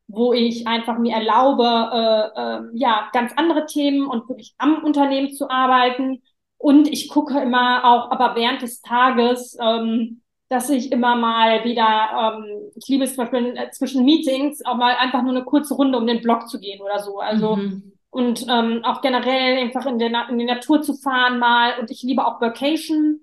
wo 0.08 0.34
ich 0.34 0.68
einfach 0.68 0.98
mir 1.00 1.16
erlaube, 1.16 1.64
äh, 1.64 2.40
äh, 2.40 2.62
ja, 2.74 3.10
ganz 3.14 3.32
andere 3.36 3.66
Themen 3.66 4.08
und 4.08 4.30
wirklich 4.30 4.54
am 4.58 4.84
Unternehmen 4.84 5.32
zu 5.34 5.50
arbeiten. 5.50 6.22
Und 6.58 6.88
ich 6.88 7.10
gucke 7.10 7.40
immer 7.40 7.84
auch, 7.86 8.12
aber 8.12 8.36
während 8.36 8.62
des 8.62 8.82
Tages, 8.82 9.58
ähm, 9.62 10.22
dass 10.50 10.70
ich 10.70 10.92
immer 10.92 11.16
mal 11.16 11.64
wieder, 11.64 12.36
ähm, 12.38 12.72
ich 12.76 12.88
liebe 12.88 13.04
es 13.04 13.16
zum 13.16 13.24
Beispiel 13.24 13.58
äh, 13.58 13.72
zwischen 13.72 14.06
Meetings 14.06 14.64
auch 14.66 14.76
mal 14.76 14.96
einfach 14.96 15.24
nur 15.24 15.32
eine 15.32 15.44
kurze 15.44 15.74
Runde 15.74 15.98
um 15.98 16.06
den 16.06 16.22
Block 16.22 16.48
zu 16.48 16.60
gehen 16.60 16.82
oder 16.82 17.00
so. 17.00 17.20
Also 17.20 17.56
mhm. 17.56 17.94
und 18.12 18.46
ähm, 18.50 18.82
auch 18.84 19.02
generell 19.02 19.58
einfach 19.58 19.86
in, 19.88 19.98
der, 20.00 20.30
in 20.30 20.38
die 20.38 20.46
Natur 20.46 20.82
zu 20.82 20.94
fahren 20.94 21.40
mal. 21.40 21.80
Und 21.80 21.90
ich 21.90 22.04
liebe 22.04 22.26
auch 22.26 22.40
Vacation, 22.42 23.22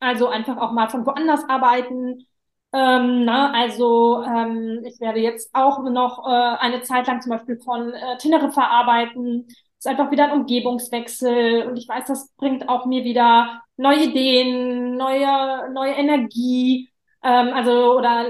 also 0.00 0.28
einfach 0.28 0.56
auch 0.56 0.72
mal 0.72 0.88
von 0.88 1.06
woanders 1.06 1.48
arbeiten. 1.48 2.26
Ähm, 2.74 3.24
na, 3.24 3.52
also 3.52 4.22
ähm, 4.24 4.82
ich 4.84 4.98
werde 4.98 5.20
jetzt 5.20 5.50
auch 5.52 5.82
noch 5.84 6.26
äh, 6.26 6.56
eine 6.58 6.82
Zeit 6.82 7.06
lang 7.06 7.20
zum 7.20 7.30
Beispiel 7.30 7.58
von 7.60 7.92
äh, 7.92 8.16
Teneriffa 8.18 8.64
arbeiten. 8.64 9.46
Ist 9.82 9.88
einfach 9.88 10.12
wieder 10.12 10.26
ein 10.26 10.40
Umgebungswechsel 10.40 11.66
und 11.66 11.76
ich 11.76 11.88
weiß, 11.88 12.04
das 12.06 12.28
bringt 12.36 12.68
auch 12.68 12.86
mir 12.86 13.02
wieder 13.02 13.62
neue 13.76 14.04
Ideen, 14.04 14.96
neue 14.96 15.72
neue 15.72 15.92
Energie. 15.94 16.88
Ähm, 17.24 17.48
also 17.52 17.98
oder 17.98 18.28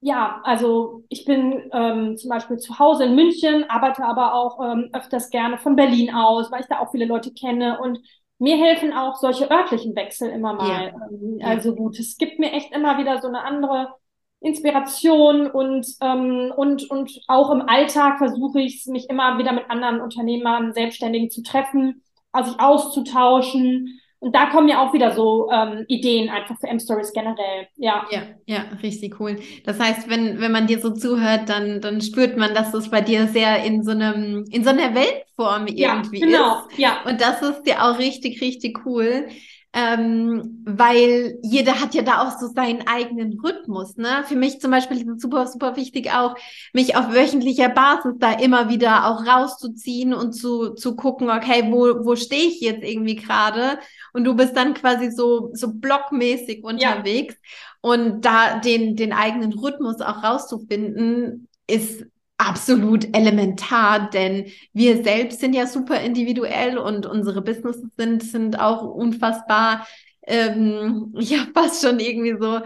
ja, 0.00 0.40
also 0.42 1.04
ich 1.08 1.24
bin 1.24 1.70
ähm, 1.72 2.16
zum 2.16 2.30
Beispiel 2.30 2.56
zu 2.56 2.80
Hause 2.80 3.04
in 3.04 3.14
München, 3.14 3.70
arbeite 3.70 4.04
aber 4.04 4.34
auch 4.34 4.58
ähm, 4.64 4.90
öfters 4.92 5.30
gerne 5.30 5.58
von 5.58 5.76
Berlin 5.76 6.12
aus, 6.12 6.50
weil 6.50 6.62
ich 6.62 6.66
da 6.66 6.80
auch 6.80 6.90
viele 6.90 7.04
Leute 7.04 7.32
kenne 7.32 7.80
und 7.80 8.00
mir 8.38 8.56
helfen 8.56 8.92
auch 8.92 9.14
solche 9.14 9.48
örtlichen 9.48 9.94
Wechsel 9.94 10.30
immer 10.30 10.54
mal. 10.54 10.88
Ja. 10.88 11.08
Ähm, 11.08 11.38
also 11.44 11.76
gut, 11.76 12.00
es 12.00 12.16
gibt 12.16 12.40
mir 12.40 12.50
echt 12.50 12.74
immer 12.74 12.98
wieder 12.98 13.20
so 13.20 13.28
eine 13.28 13.44
andere 13.44 13.94
Inspiration 14.40 15.50
und, 15.50 15.86
ähm, 16.00 16.52
und, 16.56 16.90
und 16.90 17.20
auch 17.28 17.50
im 17.50 17.62
Alltag 17.62 18.18
versuche 18.18 18.60
ich 18.60 18.86
mich 18.86 19.08
immer 19.10 19.38
wieder 19.38 19.52
mit 19.52 19.70
anderen 19.70 20.00
Unternehmern, 20.00 20.72
Selbstständigen 20.72 21.30
zu 21.30 21.42
treffen, 21.42 22.02
also 22.32 22.52
sich 22.52 22.60
auszutauschen 22.60 24.00
und 24.20 24.34
da 24.34 24.46
kommen 24.50 24.68
ja 24.68 24.86
auch 24.86 24.92
wieder 24.92 25.12
so 25.12 25.50
ähm, 25.50 25.86
Ideen 25.88 26.28
einfach 26.28 26.58
für 26.60 26.68
M-Stories 26.68 27.12
generell. 27.14 27.66
Ja. 27.76 28.06
ja, 28.10 28.22
ja, 28.44 28.64
richtig 28.82 29.18
cool. 29.18 29.36
Das 29.64 29.80
heißt, 29.80 30.10
wenn, 30.10 30.40
wenn 30.40 30.52
man 30.52 30.66
dir 30.66 30.78
so 30.78 30.90
zuhört, 30.90 31.48
dann, 31.48 31.80
dann 31.80 32.02
spürt 32.02 32.36
man, 32.36 32.52
dass 32.52 32.74
es 32.74 32.90
bei 32.90 33.00
dir 33.00 33.28
sehr 33.28 33.64
in 33.64 33.82
so 33.82 33.92
einem, 33.92 34.44
in 34.50 34.62
so 34.62 34.70
einer 34.70 34.94
Weltform 34.94 35.66
irgendwie 35.68 35.80
ja, 35.80 36.26
genau. 36.26 36.66
ist. 36.68 36.78
Ja. 36.78 36.98
Und 37.06 37.22
das 37.22 37.40
ist 37.40 37.66
ja 37.66 37.90
auch 37.90 37.98
richtig, 37.98 38.42
richtig 38.42 38.84
cool 38.84 39.26
ähm, 39.72 40.64
weil 40.64 41.38
jeder 41.42 41.80
hat 41.80 41.94
ja 41.94 42.02
da 42.02 42.22
auch 42.22 42.38
so 42.38 42.48
seinen 42.48 42.88
eigenen 42.88 43.38
Rhythmus. 43.38 43.96
Ne? 43.96 44.24
Für 44.26 44.34
mich 44.34 44.60
zum 44.60 44.72
Beispiel 44.72 44.98
ist 44.98 45.08
es 45.08 45.22
super, 45.22 45.46
super 45.46 45.76
wichtig 45.76 46.10
auch, 46.12 46.34
mich 46.72 46.96
auf 46.96 47.12
wöchentlicher 47.12 47.68
Basis 47.68 48.14
da 48.18 48.32
immer 48.32 48.68
wieder 48.68 49.06
auch 49.06 49.24
rauszuziehen 49.24 50.12
und 50.12 50.32
zu, 50.32 50.74
zu 50.74 50.96
gucken, 50.96 51.30
okay, 51.30 51.68
wo, 51.70 52.04
wo 52.04 52.16
stehe 52.16 52.48
ich 52.48 52.60
jetzt 52.60 52.82
irgendwie 52.82 53.14
gerade? 53.14 53.78
Und 54.12 54.24
du 54.24 54.34
bist 54.34 54.56
dann 54.56 54.74
quasi 54.74 55.12
so, 55.12 55.50
so 55.52 55.72
blockmäßig 55.72 56.64
unterwegs. 56.64 57.34
Ja. 57.34 57.50
Und 57.82 58.24
da 58.24 58.58
den, 58.58 58.96
den 58.96 59.12
eigenen 59.12 59.52
Rhythmus 59.52 60.00
auch 60.00 60.24
rauszufinden, 60.24 61.48
ist 61.68 62.04
absolut 62.40 63.14
elementar, 63.14 64.08
denn 64.10 64.46
wir 64.72 65.02
selbst 65.02 65.40
sind 65.40 65.54
ja 65.54 65.66
super 65.66 66.00
individuell 66.00 66.78
und 66.78 67.04
unsere 67.04 67.42
Businesses 67.42 67.90
sind, 67.98 68.22
sind 68.22 68.58
auch 68.58 68.82
unfassbar, 68.82 69.86
ähm, 70.26 71.12
ja, 71.18 71.46
fast 71.52 71.84
schon 71.84 72.00
irgendwie 72.00 72.36
so 72.40 72.60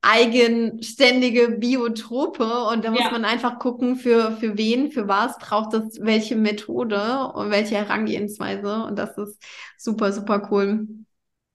eigenständige 0.00 1.48
Biotope 1.48 2.66
und 2.70 2.84
da 2.84 2.92
muss 2.92 3.00
ja. 3.00 3.10
man 3.10 3.24
einfach 3.24 3.58
gucken, 3.58 3.96
für, 3.96 4.36
für 4.36 4.56
wen, 4.56 4.92
für 4.92 5.08
was 5.08 5.36
braucht 5.38 5.74
es 5.74 5.98
welche 6.00 6.36
Methode 6.36 7.32
und 7.34 7.50
welche 7.50 7.74
Herangehensweise 7.74 8.84
und 8.84 8.96
das 8.96 9.18
ist 9.18 9.42
super, 9.76 10.12
super 10.12 10.48
cool. 10.52 10.86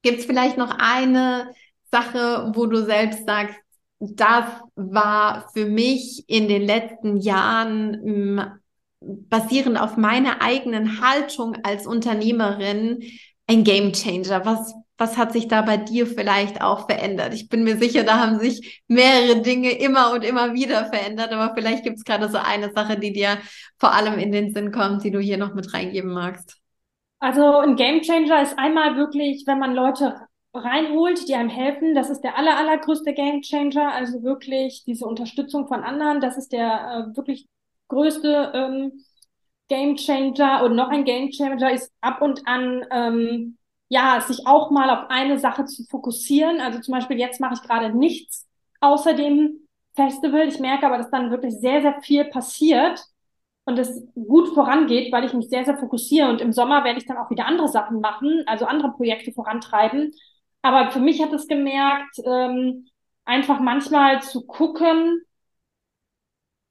Gibt 0.02 0.20
es 0.20 0.26
vielleicht 0.26 0.58
noch 0.58 0.76
eine 0.78 1.52
Sache, 1.90 2.52
wo 2.54 2.66
du 2.66 2.84
selbst 2.84 3.26
sagst, 3.26 3.56
das 4.02 4.46
war 4.76 5.48
für 5.54 5.66
mich 5.66 6.26
in 6.28 6.48
den 6.48 6.64
letzten 6.64 7.18
Jahren 7.18 8.60
basierend 9.00 9.80
auf 9.80 9.96
meiner 9.96 10.42
eigenen 10.42 11.02
Haltung 11.02 11.56
als 11.64 11.86
Unternehmerin 11.86 13.04
ein 13.46 13.64
Game 13.64 13.94
Changer. 13.94 14.44
Was, 14.44 14.74
was 14.98 15.18
hat 15.18 15.34
sich 15.34 15.48
da 15.48 15.62
bei 15.62 15.78
dir 15.78 16.08
vielleicht 16.08 16.62
auch 16.64 16.88
verändert? 16.88 17.36
Ich 17.36 17.48
bin 17.48 17.64
mir 17.64 17.78
sicher, 17.78 18.04
da 18.04 18.18
haben 18.20 18.40
sich 18.40 18.82
mehrere 18.88 19.42
Dinge 19.42 19.72
immer 19.72 20.14
und 20.14 20.24
immer 20.24 20.56
wieder 20.56 20.86
verändert, 20.86 21.32
aber 21.32 21.54
vielleicht 21.54 21.84
gibt 21.84 21.98
es 21.98 22.04
gerade 22.04 22.28
so 22.30 22.40
eine 22.40 22.72
Sache, 22.74 22.98
die 22.98 23.14
dir 23.14 23.38
vor 23.78 23.94
allem 23.94 24.18
in 24.18 24.32
den 24.32 24.52
Sinn 24.52 24.72
kommt, 24.72 25.04
die 25.04 25.12
du 25.12 25.20
hier 25.20 25.38
noch 25.38 25.54
mit 25.54 25.76
reingeben 25.76 26.12
magst. 26.12 26.58
Also 27.20 27.58
ein 27.60 27.76
Game 27.76 28.02
Changer 28.02 28.42
ist 28.42 28.58
einmal 28.58 28.96
wirklich, 28.96 29.44
wenn 29.46 29.60
man 29.60 29.76
Leute 29.76 30.16
reinholt, 30.54 31.28
die 31.28 31.36
einem 31.36 31.50
helfen. 31.50 31.96
Das 31.96 32.10
ist 32.10 32.22
der 32.22 32.38
aller, 32.38 32.58
allergrößte 32.58 33.14
Game 33.14 33.42
Changer. 33.42 33.94
Also 33.94 34.24
wirklich 34.24 34.84
diese 34.86 35.06
Unterstützung 35.06 35.68
von 35.68 35.84
anderen. 35.84 36.22
Das 36.22 36.38
ist 36.38 36.52
der 36.52 37.12
äh, 37.14 37.18
wirklich 37.18 37.48
größte 37.88 38.52
ähm, 38.54 39.04
Game 39.70 39.96
Changer. 39.96 40.64
Und 40.64 40.76
noch 40.76 40.90
ein 40.90 41.06
Game 41.06 41.32
Changer 41.32 41.72
ist 41.72 41.92
ab 42.02 42.22
und 42.22 42.48
an, 42.48 42.86
ähm, 42.92 43.58
ja, 43.90 44.22
sich 44.22 44.48
auch 44.48 44.72
mal 44.72 44.90
auf 44.90 45.10
eine 45.10 45.40
Sache 45.40 45.66
zu 45.66 45.84
fokussieren. 45.86 46.62
Also 46.62 46.80
zum 46.80 46.94
Beispiel 46.94 47.20
jetzt 47.20 47.40
mache 47.40 47.56
ich 47.56 47.62
gerade 47.62 47.96
nichts 47.96 48.48
außer 48.82 49.14
dem 49.14 49.68
Festival. 49.96 50.48
Ich 50.48 50.60
merke 50.60 50.86
aber, 50.86 50.98
dass 50.98 51.12
dann 51.12 51.32
wirklich 51.32 51.56
sehr, 51.56 51.82
sehr 51.82 52.02
viel 52.02 52.26
passiert 52.26 53.02
und 53.66 53.78
es 53.80 54.04
gut 54.16 54.50
vorangeht, 54.50 55.12
weil 55.12 55.26
ich 55.26 55.34
mich 55.34 55.50
sehr, 55.50 55.66
sehr 55.66 55.78
fokussiere. 55.78 56.30
Und 56.30 56.42
im 56.42 56.52
Sommer 56.52 56.84
werde 56.84 57.00
ich 57.00 57.06
dann 57.06 57.18
auch 57.18 57.30
wieder 57.30 57.46
andere 57.46 57.68
Sachen 57.68 58.02
machen, 58.02 58.44
also 58.48 58.66
andere 58.66 58.92
Projekte 58.92 59.32
vorantreiben. 59.32 60.14
Aber 60.62 60.92
für 60.92 61.00
mich 61.00 61.22
hat 61.22 61.34
es 61.34 61.48
gemerkt, 61.48 62.18
ähm, 62.26 62.88
einfach 63.26 63.60
manchmal 63.60 64.22
zu 64.22 64.46
gucken, 64.46 65.22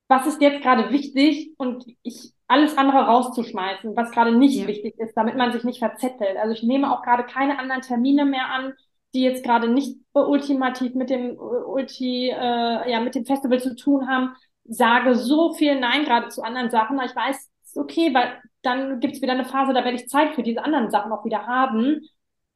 was 0.09 0.27
ist 0.27 0.41
jetzt 0.41 0.63
gerade 0.63 0.91
wichtig 0.91 1.53
und 1.57 1.85
ich 2.03 2.33
alles 2.49 2.77
andere 2.77 2.99
rauszuschmeißen, 2.99 3.95
was 3.95 4.11
gerade 4.11 4.37
nicht 4.37 4.57
ja. 4.57 4.67
wichtig 4.67 4.99
ist, 4.99 5.15
damit 5.15 5.37
man 5.37 5.53
sich 5.53 5.63
nicht 5.63 5.79
verzettelt. 5.79 6.37
Also 6.37 6.53
ich 6.53 6.65
nehme 6.65 6.93
auch 6.93 7.03
gerade 7.03 7.23
keine 7.23 7.59
anderen 7.61 7.83
Termine 7.83 8.25
mehr 8.25 8.47
an, 8.51 8.75
die 9.15 9.23
jetzt 9.23 9.45
gerade 9.45 9.69
nicht 9.69 9.99
ultimativ 10.13 10.95
mit 10.95 11.11
dem 11.11 11.39
Ulti, 11.39 12.29
äh, 12.29 12.91
ja, 12.91 13.01
mit 13.01 13.15
dem 13.15 13.25
Festival 13.25 13.61
zu 13.61 13.77
tun 13.77 14.09
haben, 14.09 14.35
sage 14.65 15.15
so 15.15 15.53
viel 15.53 15.79
Nein 15.79 16.05
gerade 16.05 16.29
zu 16.29 16.43
anderen 16.43 16.71
Sachen. 16.71 17.01
Ich 17.05 17.15
weiß, 17.15 17.37
es 17.37 17.69
ist 17.69 17.79
okay, 17.79 18.13
weil 18.15 18.41
dann 18.63 18.99
gibt 18.99 19.15
es 19.15 19.23
wieder 19.23 19.33
eine 19.33 19.45
Phase, 19.45 19.73
da 19.73 19.85
werde 19.85 19.97
ich 19.97 20.09
Zeit 20.09 20.35
für 20.35 20.43
diese 20.43 20.65
anderen 20.65 20.91
Sachen 20.91 21.13
auch 21.13 21.25
wieder 21.25 21.47
haben. 21.47 22.01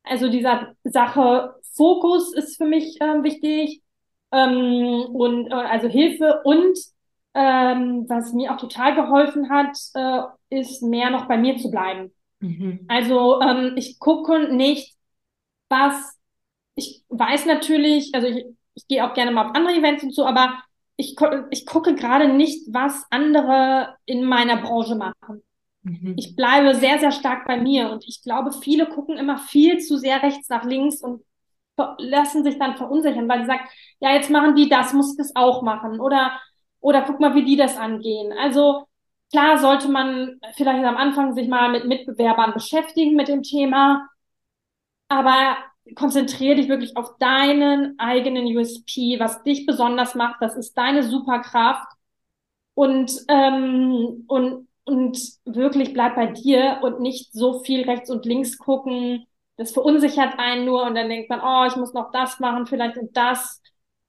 Also 0.05 0.29
dieser 0.29 0.75
Sache 0.85 1.55
Fokus 1.73 2.33
ist 2.33 2.57
für 2.57 2.67
mich 2.67 3.01
äh, 3.01 3.23
wichtig 3.23 3.83
ähm, 4.31 5.07
und 5.13 5.51
äh, 5.51 5.55
also 5.55 5.89
Hilfe 5.89 6.43
und 6.45 6.79
ähm, 7.35 8.05
was 8.09 8.33
mir 8.33 8.53
auch 8.53 8.59
total 8.59 8.95
geholfen 8.95 9.51
hat, 9.51 9.77
äh, 9.95 10.23
ist 10.61 10.83
mehr 10.83 11.11
noch 11.11 11.27
bei 11.27 11.37
mir 11.37 11.57
zu 11.57 11.71
bleiben. 11.71 12.13
Mhm. 12.39 12.85
Also 12.87 13.41
ähm, 13.41 13.73
ich 13.77 13.99
gucke 13.99 14.55
nicht, 14.55 14.95
was 15.69 16.17
ich 16.77 17.05
weiß 17.09 17.47
natürlich, 17.47 18.15
also 18.15 18.29
ich, 18.29 18.45
ich 18.75 18.87
gehe 18.89 19.05
auch 19.05 19.15
gerne 19.15 19.31
mal 19.31 19.47
auf 19.47 19.57
andere 19.57 19.75
Events 19.75 20.03
und 20.03 20.15
so, 20.15 20.27
aber 20.27 20.63
ich, 20.97 21.17
ich 21.51 21.67
gucke 21.67 21.95
gerade 21.95 22.29
nicht, 22.29 22.73
was 22.73 23.05
andere 23.11 23.97
in 24.05 24.25
meiner 24.25 24.59
Branche 24.59 24.95
machen. 24.95 25.43
Mhm. 25.85 26.15
Ich 26.17 26.35
bleibe 26.35 26.75
sehr, 26.75 26.99
sehr 26.99 27.13
stark 27.13 27.47
bei 27.47 27.57
mir 27.59 27.91
und 27.91 28.05
ich 28.07 28.23
glaube, 28.23 28.53
viele 28.53 28.87
gucken 28.87 29.17
immer 29.19 29.39
viel 29.39 29.79
zu 29.79 29.97
sehr 29.99 30.23
rechts 30.23 30.49
nach 30.49 30.65
links 30.65 31.01
und 31.03 31.23
lassen 31.99 32.45
sich 32.45 32.59
dann 32.59 32.77
verunsichern, 32.77 33.29
weil 33.29 33.41
sie 33.41 33.47
sagen, 33.47 33.65
ja, 34.01 34.13
jetzt 34.15 34.31
machen 34.31 34.55
die 34.57 34.69
das, 34.69 34.93
muss 34.93 35.13
ich 35.13 35.19
das 35.19 35.35
auch 35.37 35.63
machen 35.63 36.01
oder, 36.01 36.41
oder 36.81 37.03
guck 37.03 37.21
mal, 37.21 37.35
wie 37.35 37.45
die 37.45 37.57
das 37.57 37.77
angehen. 37.77 38.33
Also 38.39 38.85
klar 39.33 39.59
sollte 39.59 39.89
man 39.89 40.39
vielleicht 40.55 40.85
am 40.85 40.97
Anfang 40.97 41.35
sich 41.35 41.49
mal 41.49 41.71
mit 41.71 41.87
Mitbewerbern 41.87 42.55
beschäftigen 42.55 43.17
mit 43.17 43.29
dem 43.29 43.43
Thema, 43.43 44.09
aber 45.09 45.57
konzentriere 45.97 46.57
dich 46.57 46.69
wirklich 46.69 46.97
auf 46.97 47.19
deinen 47.19 47.99
eigenen 47.99 48.47
USP, 48.57 49.19
was 49.21 49.43
dich 49.43 49.67
besonders 49.67 50.15
macht, 50.15 50.41
das 50.41 50.57
ist 50.57 50.75
deine 50.79 51.03
Superkraft 51.03 51.89
und, 52.75 53.13
ähm, 53.29 54.25
und, 54.29 54.69
und 54.85 55.19
wirklich 55.45 55.93
bleib 55.93 56.17
bei 56.17 56.27
dir 56.27 56.81
und 56.83 57.01
nicht 57.01 57.33
so 57.33 57.61
viel 57.63 57.89
rechts 57.89 58.11
und 58.11 58.27
links 58.27 58.59
gucken. 58.59 59.27
Das 59.57 59.73
verunsichert 59.73 60.39
einen 60.39 60.67
nur 60.67 60.85
und 60.85 60.95
dann 60.95 61.09
denkt 61.09 61.31
man, 61.31 61.41
oh, 61.43 61.67
ich 61.67 61.77
muss 61.77 61.95
noch 61.95 62.11
das 62.13 62.41
machen, 62.41 62.67
vielleicht 62.67 62.97
und 62.99 63.17
das. 63.17 63.63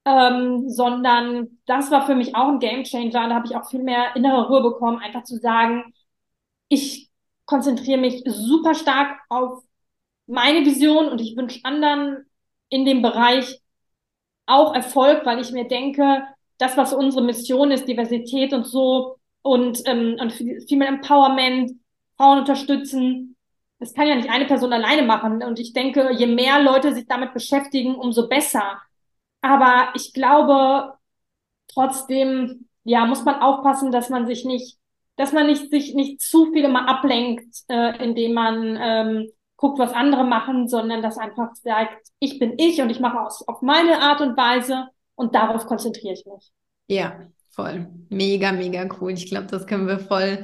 Ähm, 0.05 0.69
sondern 0.69 1.59
das 1.65 1.89
war 1.91 2.05
für 2.05 2.15
mich 2.15 2.35
auch 2.35 2.49
ein 2.49 2.59
Gamechanger. 2.59 3.11
Da 3.11 3.35
habe 3.35 3.47
ich 3.47 3.55
auch 3.55 3.69
viel 3.69 3.83
mehr 3.83 4.15
innere 4.15 4.47
Ruhe 4.47 4.61
bekommen, 4.61 4.99
einfach 4.99 5.23
zu 5.23 5.37
sagen, 5.37 5.93
ich 6.69 7.09
konzentriere 7.45 7.99
mich 7.99 8.23
super 8.25 8.73
stark 8.75 9.19
auf 9.29 9.63
meine 10.27 10.65
Vision 10.65 11.07
und 11.09 11.21
ich 11.21 11.37
wünsche 11.37 11.59
anderen 11.63 12.25
in 12.69 12.85
dem 12.85 13.01
Bereich 13.01 13.61
auch 14.47 14.73
Erfolg, 14.75 15.25
weil 15.25 15.39
ich 15.39 15.51
mir 15.51 15.67
denke, 15.67 16.23
das, 16.57 16.77
was 16.77 16.93
unsere 16.93 17.23
Mission 17.23 17.71
ist, 17.71 17.87
Diversität 17.87 18.53
und 18.53 18.65
so 18.65 19.17
und, 19.45 19.83
ähm, 19.85 20.17
und 20.19 20.33
Female 20.67 20.89
Empowerment, 20.89 21.73
Frauen 22.17 22.39
unterstützen, 22.39 23.35
das 23.77 23.93
kann 23.93 24.07
ja 24.07 24.15
nicht 24.15 24.29
eine 24.29 24.45
Person 24.45 24.73
alleine 24.73 25.03
machen. 25.03 25.43
Und 25.43 25.59
ich 25.59 25.71
denke, 25.71 26.11
je 26.13 26.25
mehr 26.25 26.59
Leute 26.63 26.95
sich 26.95 27.05
damit 27.05 27.31
beschäftigen, 27.35 27.93
umso 27.93 28.27
besser. 28.27 28.81
Aber 29.41 29.89
ich 29.93 30.13
glaube, 30.13 30.93
trotzdem, 31.71 32.67
ja, 32.85 33.05
muss 33.05 33.23
man 33.23 33.39
aufpassen, 33.39 33.91
dass 33.91 34.09
man 34.09 34.25
sich 34.25 34.45
nicht, 34.45 34.79
dass 35.15 35.31
man 35.31 35.45
nicht 35.45 35.69
sich 35.69 35.93
nicht 35.93 36.21
zu 36.21 36.51
viel 36.51 36.63
immer 36.63 36.89
ablenkt, 36.89 37.55
äh, 37.67 38.03
indem 38.03 38.33
man 38.33 38.79
ähm, 38.81 39.29
guckt, 39.57 39.77
was 39.77 39.93
andere 39.93 40.23
machen, 40.23 40.67
sondern 40.67 41.03
dass 41.03 41.19
einfach 41.19 41.53
sagt, 41.53 42.07
ich 42.17 42.39
bin 42.39 42.55
ich 42.57 42.81
und 42.81 42.89
ich 42.89 42.99
mache 42.99 43.27
es 43.27 43.47
auf 43.47 43.61
meine 43.61 44.01
Art 44.01 44.21
und 44.21 44.35
Weise 44.37 44.87
und 45.13 45.35
darauf 45.35 45.67
konzentriere 45.67 46.15
ich 46.15 46.25
mich. 46.25 46.51
Ja, 46.87 47.27
voll. 47.55 47.87
Mega, 48.09 48.51
mega 48.51 48.87
cool. 48.99 49.13
Ich 49.13 49.27
glaube, 49.27 49.47
das 49.47 49.65
können 49.65 49.87
wir 49.87 49.99
voll 49.99 50.43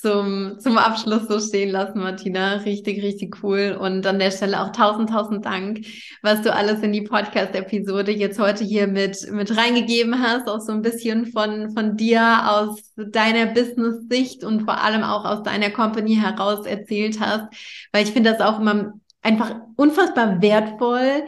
zum, 0.00 0.58
zum 0.58 0.78
Abschluss 0.78 1.28
so 1.28 1.40
stehen 1.40 1.70
lassen, 1.70 1.98
Martina. 1.98 2.54
Richtig, 2.54 3.02
richtig 3.02 3.42
cool. 3.42 3.76
Und 3.78 4.06
an 4.06 4.18
der 4.18 4.30
Stelle 4.30 4.62
auch 4.62 4.72
tausend, 4.72 5.10
tausend 5.10 5.44
Dank, 5.44 5.84
was 6.22 6.42
du 6.42 6.52
alles 6.52 6.80
in 6.82 6.92
die 6.92 7.02
Podcast-Episode 7.02 8.12
jetzt 8.12 8.38
heute 8.38 8.64
hier 8.64 8.86
mit, 8.86 9.30
mit 9.30 9.56
reingegeben 9.56 10.22
hast. 10.22 10.48
Auch 10.48 10.60
so 10.60 10.72
ein 10.72 10.82
bisschen 10.82 11.26
von, 11.26 11.70
von 11.72 11.96
dir 11.96 12.50
aus 12.50 12.92
deiner 12.96 13.46
Business-Sicht 13.46 14.44
und 14.44 14.62
vor 14.62 14.82
allem 14.82 15.02
auch 15.02 15.24
aus 15.24 15.42
deiner 15.42 15.70
Company 15.70 16.16
heraus 16.16 16.66
erzählt 16.66 17.20
hast. 17.20 17.46
Weil 17.92 18.04
ich 18.04 18.12
finde 18.12 18.32
das 18.32 18.40
auch 18.40 18.60
immer 18.60 18.94
einfach 19.22 19.56
unfassbar 19.76 20.40
wertvoll, 20.40 21.24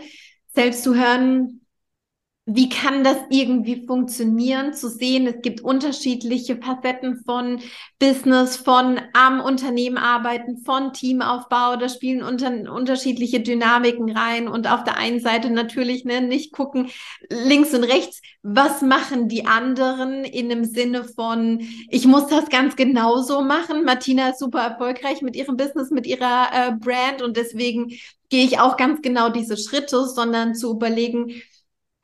selbst 0.55 0.83
zu 0.83 0.95
hören, 0.95 1.62
wie 2.55 2.69
kann 2.69 3.05
das 3.05 3.17
irgendwie 3.31 3.87
funktionieren, 3.87 4.75
zu 4.75 4.89
sehen, 4.89 5.27
es 5.27 5.43
gibt 5.43 5.61
unterschiedliche 5.61 6.57
Facetten 6.57 7.23
von 7.25 7.61
Business, 7.99 8.57
von 8.57 9.01
am 9.13 9.41
Unternehmen 9.41 9.97
arbeiten, 9.97 10.59
von 10.59 10.93
Teamaufbau, 10.93 11.77
da 11.77 11.89
spielen 11.89 12.23
unter, 12.23 12.51
unterschiedliche 12.73 13.41
Dynamiken 13.41 14.17
rein. 14.17 14.49
Und 14.49 14.71
auf 14.71 14.85
der 14.85 14.97
einen 14.97 15.21
Seite 15.21 15.51
natürlich 15.51 16.05
ne, 16.05 16.21
nicht 16.21 16.53
gucken 16.53 16.91
links 17.31 17.73
und 17.75 17.85
rechts, 17.85 18.21
was 18.43 18.83
machen 18.83 19.29
die 19.29 19.47
anderen 19.47 20.25
in 20.25 20.49
dem 20.49 20.65
Sinne 20.65 21.05
von, 21.05 21.61
ich 21.89 22.07
muss 22.07 22.27
das 22.27 22.49
ganz 22.49 22.77
genauso 22.77 23.43
machen. 23.43 23.85
Martina 23.85 24.31
ist 24.31 24.41
super 24.41 24.61
erfolgreich 24.61 25.23
mit 25.23 25.37
ihrem 25.37 25.57
Business, 25.57 25.91
mit 25.91 26.07
ihrer 26.07 26.49
äh, 26.53 26.73
Brand. 26.73 27.23
Und 27.23 27.37
deswegen 27.37 27.93
gehe 28.29 28.45
ich 28.45 28.59
auch 28.59 28.77
ganz 28.77 29.01
genau 29.01 29.29
diese 29.29 29.57
Schritte, 29.57 30.07
sondern 30.07 30.55
zu 30.55 30.73
überlegen, 30.73 31.33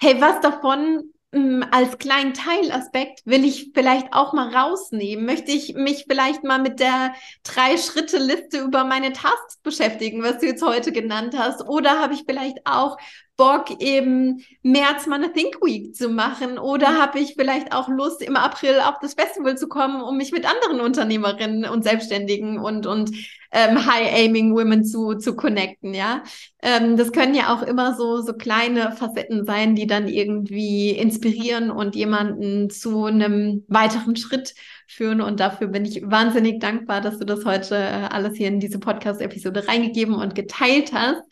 hey, 0.00 0.20
was 0.20 0.40
davon 0.40 1.12
mh, 1.32 1.40
mm, 1.40 1.62
als 1.70 1.98
kleinen 1.98 2.34
Teilaspekt 2.34 3.20
will 3.24 3.44
ich 3.44 3.72
vielleicht 3.74 4.12
auch 4.12 4.32
mal 4.32 4.54
rausnehmen? 4.54 5.26
Möchte 5.26 5.50
ich 5.52 5.74
mich 5.74 6.06
vielleicht 6.08 6.44
mal 6.44 6.58
mit 6.58 6.80
der 6.80 7.14
Drei-Schritte-Liste 7.44 8.60
über 8.60 8.84
meine 8.84 9.12
Tasks 9.12 9.58
beschäftigen, 9.62 10.22
was 10.22 10.38
du 10.38 10.46
jetzt 10.46 10.62
heute 10.64 10.92
genannt 10.92 11.36
hast? 11.36 11.68
Oder 11.68 12.00
habe 12.00 12.14
ich 12.14 12.24
vielleicht 12.26 12.58
auch 12.64 12.96
Bock, 13.38 13.80
im 13.80 14.40
März 14.62 15.06
mal 15.06 15.14
eine 15.14 15.32
Think 15.32 15.62
Week 15.62 15.94
zu 15.94 16.08
machen? 16.10 16.58
Oder 16.58 16.90
mhm. 16.90 16.98
habe 16.98 17.20
ich 17.20 17.34
vielleicht 17.34 17.72
auch 17.72 17.88
Lust, 17.88 18.20
im 18.20 18.36
April 18.36 18.80
auf 18.80 18.96
das 19.00 19.14
Festival 19.14 19.56
zu 19.56 19.68
kommen, 19.68 20.02
um 20.02 20.16
mich 20.16 20.32
mit 20.32 20.44
anderen 20.44 20.80
Unternehmerinnen 20.80 21.64
und 21.64 21.84
Selbstständigen 21.84 22.58
und, 22.58 22.86
und 22.86 23.12
ähm, 23.52 23.86
High-Aiming 23.86 24.54
Women 24.54 24.84
zu, 24.84 25.14
zu 25.14 25.36
connecten, 25.36 25.94
ja? 25.94 26.22
Ähm, 26.60 26.96
das 26.96 27.12
können 27.12 27.34
ja 27.34 27.54
auch 27.54 27.62
immer 27.62 27.94
so, 27.96 28.20
so 28.20 28.34
kleine 28.34 28.92
Facetten 28.92 29.46
sein, 29.46 29.76
die 29.76 29.86
dann 29.86 30.08
irgendwie 30.08 30.90
inspirieren 30.90 31.70
und 31.70 31.94
jemanden 31.94 32.70
zu 32.70 33.04
einem 33.04 33.64
weiteren 33.68 34.16
Schritt 34.16 34.54
führen. 34.88 35.20
Und 35.20 35.38
dafür 35.38 35.68
bin 35.68 35.84
ich 35.84 36.02
wahnsinnig 36.04 36.58
dankbar, 36.60 37.00
dass 37.00 37.18
du 37.18 37.24
das 37.24 37.44
heute 37.44 37.76
äh, 37.76 38.08
alles 38.10 38.36
hier 38.36 38.48
in 38.48 38.58
diese 38.58 38.80
Podcast-Episode 38.80 39.68
reingegeben 39.68 40.16
und 40.16 40.34
geteilt 40.34 40.92
hast. 40.92 41.22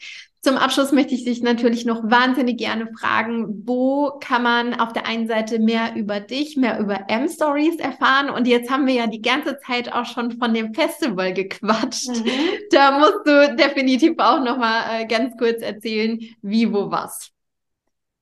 Zum 0.42 0.56
Abschluss 0.56 0.92
möchte 0.92 1.14
ich 1.14 1.24
dich 1.24 1.42
natürlich 1.42 1.84
noch 1.86 2.02
wahnsinnig 2.04 2.56
gerne 2.58 2.88
fragen, 2.98 3.62
wo 3.66 4.12
kann 4.20 4.42
man 4.44 4.74
auf 4.74 4.92
der 4.92 5.06
einen 5.06 5.26
Seite 5.26 5.58
mehr 5.58 5.96
über 5.96 6.20
dich, 6.20 6.56
mehr 6.56 6.78
über 6.78 7.08
M-Stories 7.08 7.76
erfahren? 7.76 8.30
Und 8.30 8.46
jetzt 8.46 8.70
haben 8.70 8.86
wir 8.86 8.94
ja 8.94 9.06
die 9.08 9.22
ganze 9.22 9.58
Zeit 9.58 9.92
auch 9.92 10.04
schon 10.04 10.38
von 10.38 10.54
dem 10.54 10.72
Festival 10.72 11.32
gequatscht. 11.32 12.08
Mhm. 12.08 12.30
Da 12.70 12.98
musst 12.98 13.20
du 13.24 13.56
definitiv 13.56 14.14
auch 14.18 14.42
noch 14.44 14.56
mal 14.56 15.00
äh, 15.00 15.06
ganz 15.06 15.36
kurz 15.36 15.62
erzählen, 15.62 16.20
wie, 16.42 16.72
wo, 16.72 16.90
was. 16.90 17.32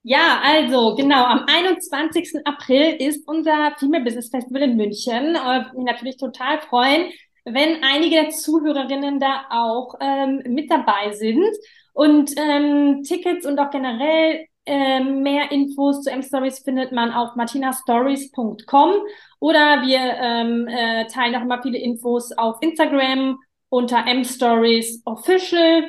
Ja, 0.06 0.40
also 0.42 0.94
genau, 0.96 1.24
am 1.24 1.44
21. 1.46 2.44
April 2.44 2.96
ist 2.98 3.26
unser 3.26 3.74
Female 3.78 4.04
Business 4.04 4.28
Festival 4.28 4.62
in 4.62 4.76
München. 4.76 5.34
Äh, 5.34 5.64
mich 5.74 5.84
natürlich 5.84 6.18
total 6.18 6.60
freuen, 6.60 7.10
wenn 7.44 7.82
einige 7.82 8.16
der 8.16 8.30
Zuhörerinnen 8.30 9.18
da 9.18 9.46
auch 9.50 9.94
ähm, 10.00 10.42
mit 10.46 10.70
dabei 10.70 11.12
sind. 11.12 11.46
Und 11.94 12.32
ähm, 12.36 13.02
Tickets 13.04 13.46
und 13.46 13.58
auch 13.58 13.70
generell 13.70 14.46
äh, 14.66 15.00
mehr 15.00 15.50
Infos 15.52 16.02
zu 16.02 16.10
M-Stories 16.10 16.58
findet 16.58 16.92
man 16.92 17.12
auf 17.12 17.36
martinastories.com 17.36 18.92
oder 19.38 19.82
wir 19.82 20.00
ähm, 20.00 20.68
äh, 20.68 21.06
teilen 21.06 21.36
auch 21.36 21.42
immer 21.42 21.62
viele 21.62 21.78
Infos 21.78 22.32
auf 22.32 22.56
Instagram 22.60 23.38
unter 23.68 24.06
M-Stories 24.06 25.02
Official 25.04 25.84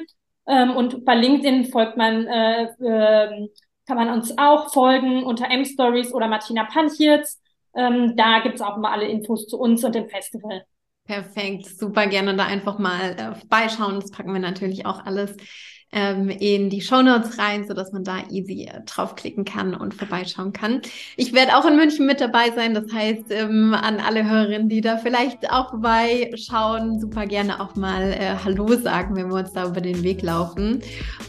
ähm, 0.48 0.76
und 0.76 1.06
bei 1.06 1.16
LinkedIn 1.16 1.72
folgt 1.72 1.98
man, 1.98 2.28
äh, 2.28 2.64
äh, 2.66 3.50
kann 3.88 3.98
man 3.98 4.10
uns 4.10 4.38
auch 4.38 4.72
folgen 4.72 5.24
unter 5.24 5.50
M-Stories 5.50 6.14
oder 6.14 6.28
Martina 6.28 6.66
Panchitz. 6.66 7.42
Ähm, 7.76 8.16
da 8.16 8.40
gibt's 8.40 8.62
auch 8.62 8.78
immer 8.78 8.92
alle 8.92 9.08
Infos 9.08 9.48
zu 9.48 9.60
uns 9.60 9.84
und 9.84 9.96
dem 9.96 10.08
Festival. 10.08 10.66
Perfekt, 11.06 11.68
super 11.68 12.08
gerne 12.08 12.36
da 12.36 12.46
einfach 12.46 12.80
mal 12.80 13.12
äh, 13.12 13.36
vorbeischauen. 13.36 14.00
Das 14.00 14.12
packen 14.12 14.34
wir 14.34 14.40
natürlich 14.40 14.86
auch 14.86 15.06
alles 15.06 15.36
ähm, 15.96 16.30
in 16.30 16.70
die 16.70 16.82
Shownotes 16.82 17.40
rein, 17.40 17.66
so 17.66 17.74
dass 17.74 17.92
man 17.94 18.04
da 18.04 18.18
easy 18.30 18.66
äh, 18.66 18.82
draufklicken 18.86 19.46
kann 19.46 19.74
und 19.74 19.94
vorbeischauen 19.94 20.54
kann. 20.54 20.82
Ich 21.16 21.34
werde 21.34 21.56
auch 21.56 21.66
in 21.66 21.78
München 21.78 22.06
mit 22.06 22.20
dabei 22.20 22.52
sein. 22.52 22.74
Das 22.74 22.92
heißt, 22.94 23.32
ähm, 23.32 23.74
an 23.74 24.00
alle 24.00 24.30
Hörerinnen, 24.30 24.68
die 24.68 24.82
da 24.82 24.98
vielleicht 24.98 25.50
auch 25.50 25.70
vorbeischauen, 25.70 27.00
super 27.00 27.26
gerne 27.26 27.62
auch 27.62 27.76
mal 27.76 28.12
äh, 28.12 28.36
Hallo 28.44 28.68
sagen, 28.76 29.16
wenn 29.16 29.30
wir 29.30 29.36
uns 29.36 29.54
da 29.54 29.66
über 29.66 29.82
den 29.82 30.04
Weg 30.04 30.22
laufen. 30.22 30.82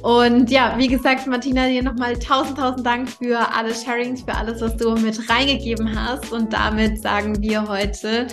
Und 0.03 0.51
ja, 0.51 0.75
wie 0.77 0.89
gesagt, 0.89 1.27
Martina, 1.29 1.69
dir 1.69 1.85
nochmal 1.85 2.19
tausend, 2.19 2.59
tausend 2.59 2.85
Dank 2.85 3.09
für 3.09 3.39
alle 3.55 3.73
Sharings, 3.73 4.23
für 4.23 4.35
alles, 4.35 4.61
was 4.61 4.77
du 4.77 4.97
mit 4.97 5.31
reingegeben 5.31 5.95
hast. 5.95 6.33
Und 6.33 6.53
damit 6.53 7.01
sagen 7.01 7.41
wir 7.41 7.69
heute 7.69 8.27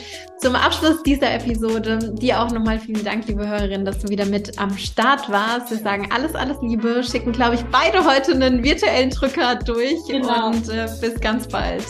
zum 0.44 0.56
Abschluss 0.56 1.02
dieser 1.04 1.34
Episode 1.34 2.14
dir 2.16 2.42
auch 2.42 2.52
nochmal 2.52 2.78
vielen 2.78 3.06
Dank, 3.06 3.26
liebe 3.30 3.48
Hörerin, 3.48 3.86
dass 3.86 4.00
du 4.00 4.10
wieder 4.10 4.26
mit 4.26 4.60
am 4.60 4.78
Start 4.78 5.32
warst. 5.32 5.72
Wir 5.72 5.78
sagen 5.78 6.10
alles, 6.14 6.36
alles 6.36 6.58
Liebe, 6.62 7.02
schicken, 7.02 7.32
glaube 7.32 7.56
ich, 7.56 7.62
beide 7.72 8.04
heute 8.04 8.34
einen 8.34 8.62
virtuellen 8.62 9.10
Drücker 9.10 9.56
durch 9.56 10.06
genau. 10.06 10.48
und 10.48 10.68
äh, 10.68 10.90
bis 11.00 11.18
ganz 11.22 11.48
bald. 11.48 11.86